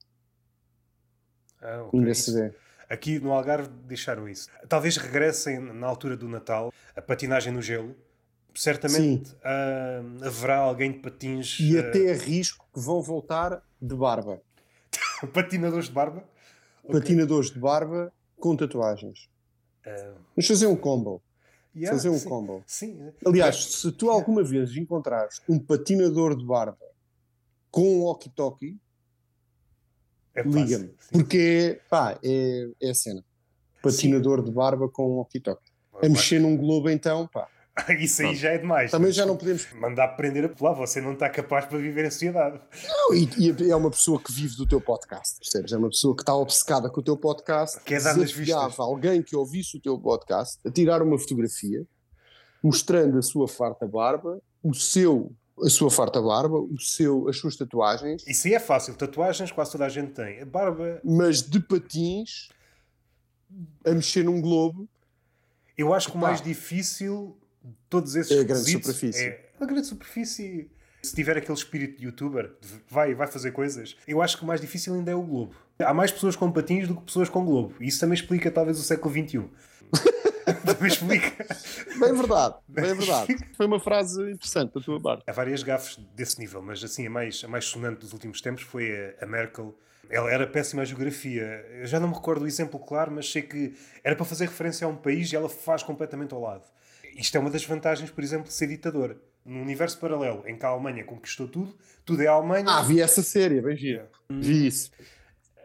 Ah, 1.60 1.84
okay. 1.84 1.98
Ainda 1.98 2.14
se 2.14 2.32
vê. 2.32 2.54
Aqui 2.88 3.18
no 3.18 3.32
Algarve 3.32 3.68
deixaram 3.86 4.28
isso. 4.28 4.48
Talvez 4.68 4.98
regressem 4.98 5.58
na 5.58 5.86
altura 5.86 6.16
do 6.16 6.28
Natal 6.28 6.70
a 6.94 7.00
patinagem 7.00 7.50
no 7.50 7.62
gelo. 7.62 7.96
Certamente 8.54 9.32
uh, 9.32 10.26
haverá 10.26 10.58
alguém 10.58 10.92
de 10.92 10.98
patins. 10.98 11.58
E 11.60 11.76
uh... 11.76 11.80
até 11.80 12.12
risco 12.12 12.66
que 12.72 12.78
vão 12.78 13.02
voltar 13.02 13.62
de 13.80 13.94
barba. 13.94 14.40
Patinadores 15.32 15.86
de 15.86 15.92
barba? 15.92 16.24
Patinadores 16.90 17.48
okay. 17.48 17.54
de 17.54 17.60
barba 17.60 18.12
com 18.38 18.54
tatuagens. 18.54 19.28
Uh... 19.84 20.14
Vamos 20.36 20.46
fazer 20.46 20.66
um 20.66 20.76
combo. 20.76 21.22
Yeah, 21.76 21.94
fazer 21.94 22.08
um 22.08 22.18
sim, 22.18 22.28
combo. 22.28 22.64
Sim. 22.66 23.12
Aliás, 23.26 23.62
se 23.62 23.92
tu 23.92 24.08
alguma 24.08 24.42
vez 24.42 24.74
encontrares 24.74 25.42
um 25.46 25.58
patinador 25.58 26.34
de 26.34 26.42
barba 26.42 26.78
com 27.70 27.82
um 27.82 28.04
walkie-talkie, 28.04 28.80
é 30.34 30.42
liga-me. 30.42 30.94
Porque 31.12 31.78
pá, 31.90 32.18
é, 32.22 32.70
é 32.80 32.90
a 32.90 32.94
cena. 32.94 33.22
Patinador 33.82 34.38
sim. 34.38 34.46
de 34.46 34.50
barba 34.52 34.88
com 34.88 35.06
um 35.12 35.16
walkie-talkie. 35.16 35.70
A 36.02 36.08
mexer 36.08 36.38
num 36.38 36.56
globo, 36.56 36.88
então, 36.88 37.26
pá. 37.26 37.46
Isso 38.00 38.22
aí 38.22 38.34
já 38.34 38.50
é 38.50 38.58
demais. 38.58 38.90
Também 38.90 39.12
já 39.12 39.26
não 39.26 39.36
podemos. 39.36 39.66
Mandar 39.74 40.08
prender 40.08 40.44
a 40.44 40.48
pular, 40.48 40.72
você 40.72 41.00
não 41.00 41.12
está 41.12 41.28
capaz 41.28 41.66
para 41.66 41.78
viver 41.78 42.06
em 42.06 42.10
sociedade. 42.10 42.60
Não, 42.88 43.14
e, 43.14 43.28
e, 43.38 43.70
é 43.70 43.76
uma 43.76 43.90
pessoa 43.90 44.20
que 44.20 44.32
vive 44.32 44.56
do 44.56 44.66
teu 44.66 44.80
podcast, 44.80 45.38
percebes? 45.38 45.72
É 45.72 45.76
uma 45.76 45.88
pessoa 45.88 46.14
que 46.16 46.22
está 46.22 46.34
obcecada 46.34 46.88
com 46.88 47.00
o 47.00 47.02
teu 47.02 47.16
podcast. 47.16 47.78
Quer 47.84 48.02
dar 48.02 48.16
nas 48.16 48.32
vistas. 48.32 48.78
alguém 48.78 49.22
que 49.22 49.36
ouvisse 49.36 49.76
o 49.76 49.80
teu 49.80 49.98
podcast 49.98 50.58
a 50.64 50.70
tirar 50.70 51.02
uma 51.02 51.18
fotografia 51.18 51.86
mostrando 52.62 53.18
a 53.18 53.22
sua 53.22 53.46
farta 53.46 53.86
barba, 53.86 54.40
o 54.62 54.74
seu. 54.74 55.32
A 55.58 55.70
sua 55.70 55.90
farta 55.90 56.20
barba, 56.20 56.58
o 56.58 56.78
seu, 56.78 57.30
as 57.30 57.38
suas 57.38 57.56
tatuagens. 57.56 58.26
Isso 58.26 58.46
aí 58.46 58.52
é 58.52 58.60
fácil, 58.60 58.94
tatuagens 58.94 59.50
quase 59.50 59.72
toda 59.72 59.86
a 59.86 59.88
gente 59.88 60.12
tem. 60.12 60.42
A 60.42 60.44
barba. 60.44 61.00
Mas 61.02 61.40
de 61.40 61.58
patins, 61.60 62.50
a 63.82 63.92
mexer 63.92 64.22
num 64.22 64.38
globo. 64.38 64.86
Eu 65.76 65.94
acho 65.94 66.10
que 66.10 66.16
o 66.16 66.20
mais 66.20 66.42
difícil 66.42 67.34
todos 67.88 68.14
esses 68.16 68.36
É 68.36 68.40
a 68.40 68.44
grande 68.44 68.70
superfície. 68.70 69.24
É 69.24 69.46
a 69.60 69.64
grande 69.64 69.86
superfície. 69.86 70.70
Se 71.02 71.14
tiver 71.14 71.36
aquele 71.36 71.56
espírito 71.56 71.98
de 71.98 72.06
youtuber, 72.06 72.52
vai, 72.88 73.14
vai 73.14 73.26
fazer 73.28 73.52
coisas, 73.52 73.96
eu 74.08 74.20
acho 74.20 74.36
que 74.36 74.42
o 74.42 74.46
mais 74.46 74.60
difícil 74.60 74.94
ainda 74.94 75.12
é 75.12 75.14
o 75.14 75.22
globo. 75.22 75.54
Há 75.78 75.94
mais 75.94 76.10
pessoas 76.10 76.34
com 76.34 76.50
patins 76.50 76.88
do 76.88 76.96
que 76.96 77.02
pessoas 77.02 77.28
com 77.28 77.44
globo. 77.44 77.74
E 77.80 77.86
isso 77.86 78.00
também 78.00 78.14
explica 78.14 78.50
talvez 78.50 78.78
o 78.78 78.82
século 78.82 79.14
XXI. 79.14 79.44
também 80.64 80.88
explica. 80.88 81.46
Bem 81.98 82.12
verdade, 82.12 82.56
bem 82.68 82.94
verdade. 82.94 83.36
Foi 83.56 83.66
uma 83.66 83.78
frase 83.78 84.20
interessante 84.30 84.74
da 84.74 84.80
tua 84.80 85.00
parte. 85.00 85.22
Há 85.26 85.32
várias 85.32 85.62
gafes 85.62 85.96
desse 86.14 86.38
nível, 86.38 86.62
mas 86.62 86.82
assim, 86.82 87.06
a 87.06 87.10
mais, 87.10 87.42
a 87.44 87.48
mais 87.48 87.64
sonante 87.66 88.00
dos 88.00 88.12
últimos 88.12 88.40
tempos 88.40 88.62
foi 88.62 88.90
a, 89.20 89.24
a 89.24 89.26
Merkel. 89.26 89.76
Ela 90.08 90.30
era 90.30 90.46
péssima 90.46 90.82
a 90.82 90.84
geografia. 90.84 91.66
Eu 91.80 91.86
já 91.86 91.98
não 91.98 92.08
me 92.08 92.14
recordo 92.14 92.44
o 92.44 92.46
exemplo 92.46 92.78
claro, 92.78 93.10
mas 93.10 93.30
sei 93.30 93.42
que 93.42 93.74
era 94.04 94.14
para 94.14 94.24
fazer 94.24 94.44
referência 94.46 94.86
a 94.86 94.90
um 94.90 94.96
país 94.96 95.32
e 95.32 95.36
ela 95.36 95.48
faz 95.48 95.82
completamente 95.82 96.32
ao 96.32 96.40
lado. 96.40 96.64
Isto 97.18 97.36
é 97.36 97.40
uma 97.40 97.50
das 97.50 97.64
vantagens, 97.64 98.10
por 98.10 98.22
exemplo, 98.22 98.46
de 98.48 98.52
ser 98.54 98.66
ditador. 98.68 99.16
Num 99.44 99.62
universo 99.62 99.98
paralelo 99.98 100.42
em 100.46 100.56
que 100.56 100.66
a 100.66 100.68
Alemanha 100.70 101.04
conquistou 101.04 101.46
tudo, 101.46 101.74
tudo 102.04 102.22
é 102.22 102.26
a 102.26 102.32
Alemanha. 102.32 102.64
Ah, 102.68 102.82
vi 102.82 103.00
essa 103.00 103.22
série, 103.22 103.60
bem 103.60 103.76
gira. 103.76 104.10
Vi 104.28 104.66
isso. 104.66 104.90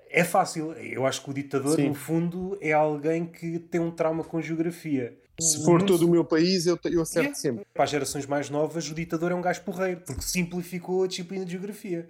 É 0.09 0.23
fácil. 0.23 0.73
Eu 0.73 1.05
acho 1.05 1.23
que 1.23 1.29
o 1.29 1.33
ditador, 1.33 1.75
Sim. 1.77 1.87
no 1.89 1.93
fundo, 1.95 2.57
é 2.61 2.73
alguém 2.73 3.25
que 3.25 3.57
tem 3.59 3.81
um 3.81 3.89
trauma 3.91 4.23
com 4.23 4.41
geografia. 4.41 5.17
Se 5.39 5.63
for 5.65 5.81
todo 5.81 6.05
o 6.05 6.09
meu 6.11 6.23
país, 6.23 6.67
eu, 6.67 6.77
eu 6.85 7.01
acerto 7.01 7.31
É. 7.31 7.33
sempre. 7.33 7.65
Para 7.73 7.85
as 7.85 7.89
gerações 7.89 8.25
mais 8.27 8.49
novas, 8.49 8.89
o 8.91 8.93
ditador 8.93 9.31
é 9.31 9.35
um 9.35 9.41
gajo 9.41 9.61
porreiro, 9.61 10.01
porque 10.05 10.21
simplificou 10.21 11.03
a 11.03 11.07
disciplina 11.07 11.43
de 11.43 11.51
geografia. 11.53 12.07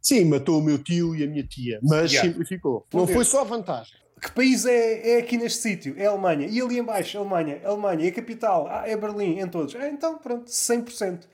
Sim, 0.00 0.26
matou 0.26 0.60
o 0.60 0.62
meu 0.62 0.78
tio 0.78 1.16
e 1.16 1.24
a 1.24 1.26
minha 1.26 1.42
tia, 1.44 1.80
mas 1.82 2.12
Yeah. 2.12 2.30
simplificou. 2.30 2.86
Não 2.92 3.06
foi 3.06 3.24
só 3.24 3.40
a 3.40 3.44
vantagem. 3.44 3.94
Que 4.22 4.30
país 4.30 4.64
é, 4.64 5.16
é 5.16 5.18
aqui 5.18 5.36
neste 5.36 5.60
sítio? 5.60 5.94
É 5.98 6.06
a 6.06 6.10
Alemanha. 6.10 6.46
E 6.46 6.60
ali 6.60 6.78
em 6.78 6.82
baixo, 6.84 7.18
Alemanha. 7.18 7.60
Alemanha. 7.64 8.04
E 8.04 8.08
a 8.08 8.12
capital? 8.12 8.68
Ah, 8.70 8.84
é 8.88 8.96
Berlim, 8.96 9.40
em 9.40 9.48
todos. 9.48 9.74
Ah, 9.74 9.88
então, 9.88 10.16
pronto, 10.18 10.48
100%. 10.48 11.26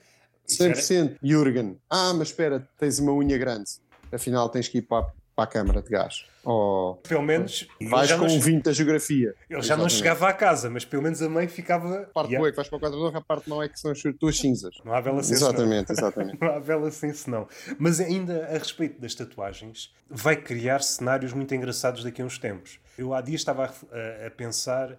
Isso 0.47 0.63
era- 0.63 0.73
100%. 0.75 1.15
Jürgen. 1.21 1.77
Ah, 1.87 2.11
mas 2.15 2.29
espera, 2.29 2.67
tens 2.79 2.97
uma 2.97 3.13
unha 3.13 3.37
grande. 3.37 3.69
Afinal, 4.11 4.49
tens 4.49 4.67
que 4.67 4.79
ir 4.79 4.81
para, 4.81 5.05
para 5.39 5.43
a 5.45 5.47
câmara 5.47 5.81
de 5.81 5.89
gás. 5.89 6.25
Oh, 6.43 6.97
Pelo 7.07 7.21
menos, 7.21 7.67
vais 7.89 8.11
com 8.11 8.25
não, 8.25 8.35
um 8.35 8.39
20 8.39 8.63
da 8.63 8.73
geografia. 8.73 9.33
ele 9.49 9.61
já 9.61 9.77
não 9.77 9.87
chegava 9.87 10.27
à 10.27 10.33
casa, 10.33 10.69
mas 10.69 10.83
pelo 10.83 11.03
menos 11.03 11.21
a 11.21 11.29
mãe 11.29 11.47
ficava... 11.47 12.01
A 12.01 12.05
parte 12.07 12.29
Yeah. 12.31 12.37
boa 12.39 12.47
é 12.47 12.51
que 12.51 12.55
vais 12.57 12.67
para 12.69 12.89
o 12.89 13.07
honra, 13.07 13.19
a 13.19 13.21
parte 13.21 13.49
mau 13.49 13.63
é 13.63 13.69
que 13.69 13.79
são 13.79 13.91
as 13.91 14.01
tuas 14.19 14.37
cinzas. 14.37 14.75
Não 14.83 14.93
há 14.93 14.99
vela 14.99 15.21
sem 15.23 15.35
senão. 15.37 15.49
Exatamente, 15.51 15.91
exatamente. 15.91 16.37
Não 16.41 16.49
há 16.53 16.59
vela 16.59 16.91
sem 16.91 17.13
senão. 17.13 17.47
Mas 17.77 17.99
ainda 17.99 18.45
a 18.47 18.57
respeito 18.57 18.99
das 18.99 19.13
tatuagens, 19.15 19.93
vai 20.09 20.35
criar 20.35 20.81
cenários 20.81 21.31
muito 21.33 21.53
engraçados 21.55 22.03
daqui 22.03 22.21
a 22.21 22.25
uns 22.25 22.37
tempos. 22.37 22.79
Eu 22.97 23.13
há 23.13 23.21
dias 23.21 23.41
estava 23.41 23.65
a, 23.65 23.67
a- 23.67 24.27
a 24.27 24.31
pensar 24.31 24.97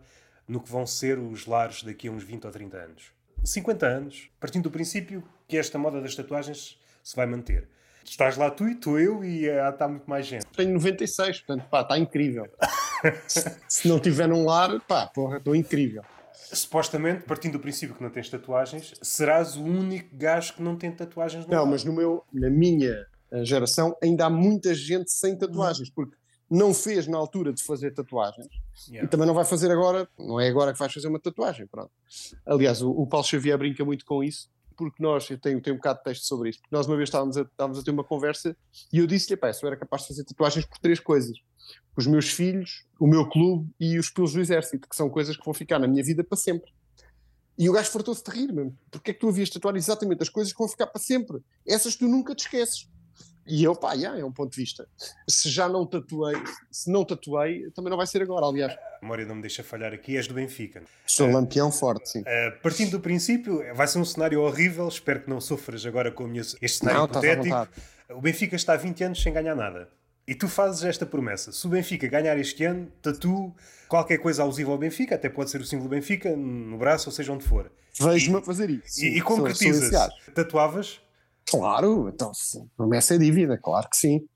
no 0.48 0.60
que 0.60 0.70
vão 0.70 0.86
ser 0.86 1.18
os 1.18 1.46
lares 1.46 1.82
daqui 1.82 2.08
a 2.08 2.10
uns 2.10 2.22
20 2.24 2.46
ou 2.46 2.50
30 2.50 2.76
anos. 2.76 3.02
50 3.44 3.86
anos, 3.86 4.28
partindo 4.40 4.64
do 4.64 4.70
princípio 4.70 5.22
que 5.48 5.56
esta 5.56 5.78
moda 5.78 6.00
das 6.00 6.14
tatuagens 6.14 6.78
se 7.02 7.16
vai 7.16 7.26
manter. 7.26 7.68
Estás 8.04 8.36
lá 8.36 8.50
tu 8.50 8.66
e 8.68 8.72
estou 8.72 8.98
eu 8.98 9.22
e 9.24 9.46
está 9.46 9.86
muito 9.88 10.08
mais 10.08 10.26
gente. 10.26 10.46
Tenho 10.56 10.72
96, 10.74 11.40
portanto, 11.40 11.68
pá, 11.70 11.82
está 11.82 11.98
incrível. 11.98 12.46
Se 13.68 13.88
não 13.88 13.98
tiver 13.98 14.26
num 14.28 14.44
lar, 14.44 14.80
pá, 14.80 15.06
porra, 15.06 15.38
estou 15.38 15.54
incrível. 15.54 16.02
Supostamente, 16.52 17.22
partindo 17.24 17.52
do 17.52 17.60
princípio 17.60 17.94
que 17.94 18.02
não 18.02 18.10
tens 18.10 18.28
tatuagens, 18.28 18.94
serás 19.00 19.56
o 19.56 19.62
único 19.62 20.08
gajo 20.16 20.54
que 20.54 20.62
não 20.62 20.76
tem 20.76 20.90
tatuagens 20.90 21.46
no 21.46 21.52
Não, 21.52 21.62
lar. 21.62 21.70
mas 21.70 21.84
no 21.84 21.92
meu, 21.92 22.24
na 22.32 22.50
minha 22.50 23.06
eh, 23.30 23.44
geração 23.44 23.96
ainda 24.02 24.26
há 24.26 24.30
muita 24.30 24.74
gente 24.74 25.12
sem 25.12 25.36
tatuagens, 25.38 25.90
porque 25.90 26.16
não 26.50 26.74
fez 26.74 27.06
na 27.06 27.16
altura 27.16 27.52
de 27.52 27.62
fazer 27.62 27.92
tatuagens 27.92 28.48
Yeah. 28.88 29.04
e 29.06 29.10
também 29.10 29.26
não 29.26 29.34
vai 29.34 29.44
fazer 29.44 29.70
agora, 29.70 30.08
não 30.18 30.40
é 30.40 30.48
agora 30.48 30.72
que 30.72 30.78
vais 30.78 30.90
fazer 30.90 31.06
uma 31.06 31.20
tatuagem, 31.20 31.66
pronto. 31.66 31.90
Aliás, 32.46 32.80
o, 32.80 32.90
o 32.90 33.06
Paulo 33.06 33.26
Xavier 33.26 33.58
brinca 33.58 33.84
muito 33.84 34.06
com 34.06 34.24
isso, 34.24 34.48
porque 34.88 35.02
nós, 35.02 35.28
eu 35.30 35.38
tenho, 35.38 35.60
tenho 35.60 35.74
um 35.74 35.78
bocado 35.78 35.98
de 35.98 36.04
texto 36.04 36.24
sobre 36.24 36.50
porque 36.50 36.68
nós 36.70 36.86
uma 36.86 36.96
vez 36.96 37.08
estávamos 37.08 37.36
a, 37.36 37.42
estávamos 37.42 37.78
a 37.78 37.82
ter 37.82 37.90
uma 37.90 38.04
conversa 38.04 38.56
e 38.92 38.98
eu 38.98 39.06
disse-lhe, 39.06 39.36
pá, 39.36 39.50
eu 39.50 39.66
era 39.66 39.76
capaz 39.76 40.02
de 40.02 40.08
fazer 40.08 40.24
tatuagens 40.24 40.64
por 40.64 40.78
três 40.78 40.98
coisas. 40.98 41.36
Os 41.96 42.06
meus 42.06 42.30
filhos, 42.30 42.86
o 42.98 43.06
meu 43.06 43.28
clube 43.28 43.70
e 43.78 43.98
os 43.98 44.10
pelos 44.10 44.32
do 44.32 44.40
exército, 44.40 44.88
que 44.88 44.96
são 44.96 45.10
coisas 45.10 45.36
que 45.36 45.44
vão 45.44 45.54
ficar 45.54 45.78
na 45.78 45.86
minha 45.86 46.02
vida 46.02 46.24
para 46.24 46.36
sempre. 46.36 46.72
E 47.58 47.68
o 47.68 47.72
gajo 47.72 47.90
fartou-se 47.90 48.24
de 48.24 48.30
rir, 48.30 48.52
mesmo. 48.52 48.74
Porque 48.90 49.10
é 49.10 49.14
que 49.14 49.20
tu 49.20 49.28
havias 49.28 49.50
tatuar 49.50 49.76
exatamente 49.76 50.22
as 50.22 50.30
coisas 50.30 50.52
que 50.52 50.58
vão 50.58 50.66
ficar 50.66 50.86
para 50.86 51.00
sempre? 51.00 51.40
Essas 51.66 51.94
tu 51.94 52.08
nunca 52.08 52.34
te 52.34 52.40
esqueces. 52.40 52.88
E 53.50 53.64
eu, 53.64 53.74
pá, 53.74 53.94
yeah, 53.94 54.18
é 54.18 54.24
um 54.24 54.30
ponto 54.30 54.52
de 54.52 54.56
vista. 54.60 54.86
Se 55.28 55.50
já 55.50 55.68
não 55.68 55.84
tatuei, 55.84 56.40
se 56.70 56.90
não 56.90 57.04
tatuei, 57.04 57.68
também 57.72 57.90
não 57.90 57.96
vai 57.96 58.06
ser 58.06 58.22
agora. 58.22 58.46
Aliás, 58.46 58.72
A 58.72 58.98
memória 59.02 59.26
não 59.26 59.34
me 59.34 59.40
deixa 59.42 59.64
falhar 59.64 59.92
aqui, 59.92 60.16
és 60.16 60.28
do 60.28 60.34
Benfica. 60.34 60.82
sou 61.06 61.28
lampião 61.30 61.72
forte, 61.72 62.10
sim. 62.10 62.20
Uh, 62.20 62.60
partindo 62.62 62.92
do 62.92 63.00
princípio, 63.00 63.62
vai 63.74 63.88
ser 63.88 63.98
um 63.98 64.04
cenário 64.04 64.40
horrível. 64.40 64.86
Espero 64.86 65.22
que 65.22 65.28
não 65.28 65.40
sofras 65.40 65.84
agora 65.84 66.12
com 66.12 66.26
minha- 66.28 66.42
este 66.42 66.68
cenário 66.78 67.00
Não, 67.00 67.06
hipotético. 67.06 67.68
O 68.10 68.20
Benfica 68.20 68.54
está 68.56 68.74
há 68.74 68.76
20 68.76 69.02
anos 69.04 69.22
sem 69.22 69.32
ganhar 69.32 69.54
nada. 69.56 69.88
E 70.28 70.34
tu 70.34 70.46
fazes 70.48 70.84
esta 70.84 71.04
promessa: 71.04 71.50
se 71.50 71.66
o 71.66 71.70
Benfica 71.70 72.06
ganhar 72.06 72.38
este 72.38 72.64
ano, 72.64 72.86
tatu 73.02 73.52
qualquer 73.88 74.18
coisa 74.18 74.42
alusiva 74.42 74.70
ao 74.70 74.78
Benfica, 74.78 75.16
até 75.16 75.28
pode 75.28 75.50
ser 75.50 75.60
o 75.60 75.64
símbolo 75.64 75.88
do 75.88 75.92
Benfica, 75.92 76.36
no 76.36 76.78
braço, 76.78 77.08
ou 77.08 77.12
seja 77.12 77.32
onde 77.32 77.44
for. 77.44 77.70
Vejo-me 78.00 78.38
a 78.38 78.42
fazer 78.42 78.70
isso. 78.70 79.04
E, 79.04 79.18
e 79.18 79.20
concretizas. 79.20 79.90
Tatuavas? 80.34 81.00
Claro, 81.50 82.08
então, 82.08 82.32
promessa 82.76 83.14
é 83.14 83.18
dívida, 83.18 83.58
claro 83.58 83.88
que 83.88 83.96
sim. 83.96 84.26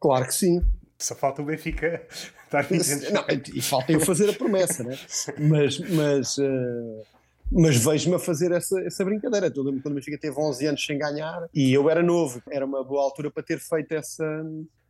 Claro 0.00 0.26
que 0.26 0.34
sim. 0.34 0.60
Só 0.98 1.14
falta 1.14 1.42
o 1.42 1.44
Benfica 1.44 2.06
estar 2.44 2.62
20 2.62 2.92
anos. 2.92 3.12
Não, 3.12 3.24
e 3.54 3.62
falta 3.62 3.92
eu 3.92 4.00
fazer 4.00 4.30
a 4.30 4.32
promessa, 4.32 4.84
né? 4.84 4.98
Mas, 5.38 5.78
mas, 5.78 6.38
eh, 6.38 7.02
mas 7.50 7.76
vejo-me 7.76 8.16
a 8.16 8.18
fazer 8.18 8.52
essa, 8.52 8.80
essa 8.80 9.04
brincadeira. 9.04 9.52
Eu 9.54 9.62
lembro 9.62 9.82
quando 9.82 9.92
o 9.92 9.96
Benfica 9.96 10.18
teve 10.18 10.38
11 10.38 10.66
anos 10.66 10.84
sem 10.84 10.98
ganhar 10.98 11.48
e 11.54 11.72
eu 11.72 11.88
era 11.90 12.02
novo, 12.02 12.42
era 12.50 12.64
uma 12.64 12.84
boa 12.84 13.02
altura 13.02 13.30
para 13.30 13.42
ter 13.42 13.58
feito 13.58 13.92
essa, 13.92 14.24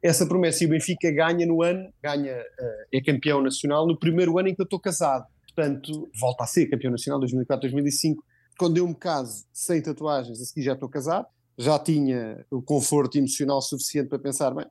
essa 0.02 0.26
promessa. 0.26 0.64
E 0.64 0.66
o 0.66 0.70
Benfica 0.70 1.10
ganha 1.10 1.46
no 1.46 1.62
ano, 1.62 1.92
ganha, 2.02 2.32
eh, 2.32 2.86
é 2.92 3.00
campeão 3.00 3.42
nacional 3.42 3.86
no 3.86 3.98
primeiro 3.98 4.38
ano 4.38 4.48
em 4.48 4.54
que 4.54 4.60
eu 4.60 4.64
estou 4.64 4.80
casado. 4.80 5.26
Portanto, 5.54 6.10
volta 6.18 6.44
a 6.44 6.46
ser 6.46 6.66
campeão 6.66 6.90
nacional 6.90 7.20
2004, 7.20 7.62
2005. 7.62 8.24
Quando 8.58 8.78
eu 8.78 8.86
me 8.86 8.94
caso 8.94 9.44
sem 9.52 9.82
tatuagens, 9.82 10.40
a 10.40 10.44
seguir 10.44 10.62
já 10.62 10.74
estou 10.74 10.88
casado, 10.88 11.26
já 11.56 11.78
tinha 11.78 12.44
o 12.50 12.62
conforto 12.62 13.18
emocional 13.18 13.60
suficiente 13.60 14.08
para 14.08 14.18
pensar, 14.18 14.54
bem, 14.54 14.66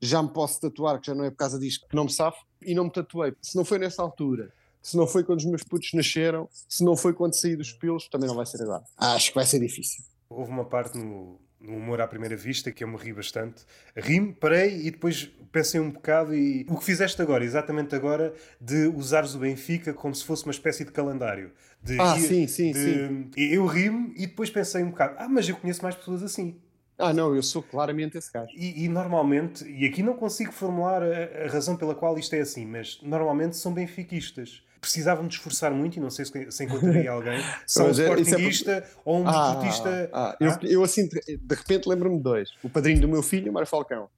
já 0.00 0.22
me 0.22 0.28
posso 0.28 0.60
tatuar, 0.60 1.00
que 1.00 1.06
já 1.08 1.14
não 1.14 1.24
é 1.24 1.30
por 1.30 1.36
causa 1.36 1.58
disto 1.58 1.86
que 1.88 1.96
não 1.96 2.04
me 2.04 2.12
safo, 2.12 2.44
e 2.62 2.74
não 2.74 2.84
me 2.84 2.90
tatuei. 2.90 3.34
Se 3.40 3.56
não 3.56 3.64
foi 3.64 3.78
nessa 3.78 4.02
altura, 4.02 4.52
se 4.82 4.96
não 4.96 5.06
foi 5.06 5.24
quando 5.24 5.38
os 5.40 5.44
meus 5.44 5.62
putos 5.62 5.92
nasceram, 5.92 6.48
se 6.68 6.84
não 6.84 6.96
foi 6.96 7.12
quando 7.12 7.34
saí 7.34 7.56
dos 7.56 7.72
pelos, 7.72 8.08
também 8.08 8.28
não 8.28 8.36
vai 8.36 8.46
ser 8.46 8.62
agora. 8.62 8.84
Acho 8.96 9.30
que 9.30 9.34
vai 9.34 9.46
ser 9.46 9.60
difícil. 9.60 10.04
Houve 10.30 10.50
uma 10.50 10.64
parte 10.64 10.98
no, 10.98 11.40
no 11.60 11.76
humor 11.76 12.00
à 12.00 12.06
primeira 12.06 12.36
vista 12.36 12.70
que 12.70 12.84
eu 12.84 12.88
me 12.88 12.96
ri 12.96 13.12
bastante. 13.12 13.64
Ri-me, 13.96 14.32
parei 14.32 14.86
e 14.86 14.90
depois 14.90 15.30
pensei 15.50 15.80
um 15.80 15.90
bocado 15.90 16.34
e 16.34 16.64
o 16.68 16.76
que 16.78 16.84
fizeste 16.84 17.20
agora, 17.20 17.44
exatamente 17.44 17.94
agora, 17.94 18.32
de 18.60 18.86
usares 18.86 19.34
o 19.34 19.38
Benfica 19.38 19.92
como 19.92 20.14
se 20.14 20.24
fosse 20.24 20.44
uma 20.44 20.52
espécie 20.52 20.84
de 20.84 20.92
calendário. 20.92 21.50
De 21.82 21.98
Ah, 22.00 22.16
sim, 22.18 22.46
sim, 22.46 22.72
de- 22.72 22.78
sim. 22.78 23.30
Eu 23.36 23.66
ri-me 23.66 24.12
e 24.16 24.26
depois 24.26 24.50
pensei 24.50 24.82
um 24.82 24.90
bocado, 24.90 25.14
ah, 25.18 25.28
mas 25.28 25.48
eu 25.48 25.56
conheço 25.56 25.82
mais 25.82 25.94
pessoas 25.94 26.22
assim. 26.22 26.60
Ah, 26.96 27.12
não, 27.12 27.34
eu 27.34 27.42
sou 27.42 27.62
claramente 27.62 28.18
esse 28.18 28.32
gajo. 28.32 28.50
E, 28.56 28.84
e 28.84 28.88
normalmente, 28.88 29.64
e 29.64 29.86
aqui 29.86 30.02
não 30.02 30.14
consigo 30.14 30.50
formular 30.52 31.00
a, 31.02 31.44
a 31.44 31.48
razão 31.48 31.76
pela 31.76 31.94
qual 31.94 32.18
isto 32.18 32.34
é 32.34 32.40
assim, 32.40 32.66
mas 32.66 32.98
normalmente 33.02 33.56
são 33.56 33.72
benfiquistas. 33.72 34.62
Precisavam 34.80 35.26
de 35.26 35.34
esforçar 35.34 35.72
muito 35.72 35.96
e 35.96 36.00
não 36.00 36.10
sei 36.10 36.24
se, 36.24 36.50
se 36.52 36.64
encontraria 36.64 37.10
alguém, 37.12 37.40
são 37.66 37.86
um 37.86 37.88
Mas 37.88 37.98
é- 37.98 38.02
é 38.02 38.06
sportinguista 38.06 38.84
ou 39.04 39.20
um 39.20 39.28
Ah, 39.28 39.30
desportista. 39.54 40.10
ah, 40.12 40.36
eu, 40.40 40.50
Ah? 40.50 40.58
eu 40.62 40.82
assim, 40.84 41.08
de 41.08 41.54
repente 41.54 41.88
lembro-me 41.88 42.16
de 42.16 42.22
dois. 42.22 42.50
O 42.62 42.68
padrinho 42.70 43.00
do 43.00 43.08
meu 43.08 43.22
filho, 43.22 43.50
o 43.50 43.54
Mário 43.54 43.68
Falcão. 43.68 44.08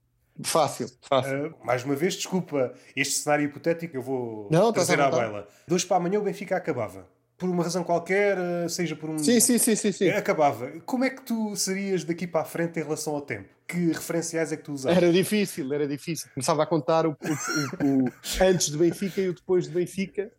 Fácil, 0.42 0.88
fácil. 1.02 1.48
Uh, 1.48 1.54
mais 1.66 1.84
uma 1.84 1.94
vez, 1.94 2.14
desculpa 2.14 2.72
este 2.96 3.14
cenário 3.14 3.44
hipotético, 3.44 3.94
eu 3.96 4.02
vou 4.02 4.48
Não, 4.50 4.72
trazer 4.72 4.98
à 5.00 5.10
baila. 5.10 5.46
De 5.66 5.74
hoje 5.74 5.84
para 5.86 5.96
amanhã 5.98 6.18
o 6.18 6.22
Benfica 6.22 6.56
acabava. 6.56 7.06
Por 7.36 7.48
uma 7.48 7.62
razão 7.62 7.82
qualquer, 7.82 8.36
uh, 8.38 8.68
seja 8.68 8.94
por 8.94 9.08
um. 9.10 9.18
sim, 9.18 9.40
sim, 9.40 9.56
sim, 9.58 9.74
sim, 9.74 9.92
sim. 9.92 10.08
Acabava. 10.10 10.70
Como 10.84 11.04
é 11.04 11.10
que 11.10 11.22
tu 11.22 11.54
serias 11.56 12.04
daqui 12.04 12.26
para 12.26 12.42
a 12.42 12.44
frente 12.44 12.78
em 12.78 12.82
relação 12.82 13.14
ao 13.14 13.22
tempo? 13.22 13.48
Que 13.66 13.88
referenciais 13.92 14.52
é 14.52 14.56
que 14.56 14.62
tu 14.62 14.72
usavas? 14.72 14.96
Era 14.96 15.10
difícil, 15.12 15.72
era 15.72 15.86
difícil. 15.88 16.28
Começava 16.34 16.62
a 16.62 16.66
contar 16.66 17.06
o, 17.06 17.10
o- 17.10 17.86
o- 17.86 18.04
o 18.04 18.12
antes 18.44 18.68
do 18.70 18.78
Benfica 18.78 19.20
e 19.22 19.28
o 19.30 19.34
depois 19.34 19.66
do 19.66 19.72
Benfica, 19.74 20.30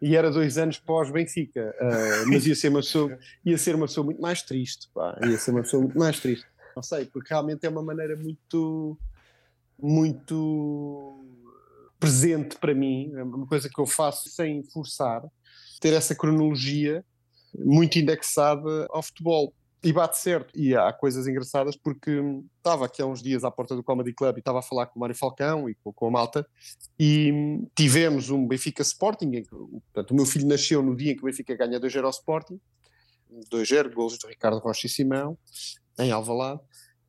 e 0.00 0.16
era 0.16 0.30
dois 0.30 0.58
anos 0.58 0.78
pós-Benfica. 0.78 1.74
Ah, 1.80 2.24
mas 2.26 2.46
ia 2.46 2.54
ser, 2.54 2.68
uma 2.68 2.80
pessoa, 2.80 3.18
ia 3.44 3.58
ser 3.58 3.74
uma 3.74 3.86
pessoa 3.86 4.04
muito 4.04 4.20
mais 4.20 4.42
triste. 4.42 4.88
Pá. 4.94 5.18
Ia 5.24 5.38
ser 5.38 5.50
uma 5.50 5.62
pessoa 5.62 5.82
muito 5.82 5.98
mais 5.98 6.18
triste. 6.20 6.46
Não 6.74 6.82
sei, 6.82 7.06
porque 7.06 7.30
realmente 7.30 7.66
é 7.66 7.68
uma 7.68 7.82
maneira 7.82 8.16
muito, 8.16 8.96
muito 9.76 11.24
presente 11.98 12.56
para 12.56 12.74
mim, 12.74 13.12
é 13.16 13.22
uma 13.22 13.46
coisa 13.46 13.68
que 13.68 13.80
eu 13.80 13.86
faço 13.86 14.28
sem 14.28 14.62
forçar, 14.62 15.24
ter 15.80 15.92
essa 15.92 16.14
cronologia 16.14 17.04
muito 17.52 17.98
indexada 17.98 18.86
ao 18.90 19.02
futebol. 19.02 19.52
E 19.82 19.92
bate 19.92 20.18
certo. 20.18 20.52
E 20.58 20.74
há 20.74 20.92
coisas 20.92 21.26
engraçadas 21.26 21.76
porque 21.76 22.20
estava 22.56 22.86
aqui 22.86 23.00
há 23.00 23.06
uns 23.06 23.22
dias 23.22 23.44
à 23.44 23.50
porta 23.50 23.76
do 23.76 23.82
Comedy 23.82 24.12
Club 24.12 24.36
e 24.36 24.38
estava 24.40 24.58
a 24.58 24.62
falar 24.62 24.86
com 24.86 24.98
o 24.98 25.00
Mário 25.00 25.14
Falcão 25.14 25.68
e 25.68 25.76
com, 25.76 26.06
a 26.06 26.10
malta 26.10 26.46
e 26.98 27.62
tivemos 27.76 28.28
um 28.30 28.46
Benfica 28.46 28.82
Sporting. 28.82 29.36
Em 29.36 29.42
que, 29.44 29.50
portanto, 29.50 30.10
o 30.10 30.14
meu 30.14 30.26
filho 30.26 30.48
nasceu 30.48 30.82
no 30.82 30.96
dia 30.96 31.12
em 31.12 31.16
que 31.16 31.22
o 31.22 31.26
Benfica 31.26 31.54
ganha 31.56 31.80
2-0 31.80 32.04
ao 32.04 32.10
Sporting. 32.10 32.60
2-0, 33.52 33.92
golos 33.92 34.18
de 34.18 34.26
Ricardo 34.26 34.58
Rocha 34.58 34.86
e 34.86 34.90
Simão, 34.90 35.38
em 35.98 36.10
Alvalade. 36.10 36.60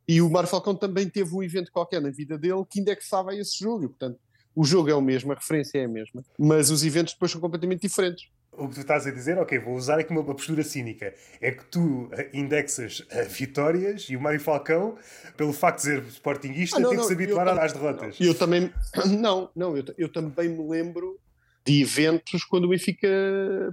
E 0.07 0.22
o 0.22 0.30
Mário 0.30 0.49
Falcão 0.49 0.76
também 0.76 1.09
teve 1.09 1.34
um 1.34 1.41
evento 1.41 1.72
qualquer 1.72 2.01
na 2.01 2.09
vida 2.09 2.38
dele 2.38 2.63
que 2.70 2.80
indexava 2.80 3.34
esse 3.36 3.57
jogo. 3.57 3.86
E, 3.86 3.88
portanto, 3.88 4.20
o 4.55 4.63
jogo 4.63 4.89
é 4.89 4.95
o 4.95 5.01
mesmo, 5.01 5.32
a 5.32 5.36
referência 5.36 5.80
é 5.80 5.86
a 5.86 5.88
mesma, 5.88 6.24
mas 6.38 6.70
os 6.70 6.84
eventos 6.84 7.13
depois 7.13 7.32
são 7.32 7.39
completamente 7.39 7.82
diferentes 7.82 8.30
o 8.60 8.68
que 8.68 8.76
tu 8.76 8.82
estás 8.82 9.07
a 9.07 9.12
dizer, 9.12 9.38
ok, 9.38 9.57
vou 9.60 9.76
usar 9.76 9.99
aqui 9.99 10.12
uma, 10.12 10.22
uma 10.22 10.36
postura 10.36 10.64
cínica, 10.64 11.14
é 11.41 11.51
que 11.51 11.66
tu 11.66 12.10
eh, 12.12 12.30
indexas 12.34 12.99
uh, 12.99 13.30
vitórias 13.30 14.07
e 14.10 14.16
o 14.16 14.22
Mário 14.22 14.39
Falcão, 14.39 14.97
pelo 15.38 15.53
facto 15.53 15.78
de 15.78 15.84
ser 15.84 16.03
sportinguista, 16.07 16.78
ah, 16.78 16.80
não, 16.80 16.89
tem 16.89 16.99
que 16.99 17.05
se 17.05 17.14
habituar 17.14 17.47
eu, 17.47 17.62
às 17.62 17.74
derrotas. 17.74 18.18
Eu 18.20 18.36
também, 18.36 18.72
não, 19.20 19.49
não, 19.55 19.78
eu, 19.78 19.84
eu 19.97 20.10
também 20.10 20.49
me 20.49 20.68
lembro 20.70 21.20
de 21.66 21.82
eventos 21.82 22.43
quando 22.43 22.66
o 22.66 22.70
Benfica 22.70 23.07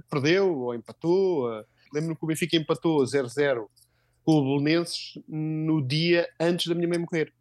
perdeu 0.09 0.55
ou 0.55 0.75
empatou. 0.75 1.49
Uh, 1.49 1.65
Lembro-me 1.93 2.15
que 2.15 2.23
o 2.23 2.27
Benfica 2.27 2.57
empatou 2.57 3.03
0-0 3.03 3.67
com 4.23 4.33
o 4.33 4.43
Belenenses 4.43 5.17
no 5.27 5.81
dia 5.81 6.27
antes 6.39 6.67
da 6.67 6.75
minha 6.75 6.87
mãe 6.87 6.97
morrer, 6.97 7.33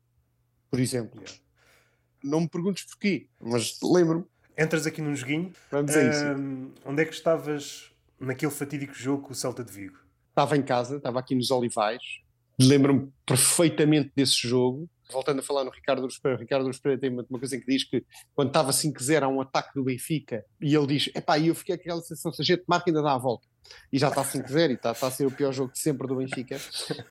por 0.70 0.78
exemplo. 0.78 1.22
Não 2.22 2.40
me 2.40 2.48
perguntes 2.48 2.84
porquê, 2.84 3.28
mas 3.40 3.78
lembro-me 3.82 4.24
entras 4.56 4.86
aqui 4.86 5.00
num 5.02 5.14
joguinho. 5.14 5.52
Vamos 5.70 5.94
a 5.94 6.02
isso. 6.02 6.24
onde 6.84 7.02
é 7.02 7.04
que 7.04 7.14
estavas 7.14 7.90
naquele 8.18 8.52
fatídico 8.52 8.94
jogo 8.94 9.22
com 9.22 9.32
o 9.32 9.34
Celta 9.34 9.62
de 9.62 9.72
Vigo? 9.72 9.98
Estava 10.28 10.56
em 10.56 10.62
casa, 10.62 10.96
estava 10.96 11.18
aqui 11.18 11.34
nos 11.34 11.50
Olivais. 11.50 12.02
Lembro-me 12.60 13.12
perfeitamente 13.24 14.12
desse 14.14 14.46
jogo. 14.46 14.88
Voltando 15.10 15.38
a 15.38 15.42
falar 15.42 15.62
no 15.62 15.70
Ricardo 15.70 16.02
Luz 16.02 16.18
Pereira, 16.18 16.42
Ricardo 16.42 16.66
Luz 16.66 16.80
Pereira 16.80 17.00
tem 17.00 17.10
uma, 17.10 17.24
uma 17.30 17.38
coisa 17.38 17.56
que 17.58 17.66
diz 17.66 17.84
que 17.84 18.04
quando 18.34 18.48
estava 18.48 18.72
5-0 18.72 19.22
há 19.22 19.28
um 19.28 19.40
ataque 19.40 19.72
do 19.74 19.84
Benfica 19.84 20.44
e 20.60 20.74
ele 20.74 20.86
diz: 20.86 21.10
epá, 21.14 21.38
e 21.38 21.48
eu 21.48 21.54
fiquei 21.54 21.76
com 21.76 21.82
aquela 21.82 22.00
sensação, 22.00 22.32
se 22.32 22.42
a 22.42 22.44
gente 22.44 22.64
marca 22.66 22.90
ainda 22.90 23.02
dá 23.02 23.12
a 23.12 23.18
volta 23.18 23.46
e 23.92 23.98
já 23.98 24.08
está 24.08 24.24
5-0 24.24 24.70
e 24.70 24.74
está, 24.74 24.90
a 24.90 25.10
ser 25.10 25.26
o 25.26 25.30
pior 25.30 25.52
jogo 25.52 25.72
de 25.72 25.78
sempre 25.78 26.06
do 26.06 26.16
Benfica. 26.16 26.58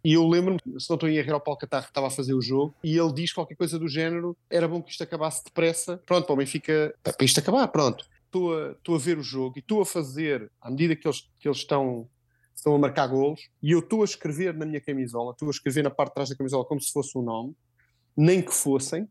E 0.04 0.14
eu 0.14 0.28
lembro-me, 0.28 0.60
se 0.80 0.90
não 0.90 0.96
estou 0.96 1.10
em 1.10 1.18
erro, 1.18 1.36
o 1.36 1.40
Paulo 1.40 1.58
Catarro 1.58 1.86
estava 1.86 2.08
a 2.08 2.12
fazer 2.12 2.34
o 2.34 2.42
jogo 2.42 2.76
e 2.84 2.98
ele 2.98 3.14
diz 3.14 3.34
qualquer 3.34 3.56
coisa 3.56 3.80
do 3.80 3.88
género: 3.88 4.38
era 4.50 4.68
bom 4.68 4.82
que 4.82 4.92
isto 4.92 5.04
acabasse 5.04 5.44
depressa. 5.44 5.98
Pronto, 6.06 6.26
para 6.26 6.34
o 6.34 6.38
Benfica, 6.38 6.94
para 7.02 7.16
isto 7.22 7.40
acabar, 7.40 7.68
pronto. 7.68 8.06
Estou 8.26 8.54
a, 8.54 8.98
a 8.98 9.00
ver 9.00 9.18
o 9.18 9.24
jogo 9.24 9.54
e 9.58 9.60
estou 9.60 9.82
a 9.82 9.86
fazer, 9.86 10.52
à 10.60 10.70
medida 10.70 10.96
que 10.96 11.08
eles, 11.08 11.22
que 11.40 11.48
eles 11.48 11.60
estão, 11.60 12.08
estão 12.54 12.76
a 12.76 12.78
marcar 12.78 13.08
golos, 13.08 13.50
e 13.64 13.72
eu 13.72 13.80
estou 13.80 14.02
a 14.02 14.06
escrever 14.06 14.54
na 14.54 14.66
minha 14.66 14.82
camisola, 14.82 15.32
estou 15.32 15.48
a 15.48 15.52
escrever 15.52 15.84
na 15.84 15.90
parte 15.90 16.10
de 16.10 16.16
trás 16.16 16.30
da 16.30 16.36
camisola 16.36 16.66
como 16.66 16.82
se 16.82 16.92
fosse 16.92 17.18
um 17.18 17.22
nome, 17.22 17.56
nem 18.16 18.42
que 18.42 18.54
fossem, 18.54 19.08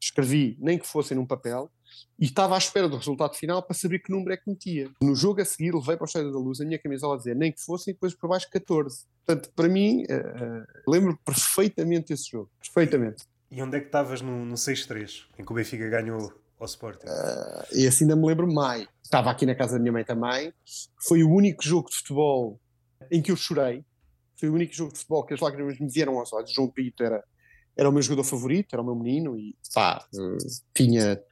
escrevi 0.00 0.56
nem 0.60 0.78
que 0.78 0.86
fossem 0.86 1.16
num 1.16 1.26
papel, 1.26 1.70
e 2.18 2.26
estava 2.26 2.54
à 2.54 2.58
espera 2.58 2.88
do 2.88 2.96
resultado 2.96 3.34
final 3.34 3.62
para 3.62 3.74
saber 3.74 3.98
que 3.98 4.12
número 4.12 4.32
é 4.32 4.36
que 4.36 4.48
metia. 4.48 4.90
No 5.02 5.14
jogo 5.14 5.40
a 5.40 5.44
seguir, 5.44 5.74
levei 5.74 5.96
para 5.96 6.04
o 6.04 6.06
Estádio 6.06 6.32
da 6.32 6.38
Luz 6.38 6.60
a 6.60 6.64
minha 6.64 6.78
camisola 6.78 7.14
a 7.14 7.18
dizer 7.18 7.34
nem 7.34 7.50
que 7.50 7.60
fossem 7.60 7.92
e 7.92 7.94
depois 7.94 8.14
por 8.14 8.28
baixo 8.28 8.48
14. 8.50 9.04
Portanto, 9.24 9.52
para 9.54 9.68
mim, 9.68 10.02
uh, 10.02 10.14
uh, 10.14 10.90
lembro 10.90 11.18
perfeitamente 11.24 12.12
esse 12.12 12.30
jogo. 12.30 12.50
Perfeitamente. 12.60 13.24
E 13.50 13.62
onde 13.62 13.76
é 13.76 13.80
que 13.80 13.86
estavas 13.86 14.20
no, 14.20 14.44
no 14.44 14.54
6-3, 14.54 15.24
em 15.38 15.44
que 15.44 15.52
o 15.52 15.54
Benfica 15.54 15.88
ganhou 15.88 16.32
ao 16.58 16.66
Sporting? 16.66 17.06
Uh, 17.06 17.76
e 17.76 17.86
assim 17.86 18.04
ainda 18.04 18.16
me 18.16 18.26
lembro 18.26 18.50
mais. 18.52 18.86
Estava 19.02 19.30
aqui 19.30 19.44
na 19.44 19.54
casa 19.54 19.74
da 19.74 19.78
minha 19.78 19.92
mãe 19.92 20.04
também. 20.04 20.52
Foi 21.06 21.22
o 21.22 21.30
único 21.30 21.62
jogo 21.62 21.90
de 21.90 21.96
futebol 21.96 22.60
em 23.10 23.20
que 23.20 23.30
eu 23.30 23.36
chorei. 23.36 23.84
Foi 24.38 24.48
o 24.48 24.54
único 24.54 24.74
jogo 24.74 24.92
de 24.92 24.98
futebol 24.98 25.24
que 25.24 25.34
as 25.34 25.40
lágrimas 25.40 25.78
me 25.78 25.88
vieram 25.88 26.18
aos 26.18 26.32
olhos. 26.32 26.52
João 26.52 26.68
Pito 26.68 27.02
era, 27.02 27.22
era 27.76 27.88
o 27.88 27.92
meu 27.92 28.00
jogador 28.00 28.24
favorito, 28.24 28.72
era 28.72 28.82
o 28.82 28.84
meu 28.84 28.94
menino 28.94 29.38
e 29.38 29.54
pá, 29.74 30.04
tinha 30.74 31.22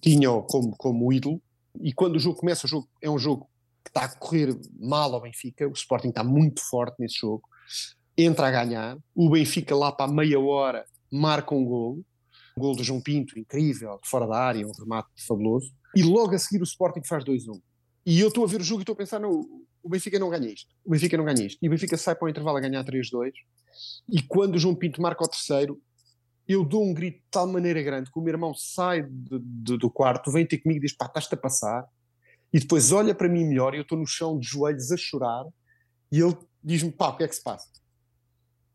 tinha-o 0.00 0.42
como, 0.42 0.76
como 0.76 1.12
ídolo, 1.12 1.40
e 1.80 1.92
quando 1.92 2.16
o 2.16 2.18
jogo 2.18 2.38
começa, 2.38 2.66
o 2.66 2.68
jogo 2.68 2.88
é 3.00 3.10
um 3.10 3.18
jogo 3.18 3.48
que 3.84 3.90
está 3.90 4.04
a 4.04 4.08
correr 4.08 4.58
mal 4.78 5.14
ao 5.14 5.20
Benfica, 5.20 5.68
o 5.68 5.72
Sporting 5.72 6.08
está 6.08 6.24
muito 6.24 6.60
forte 6.60 6.96
nesse 6.98 7.18
jogo, 7.20 7.42
entra 8.16 8.48
a 8.48 8.50
ganhar, 8.50 8.98
o 9.14 9.30
Benfica 9.30 9.74
lá 9.76 9.92
para 9.92 10.10
meia 10.10 10.40
hora 10.40 10.84
marca 11.10 11.54
um 11.54 11.64
golo, 11.64 12.04
um 12.56 12.60
golo 12.60 12.76
do 12.76 12.84
João 12.84 13.00
Pinto, 13.00 13.38
incrível, 13.38 14.00
fora 14.04 14.26
da 14.26 14.38
área, 14.38 14.66
um 14.66 14.72
remate 14.72 15.08
fabuloso, 15.26 15.70
e 15.94 16.02
logo 16.02 16.34
a 16.34 16.38
seguir 16.38 16.60
o 16.60 16.64
Sporting 16.64 17.02
faz 17.04 17.24
2-1. 17.24 17.60
E 18.04 18.20
eu 18.20 18.28
estou 18.28 18.44
a 18.44 18.46
ver 18.46 18.60
o 18.60 18.64
jogo 18.64 18.80
e 18.80 18.82
estou 18.82 18.94
a 18.94 18.96
pensar, 18.96 19.18
não, 19.18 19.46
o 19.82 19.88
Benfica 19.88 20.18
não 20.18 20.30
ganha 20.30 20.48
isto, 20.48 20.68
o 20.84 20.90
Benfica 20.90 21.16
não 21.16 21.24
ganha 21.24 21.46
isto. 21.46 21.58
E 21.62 21.68
o 21.68 21.70
Benfica 21.70 21.96
sai 21.96 22.14
para 22.14 22.26
o 22.26 22.28
intervalo 22.28 22.56
a 22.56 22.60
ganhar 22.60 22.84
3-2, 22.84 23.32
e 24.08 24.22
quando 24.22 24.56
o 24.56 24.58
João 24.58 24.74
Pinto 24.74 25.02
marca 25.02 25.22
o 25.22 25.28
terceiro, 25.28 25.80
eu 26.48 26.64
dou 26.64 26.84
um 26.84 26.94
grito 26.94 27.18
de 27.18 27.24
tal 27.30 27.46
maneira 27.46 27.82
grande 27.82 28.10
que 28.10 28.18
o 28.18 28.22
meu 28.22 28.32
irmão 28.32 28.54
sai 28.54 29.02
de, 29.02 29.38
de, 29.40 29.76
do 29.76 29.90
quarto, 29.90 30.30
vem 30.30 30.46
ter 30.46 30.58
comigo 30.58 30.78
e 30.78 30.86
diz: 30.86 30.96
pá, 30.96 31.06
estás-te 31.06 31.34
a 31.34 31.36
passar. 31.36 31.84
E 32.52 32.60
depois 32.60 32.92
olha 32.92 33.14
para 33.14 33.28
mim 33.28 33.44
melhor 33.44 33.74
e 33.74 33.78
eu 33.78 33.82
estou 33.82 33.98
no 33.98 34.06
chão 34.06 34.38
de 34.38 34.46
joelhos 34.46 34.92
a 34.92 34.96
chorar. 34.96 35.44
E 36.10 36.20
ele 36.20 36.36
diz-me: 36.62 36.92
pá, 36.92 37.08
o 37.08 37.16
que 37.16 37.24
é 37.24 37.28
que 37.28 37.34
se 37.34 37.42
passa? 37.42 37.68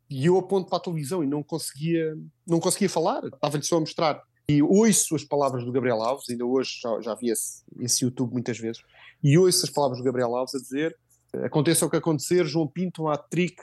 E 0.09 0.25
eu 0.25 0.37
aponto 0.37 0.69
para 0.69 0.77
a 0.77 0.81
televisão 0.81 1.23
e 1.23 1.27
não 1.27 1.41
conseguia, 1.41 2.13
não 2.45 2.59
conseguia 2.59 2.89
falar, 2.89 3.23
estava-lhe 3.23 3.63
só 3.63 3.77
a 3.77 3.79
mostrar. 3.79 4.21
E 4.49 4.61
ouço 4.61 5.15
as 5.15 5.23
palavras 5.23 5.63
do 5.63 5.71
Gabriel 5.71 6.01
Alves, 6.01 6.29
ainda 6.29 6.45
hoje 6.45 6.71
já, 6.81 6.99
já 6.99 7.15
vi 7.15 7.29
esse, 7.29 7.63
esse 7.79 8.03
YouTube 8.03 8.33
muitas 8.33 8.57
vezes, 8.57 8.81
e 9.23 9.37
ouço 9.37 9.65
as 9.65 9.71
palavras 9.71 9.99
do 9.99 10.03
Gabriel 10.03 10.35
Alves 10.35 10.55
a 10.55 10.57
dizer: 10.57 10.97
aconteça 11.41 11.85
o 11.85 11.89
que 11.89 11.95
acontecer, 11.95 12.45
João 12.45 12.67
Pinto, 12.67 13.03
um 13.03 13.07
hat-trick 13.07 13.55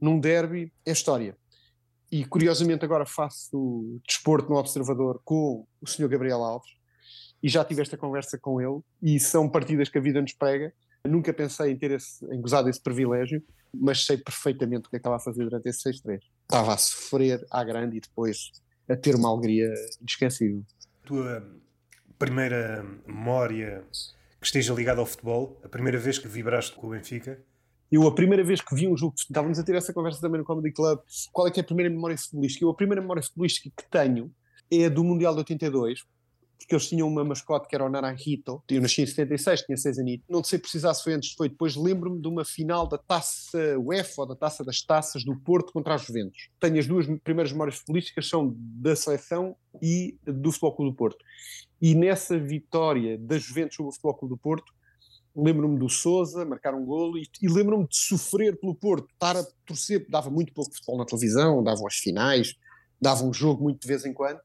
num 0.00 0.18
derby, 0.18 0.72
é 0.84 0.90
história 0.90 1.36
e 2.12 2.26
curiosamente 2.26 2.84
agora 2.84 3.06
faço 3.06 3.98
desporto 4.06 4.50
no 4.50 4.56
Observador 4.56 5.18
com 5.24 5.66
o 5.80 5.86
Sr. 5.86 6.08
Gabriel 6.08 6.44
Alves 6.44 6.70
e 7.42 7.48
já 7.48 7.64
tive 7.64 7.80
esta 7.80 7.96
conversa 7.96 8.38
com 8.38 8.60
ele 8.60 8.80
e 9.02 9.18
são 9.18 9.48
partidas 9.48 9.88
que 9.88 9.96
a 9.96 10.00
vida 10.00 10.20
nos 10.20 10.34
pega. 10.34 10.74
Nunca 11.08 11.32
pensei 11.32 11.72
em 11.72 11.76
ter 11.76 11.90
esse, 11.92 12.22
em 12.26 12.38
gozar 12.38 12.62
desse 12.62 12.82
privilégio, 12.82 13.42
mas 13.74 14.04
sei 14.04 14.18
perfeitamente 14.18 14.86
o 14.86 14.90
que 14.90 14.96
é 14.96 14.98
que 14.98 15.00
estava 15.00 15.16
a 15.16 15.18
fazer 15.18 15.42
durante 15.44 15.70
esse 15.70 15.90
6-3. 15.90 16.20
Estava 16.42 16.74
a 16.74 16.76
sofrer 16.76 17.44
à 17.50 17.64
grande 17.64 17.96
e 17.96 18.00
depois 18.00 18.52
a 18.86 18.94
ter 18.94 19.14
uma 19.14 19.30
alegria 19.30 19.72
inesquecível. 19.98 20.62
Tua 21.06 21.42
primeira 22.18 22.84
memória 23.06 23.84
que 24.38 24.46
esteja 24.46 24.74
ligada 24.74 25.00
ao 25.00 25.06
futebol, 25.06 25.58
a 25.64 25.68
primeira 25.68 25.98
vez 25.98 26.18
que 26.18 26.28
vibraste 26.28 26.76
com 26.76 26.88
o 26.88 26.90
Benfica, 26.90 27.42
eu, 27.92 28.06
a 28.06 28.14
primeira 28.14 28.42
vez 28.42 28.62
que 28.62 28.74
vi 28.74 28.88
um 28.88 28.96
jogo, 28.96 29.14
estávamos 29.16 29.58
a 29.58 29.62
ter 29.62 29.74
essa 29.74 29.92
conversa 29.92 30.18
também 30.18 30.40
no 30.40 30.46
Comedy 30.46 30.72
Club, 30.72 30.98
qual 31.30 31.46
é 31.46 31.50
que 31.50 31.60
é 31.60 31.62
a 31.62 31.66
primeira 31.66 31.90
memória 31.90 32.16
futebolística? 32.16 32.64
Eu, 32.64 32.70
a 32.70 32.74
primeira 32.74 33.02
memória 33.02 33.22
futebolística 33.22 33.70
que 33.76 33.90
tenho 33.90 34.32
é 34.70 34.86
a 34.86 34.88
do 34.88 35.04
Mundial 35.04 35.34
de 35.34 35.40
82, 35.40 36.02
porque 36.58 36.74
eles 36.74 36.88
tinham 36.88 37.06
uma 37.06 37.22
mascote 37.22 37.68
que 37.68 37.74
era 37.74 37.84
o 37.84 37.90
Naranjito. 37.90 38.62
Eu 38.70 38.80
nasci 38.80 39.02
em 39.02 39.06
76, 39.06 39.62
tinha 39.62 39.76
6 39.76 39.98
anos. 39.98 40.20
Não 40.28 40.42
sei 40.42 40.58
precisar 40.58 40.94
se 40.94 41.04
foi 41.04 41.12
antes 41.12 41.34
foi 41.34 41.48
depois. 41.48 41.76
Lembro-me 41.76 42.20
de 42.20 42.28
uma 42.28 42.44
final 42.44 42.86
da 42.86 42.96
taça 42.96 43.78
UEFA, 43.78 44.22
ou 44.22 44.26
da 44.26 44.36
taça 44.36 44.64
das 44.64 44.80
taças 44.80 45.24
do 45.24 45.36
Porto 45.36 45.72
contra 45.72 45.96
os 45.96 46.02
Juventus. 46.02 46.48
Tenho 46.60 46.78
as 46.78 46.86
duas 46.86 47.06
primeiras 47.22 47.52
memórias 47.52 47.76
futebolísticas, 47.76 48.28
são 48.28 48.54
da 48.56 48.96
seleção 48.96 49.54
e 49.82 50.16
do 50.24 50.50
Futebol 50.50 50.76
Clube 50.76 50.90
do 50.92 50.96
Porto. 50.96 51.24
E 51.80 51.94
nessa 51.94 52.38
vitória 52.38 53.18
da 53.18 53.36
Juventus 53.36 53.76
sobre 53.76 53.90
o 53.90 53.92
Futebol 53.92 54.14
Clube 54.14 54.34
do 54.34 54.38
Porto, 54.38 54.72
lembro-me 55.34 55.78
do 55.78 55.88
Souza 55.88 56.44
marcar 56.44 56.74
um 56.74 56.84
golo 56.84 57.18
e, 57.18 57.26
e 57.40 57.48
lembro-me 57.48 57.86
de 57.86 57.96
sofrer 57.96 58.58
pelo 58.58 58.74
Porto, 58.74 59.08
estar 59.12 59.36
a 59.36 59.44
torcer, 59.66 60.06
dava 60.08 60.30
muito 60.30 60.52
pouco 60.52 60.72
futebol 60.72 60.98
na 60.98 61.04
televisão, 61.04 61.62
davam 61.62 61.86
as 61.86 61.96
finais, 61.96 62.54
dava 63.00 63.24
um 63.24 63.32
jogo 63.32 63.62
muito 63.62 63.80
de 63.80 63.88
vez 63.88 64.04
em 64.04 64.12
quando, 64.12 64.40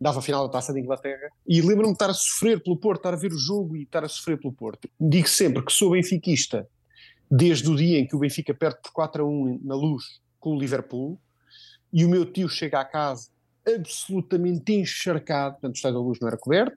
dava 0.00 0.20
a 0.20 0.22
final 0.22 0.46
da 0.46 0.52
Taça 0.52 0.72
de 0.72 0.80
Inglaterra, 0.80 1.30
e 1.46 1.60
lembro-me 1.60 1.88
de 1.88 1.94
estar 1.94 2.10
a 2.10 2.14
sofrer 2.14 2.62
pelo 2.62 2.76
Porto, 2.76 3.00
estar 3.00 3.14
a 3.14 3.16
ver 3.16 3.32
o 3.32 3.38
jogo 3.38 3.76
e 3.76 3.82
estar 3.82 4.04
a 4.04 4.08
sofrer 4.08 4.38
pelo 4.38 4.52
Porto. 4.52 4.88
Digo 5.00 5.28
sempre 5.28 5.64
que 5.64 5.72
sou 5.72 5.90
benfiquista 5.90 6.68
desde 7.30 7.68
o 7.68 7.76
dia 7.76 7.98
em 7.98 8.06
que 8.06 8.16
o 8.16 8.18
Benfica 8.18 8.54
perde 8.54 8.78
por 8.82 8.92
4 8.92 9.22
a 9.22 9.26
1 9.26 9.60
na 9.62 9.74
luz 9.74 10.20
com 10.40 10.56
o 10.56 10.58
Liverpool, 10.58 11.20
e 11.92 12.04
o 12.04 12.08
meu 12.08 12.24
tio 12.24 12.48
chega 12.48 12.80
à 12.80 12.84
casa 12.84 13.28
absolutamente 13.66 14.72
encharcado, 14.72 15.54
portanto 15.54 15.74
o 15.74 15.76
estádio 15.76 15.98
da 15.98 16.04
luz 16.04 16.18
não 16.20 16.28
era 16.28 16.38
coberto, 16.38 16.76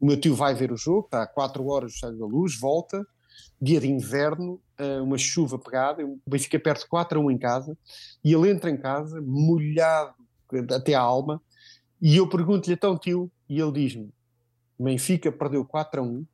o 0.00 0.06
meu 0.06 0.18
tio 0.18 0.34
vai 0.34 0.54
ver 0.54 0.72
o 0.72 0.76
jogo, 0.76 1.04
está 1.04 1.22
a 1.22 1.26
4 1.26 1.64
horas 1.66 1.92
do 1.92 1.94
Estádio 1.94 2.18
da 2.18 2.26
Luz, 2.26 2.58
volta, 2.58 3.06
dia 3.60 3.78
de 3.78 3.88
inverno, 3.88 4.60
eh, 4.78 5.00
uma 5.00 5.18
chuva 5.18 5.58
pegada, 5.58 6.04
o 6.04 6.18
Benfica 6.26 6.58
perde 6.58 6.86
4 6.88 7.20
a 7.20 7.22
1 7.22 7.30
em 7.30 7.38
casa, 7.38 7.76
e 8.24 8.32
ele 8.32 8.50
entra 8.50 8.70
em 8.70 8.76
casa, 8.78 9.20
molhado 9.20 10.14
até 10.74 10.94
a 10.94 11.00
alma, 11.00 11.40
e 12.00 12.16
eu 12.16 12.26
pergunto-lhe 12.26 12.74
então, 12.74 12.96
tio, 12.96 13.30
e 13.46 13.60
ele 13.60 13.72
diz-me: 13.72 14.10
Benfica 14.78 15.30
perdeu 15.30 15.64
4 15.64 16.00
a 16.00 16.04
1, 16.04 16.26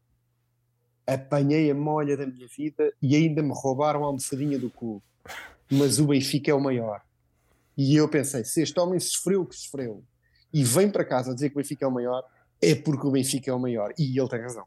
apanhei 1.07 1.71
a 1.71 1.75
molha 1.75 2.17
da 2.17 2.27
minha 2.27 2.47
vida 2.47 2.93
e 3.03 3.17
ainda 3.17 3.43
me 3.43 3.53
roubaram 3.53 4.05
a 4.05 4.07
almofadinha 4.07 4.59
do 4.59 4.71
clube, 4.71 5.03
mas 5.71 5.99
o 5.99 6.07
Benfica 6.07 6.53
é 6.53 6.55
o 6.55 6.61
maior. 6.61 7.03
E 7.77 7.97
eu 7.97 8.09
pensei: 8.09 8.45
se 8.45 8.63
este 8.63 8.79
homem 8.79 9.01
sofreu 9.01 9.43
o 9.43 9.47
que 9.47 9.57
sofreu 9.57 10.05
e 10.53 10.63
vem 10.63 10.89
para 10.89 11.05
casa 11.05 11.35
dizer 11.35 11.51
que 11.51 11.57
o 11.57 11.61
Benfica 11.61 11.85
é 11.85 11.89
o 11.89 11.93
maior, 11.93 12.25
é 12.61 12.75
porque 12.75 13.07
o 13.07 13.11
Benfica 13.11 13.51
é 13.51 13.55
o 13.55 13.59
maior. 13.59 13.93
E 13.99 14.19
ele 14.19 14.29
tem 14.29 14.41
razão. 14.41 14.65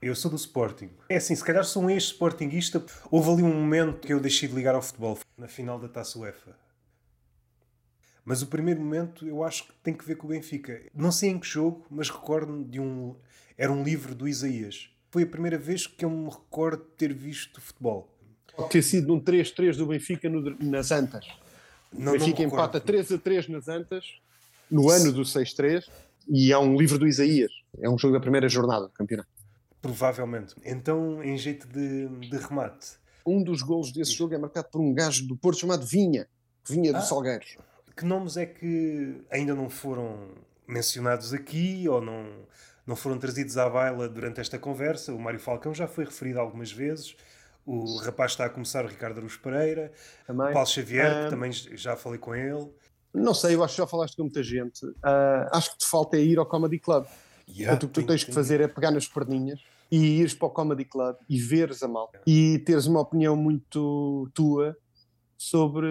Eu 0.00 0.14
sou 0.14 0.30
do 0.30 0.36
Sporting. 0.36 0.90
É 1.08 1.16
assim, 1.16 1.34
se 1.34 1.44
calhar 1.44 1.64
sou 1.64 1.82
um 1.82 1.90
ex-sportinguista. 1.90 2.82
Houve 3.10 3.30
ali 3.30 3.42
um 3.42 3.52
momento 3.52 4.06
que 4.06 4.12
eu 4.12 4.20
deixei 4.20 4.48
de 4.48 4.54
ligar 4.54 4.74
ao 4.74 4.80
futebol, 4.80 5.18
na 5.36 5.46
final 5.46 5.78
da 5.78 5.88
Taça 5.88 6.18
UEFA. 6.18 6.56
Mas 8.24 8.42
o 8.42 8.46
primeiro 8.46 8.80
momento 8.80 9.26
eu 9.26 9.42
acho 9.42 9.64
que 9.64 9.72
tem 9.82 9.92
que 9.92 10.04
ver 10.04 10.16
com 10.16 10.26
o 10.26 10.30
Benfica. 10.30 10.80
Não 10.94 11.12
sei 11.12 11.30
em 11.30 11.38
que 11.38 11.46
jogo, 11.46 11.84
mas 11.90 12.08
recordo-me 12.08 12.64
de 12.64 12.80
um. 12.80 13.14
Era 13.58 13.70
um 13.70 13.82
livro 13.82 14.14
do 14.14 14.26
Isaías. 14.26 14.88
Foi 15.10 15.24
a 15.24 15.26
primeira 15.26 15.58
vez 15.58 15.86
que 15.86 16.04
eu 16.04 16.10
me 16.10 16.30
recordo 16.30 16.84
de 16.84 16.90
ter 16.96 17.12
visto 17.12 17.60
futebol. 17.60 18.08
Pode 18.56 18.70
ter 18.70 18.82
sido 18.82 19.08
num 19.08 19.20
3-3 19.20 19.76
do 19.76 19.86
Benfica 19.86 20.28
no, 20.28 20.56
nas 20.60 20.90
Antas. 20.90 21.26
Não, 21.92 22.14
o 22.14 22.18
Benfica 22.18 22.42
empata 22.42 22.80
3 22.80 23.12
a 23.12 23.18
3 23.18 23.48
nas 23.48 23.68
Antas, 23.68 24.04
no 24.70 24.88
ano 24.88 25.12
do 25.12 25.22
6-3, 25.22 25.84
e 26.30 26.52
é 26.52 26.58
um 26.58 26.76
livro 26.76 26.96
do 26.96 27.08
Isaías. 27.08 27.50
É 27.80 27.90
um 27.90 27.98
jogo 27.98 28.14
da 28.14 28.20
primeira 28.20 28.48
jornada 28.48 28.86
do 28.86 28.92
campeonato. 28.92 29.28
Provavelmente. 29.82 30.54
Então, 30.64 31.22
em 31.22 31.36
jeito 31.36 31.66
de, 31.66 32.06
de 32.28 32.36
remate. 32.36 32.98
Um 33.26 33.42
dos 33.42 33.62
golos 33.62 33.92
desse 33.92 34.12
jogo 34.12 34.34
é 34.34 34.38
marcado 34.38 34.68
por 34.70 34.80
um 34.80 34.94
gajo 34.94 35.26
do 35.26 35.36
Porto 35.36 35.58
chamado 35.58 35.84
Vinha, 35.84 36.28
Vinha 36.68 36.96
ah. 36.96 37.00
do 37.00 37.04
Salgueiros. 37.04 37.56
Que 37.96 38.04
nomes 38.04 38.36
é 38.36 38.46
que 38.46 39.22
ainda 39.30 39.54
não 39.54 39.68
foram 39.68 40.28
mencionados 40.66 41.34
aqui 41.34 41.88
ou 41.88 42.00
não, 42.00 42.26
não 42.86 42.94
foram 42.94 43.18
trazidos 43.18 43.58
à 43.58 43.68
baila 43.68 44.08
durante 44.08 44.40
esta 44.40 44.58
conversa? 44.58 45.12
O 45.12 45.18
Mário 45.18 45.40
Falcão 45.40 45.74
já 45.74 45.88
foi 45.88 46.04
referido 46.04 46.38
algumas 46.38 46.70
vezes. 46.70 47.16
O 47.66 47.98
rapaz 47.98 48.32
está 48.32 48.46
a 48.46 48.48
começar, 48.48 48.84
o 48.84 48.88
Ricardo 48.88 49.18
Aruz 49.18 49.36
Pereira. 49.36 49.92
Também. 50.26 50.48
O 50.48 50.52
Paulo 50.52 50.68
Xavier, 50.68 51.24
que 51.24 51.30
também 51.30 51.52
já 51.52 51.96
falei 51.96 52.18
com 52.18 52.34
ele. 52.34 52.70
Não 53.12 53.34
sei, 53.34 53.54
eu 53.54 53.64
acho 53.64 53.74
que 53.74 53.82
já 53.82 53.86
falaste 53.86 54.16
com 54.16 54.22
muita 54.22 54.42
gente. 54.42 54.84
Uh, 54.86 55.48
acho 55.52 55.72
que 55.72 55.78
te 55.78 55.86
falta 55.86 56.16
é 56.16 56.20
ir 56.20 56.38
ao 56.38 56.46
Comedy 56.46 56.78
Club. 56.78 57.06
Yeah, 57.48 57.76
o 57.76 57.80
que 57.80 57.86
tu 57.88 58.06
tens 58.06 58.22
que 58.22 58.32
fazer 58.32 58.60
é 58.60 58.68
pegar 58.68 58.92
nas 58.92 59.08
perninhas 59.08 59.60
e 59.90 60.20
ires 60.20 60.34
para 60.34 60.46
o 60.46 60.50
Comedy 60.50 60.84
Club 60.84 61.16
e 61.28 61.40
veres 61.40 61.82
a 61.82 61.88
malta 61.88 62.20
e 62.26 62.60
teres 62.60 62.86
uma 62.86 63.00
opinião 63.00 63.34
muito 63.34 64.30
tua 64.32 64.76
sobre, 65.36 65.88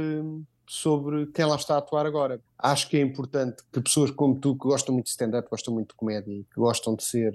sobre 0.66 1.28
quem 1.28 1.46
lá 1.46 1.56
está 1.56 1.76
a 1.76 1.80
atuar 1.80 2.06
agora. 2.06 2.42
Acho 2.58 2.88
que 2.88 2.98
é 2.98 3.02
importante 3.02 3.62
que 3.74 3.82
pessoas 3.82 4.10
como 4.10 4.40
tu, 4.40 4.54
que 4.54 4.68
gostam 4.68 4.94
muito 4.94 5.08
de 5.08 5.12
stand-up, 5.12 5.50
gostam 5.50 5.74
muito 5.74 5.90
de 5.90 5.96
comédia 5.96 6.32
e 6.32 6.44
que 6.44 6.56
gostam 6.56 6.96
de 6.96 7.04
ser 7.04 7.32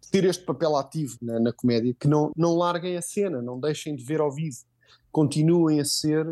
de 0.00 0.10
ter 0.10 0.24
este 0.24 0.44
papel 0.44 0.76
ativo 0.76 1.16
na, 1.20 1.40
na, 1.40 1.52
comédia, 1.52 1.94
que 1.98 2.06
não, 2.06 2.30
não 2.36 2.56
larguem 2.56 2.96
a 2.96 3.02
cena, 3.02 3.42
não 3.42 3.58
deixem 3.58 3.96
de 3.96 4.04
ver 4.04 4.20
ao 4.20 4.30
vivo, 4.30 4.58
continuem 5.10 5.80
a 5.80 5.84
ser 5.84 6.26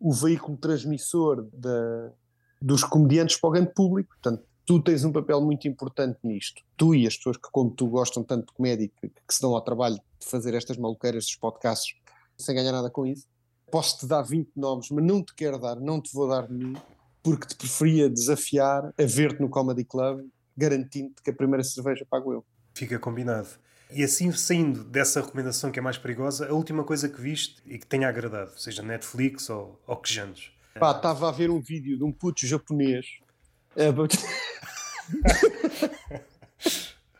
o 0.00 0.12
veículo 0.12 0.56
transmissor 0.56 1.48
da, 1.52 2.12
dos 2.60 2.84
comediantes 2.84 3.36
para 3.36 3.48
o 3.48 3.52
grande 3.52 3.72
público. 3.74 4.10
Portanto, 4.10 4.44
tu 4.64 4.80
tens 4.82 5.04
um 5.04 5.12
papel 5.12 5.40
muito 5.40 5.66
importante 5.66 6.18
nisto. 6.22 6.62
Tu 6.76 6.94
e 6.94 7.06
as 7.06 7.16
pessoas 7.16 7.36
que, 7.36 7.50
como 7.50 7.70
tu, 7.70 7.86
gostam 7.88 8.22
tanto 8.22 8.48
de 8.48 8.52
comédia 8.52 8.88
que, 9.00 9.08
que 9.08 9.34
se 9.34 9.40
dão 9.40 9.54
ao 9.54 9.60
trabalho 9.60 9.96
de 9.96 10.26
fazer 10.26 10.54
estas 10.54 10.76
maluqueiras 10.76 11.24
dos 11.24 11.36
podcasts 11.36 11.94
sem 12.36 12.54
ganhar 12.54 12.72
nada 12.72 12.90
com 12.90 13.06
isso. 13.06 13.26
Posso-te 13.70 14.06
dar 14.06 14.22
20 14.22 14.50
nomes, 14.56 14.90
mas 14.90 15.04
não 15.04 15.22
te 15.22 15.34
quero 15.34 15.58
dar, 15.58 15.76
não 15.76 16.00
te 16.00 16.12
vou 16.14 16.28
dar 16.28 16.48
nenhum, 16.48 16.74
porque 17.22 17.46
te 17.46 17.56
preferia 17.56 18.08
desafiar 18.08 18.94
a 18.98 19.04
ver-te 19.04 19.40
no 19.40 19.48
Comedy 19.48 19.84
Club, 19.84 20.26
garantindo-te 20.56 21.22
que 21.22 21.30
a 21.30 21.34
primeira 21.34 21.62
cerveja 21.62 22.06
pago 22.08 22.32
eu. 22.32 22.44
Fica 22.74 22.98
combinado. 22.98 23.48
E 23.90 24.04
assim, 24.04 24.30
saindo 24.32 24.84
dessa 24.84 25.20
recomendação 25.22 25.72
que 25.72 25.78
é 25.78 25.82
mais 25.82 25.96
perigosa, 25.96 26.48
a 26.48 26.52
última 26.52 26.84
coisa 26.84 27.08
que 27.08 27.20
viste 27.20 27.62
e 27.64 27.78
que 27.78 27.86
tenha 27.86 28.06
agradado, 28.08 28.52
seja 28.60 28.82
Netflix 28.82 29.48
ou, 29.48 29.80
ou 29.86 29.96
que 29.96 30.12
jantes? 30.12 30.50
Pá, 30.78 30.92
estava 30.92 31.28
a 31.28 31.32
ver 31.32 31.50
um 31.50 31.60
vídeo 31.60 31.96
de 31.96 32.04
um 32.04 32.12
puto 32.12 32.46
japonês. 32.46 33.06
É, 33.74 33.88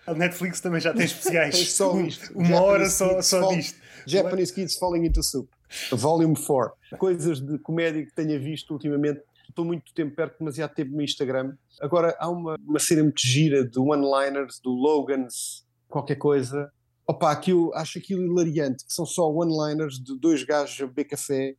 a 0.06 0.14
Netflix 0.14 0.60
também 0.60 0.80
já 0.80 0.92
tem 0.92 1.06
especiais. 1.06 1.56
tem 1.56 1.64
só 1.64 1.98
isto. 2.00 2.32
Uma 2.34 2.48
Japanese 2.48 2.62
hora 2.62 2.90
só, 2.90 3.22
só 3.22 3.40
fall, 3.40 3.56
disto. 3.56 3.80
Japanese 4.06 4.52
Kids 4.52 4.76
Falling 4.76 5.06
into 5.06 5.22
Soup. 5.22 5.48
Volume 5.92 6.36
4. 6.36 6.76
Coisas 6.98 7.40
de 7.40 7.58
comédia 7.58 8.04
que 8.04 8.14
tenha 8.14 8.38
visto 8.38 8.72
ultimamente. 8.72 9.22
Estou 9.48 9.64
muito 9.64 9.92
tempo 9.94 10.14
perto, 10.14 10.38
demasiado 10.38 10.74
tempo 10.74 10.92
no 10.92 11.02
Instagram. 11.02 11.56
Agora 11.80 12.14
há 12.18 12.28
uma, 12.28 12.56
uma 12.60 12.78
cena 12.78 13.02
muito 13.02 13.20
gira 13.20 13.64
de 13.64 13.78
one-liners, 13.78 14.60
do 14.60 14.70
Logan's 14.70 15.66
qualquer 15.88 16.16
coisa. 16.16 16.70
Opa, 17.06 17.32
aquilo, 17.32 17.72
acho 17.74 17.98
aquilo 17.98 18.22
hilariante, 18.22 18.84
que 18.84 18.92
são 18.92 19.06
só 19.06 19.30
one-liners 19.30 19.98
de 19.98 20.18
dois 20.18 20.44
gajos 20.44 20.80
a 20.80 20.86
beber 20.86 21.04
café 21.04 21.56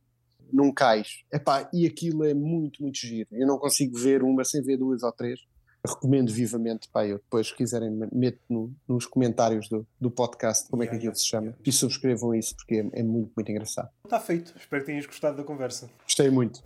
num 0.52 0.72
cais. 0.72 1.24
Epá, 1.32 1.68
e 1.72 1.86
aquilo 1.86 2.24
é 2.24 2.34
muito, 2.34 2.82
muito 2.82 2.98
giro. 2.98 3.28
Eu 3.32 3.46
não 3.46 3.58
consigo 3.58 3.98
ver 3.98 4.22
uma 4.22 4.44
sem 4.44 4.62
ver 4.62 4.76
duas 4.76 5.02
ou 5.02 5.12
três. 5.12 5.40
Recomendo 5.86 6.30
vivamente, 6.30 6.88
pá, 6.92 7.06
eu 7.06 7.16
depois, 7.16 7.48
se 7.48 7.56
quiserem, 7.56 7.90
meto 8.12 8.38
no, 8.50 8.70
nos 8.86 9.06
comentários 9.06 9.66
do, 9.66 9.86
do 9.98 10.10
podcast 10.10 10.68
como 10.68 10.82
yeah, 10.82 10.90
é 10.90 10.90
que 10.90 10.96
aquilo 10.96 11.12
yeah, 11.12 11.18
se 11.18 11.26
chama 11.26 11.46
yeah. 11.46 11.62
e 11.64 11.72
subscrevam 11.72 12.34
isso 12.34 12.54
porque 12.54 12.74
é, 12.74 13.00
é 13.00 13.02
muito, 13.02 13.32
muito 13.34 13.50
engraçado. 13.50 13.88
Está 14.04 14.20
feito. 14.20 14.54
Espero 14.58 14.82
que 14.82 14.90
tenhas 14.90 15.06
gostado 15.06 15.38
da 15.38 15.44
conversa. 15.44 15.88
Gostei 16.04 16.28
muito. 16.28 16.60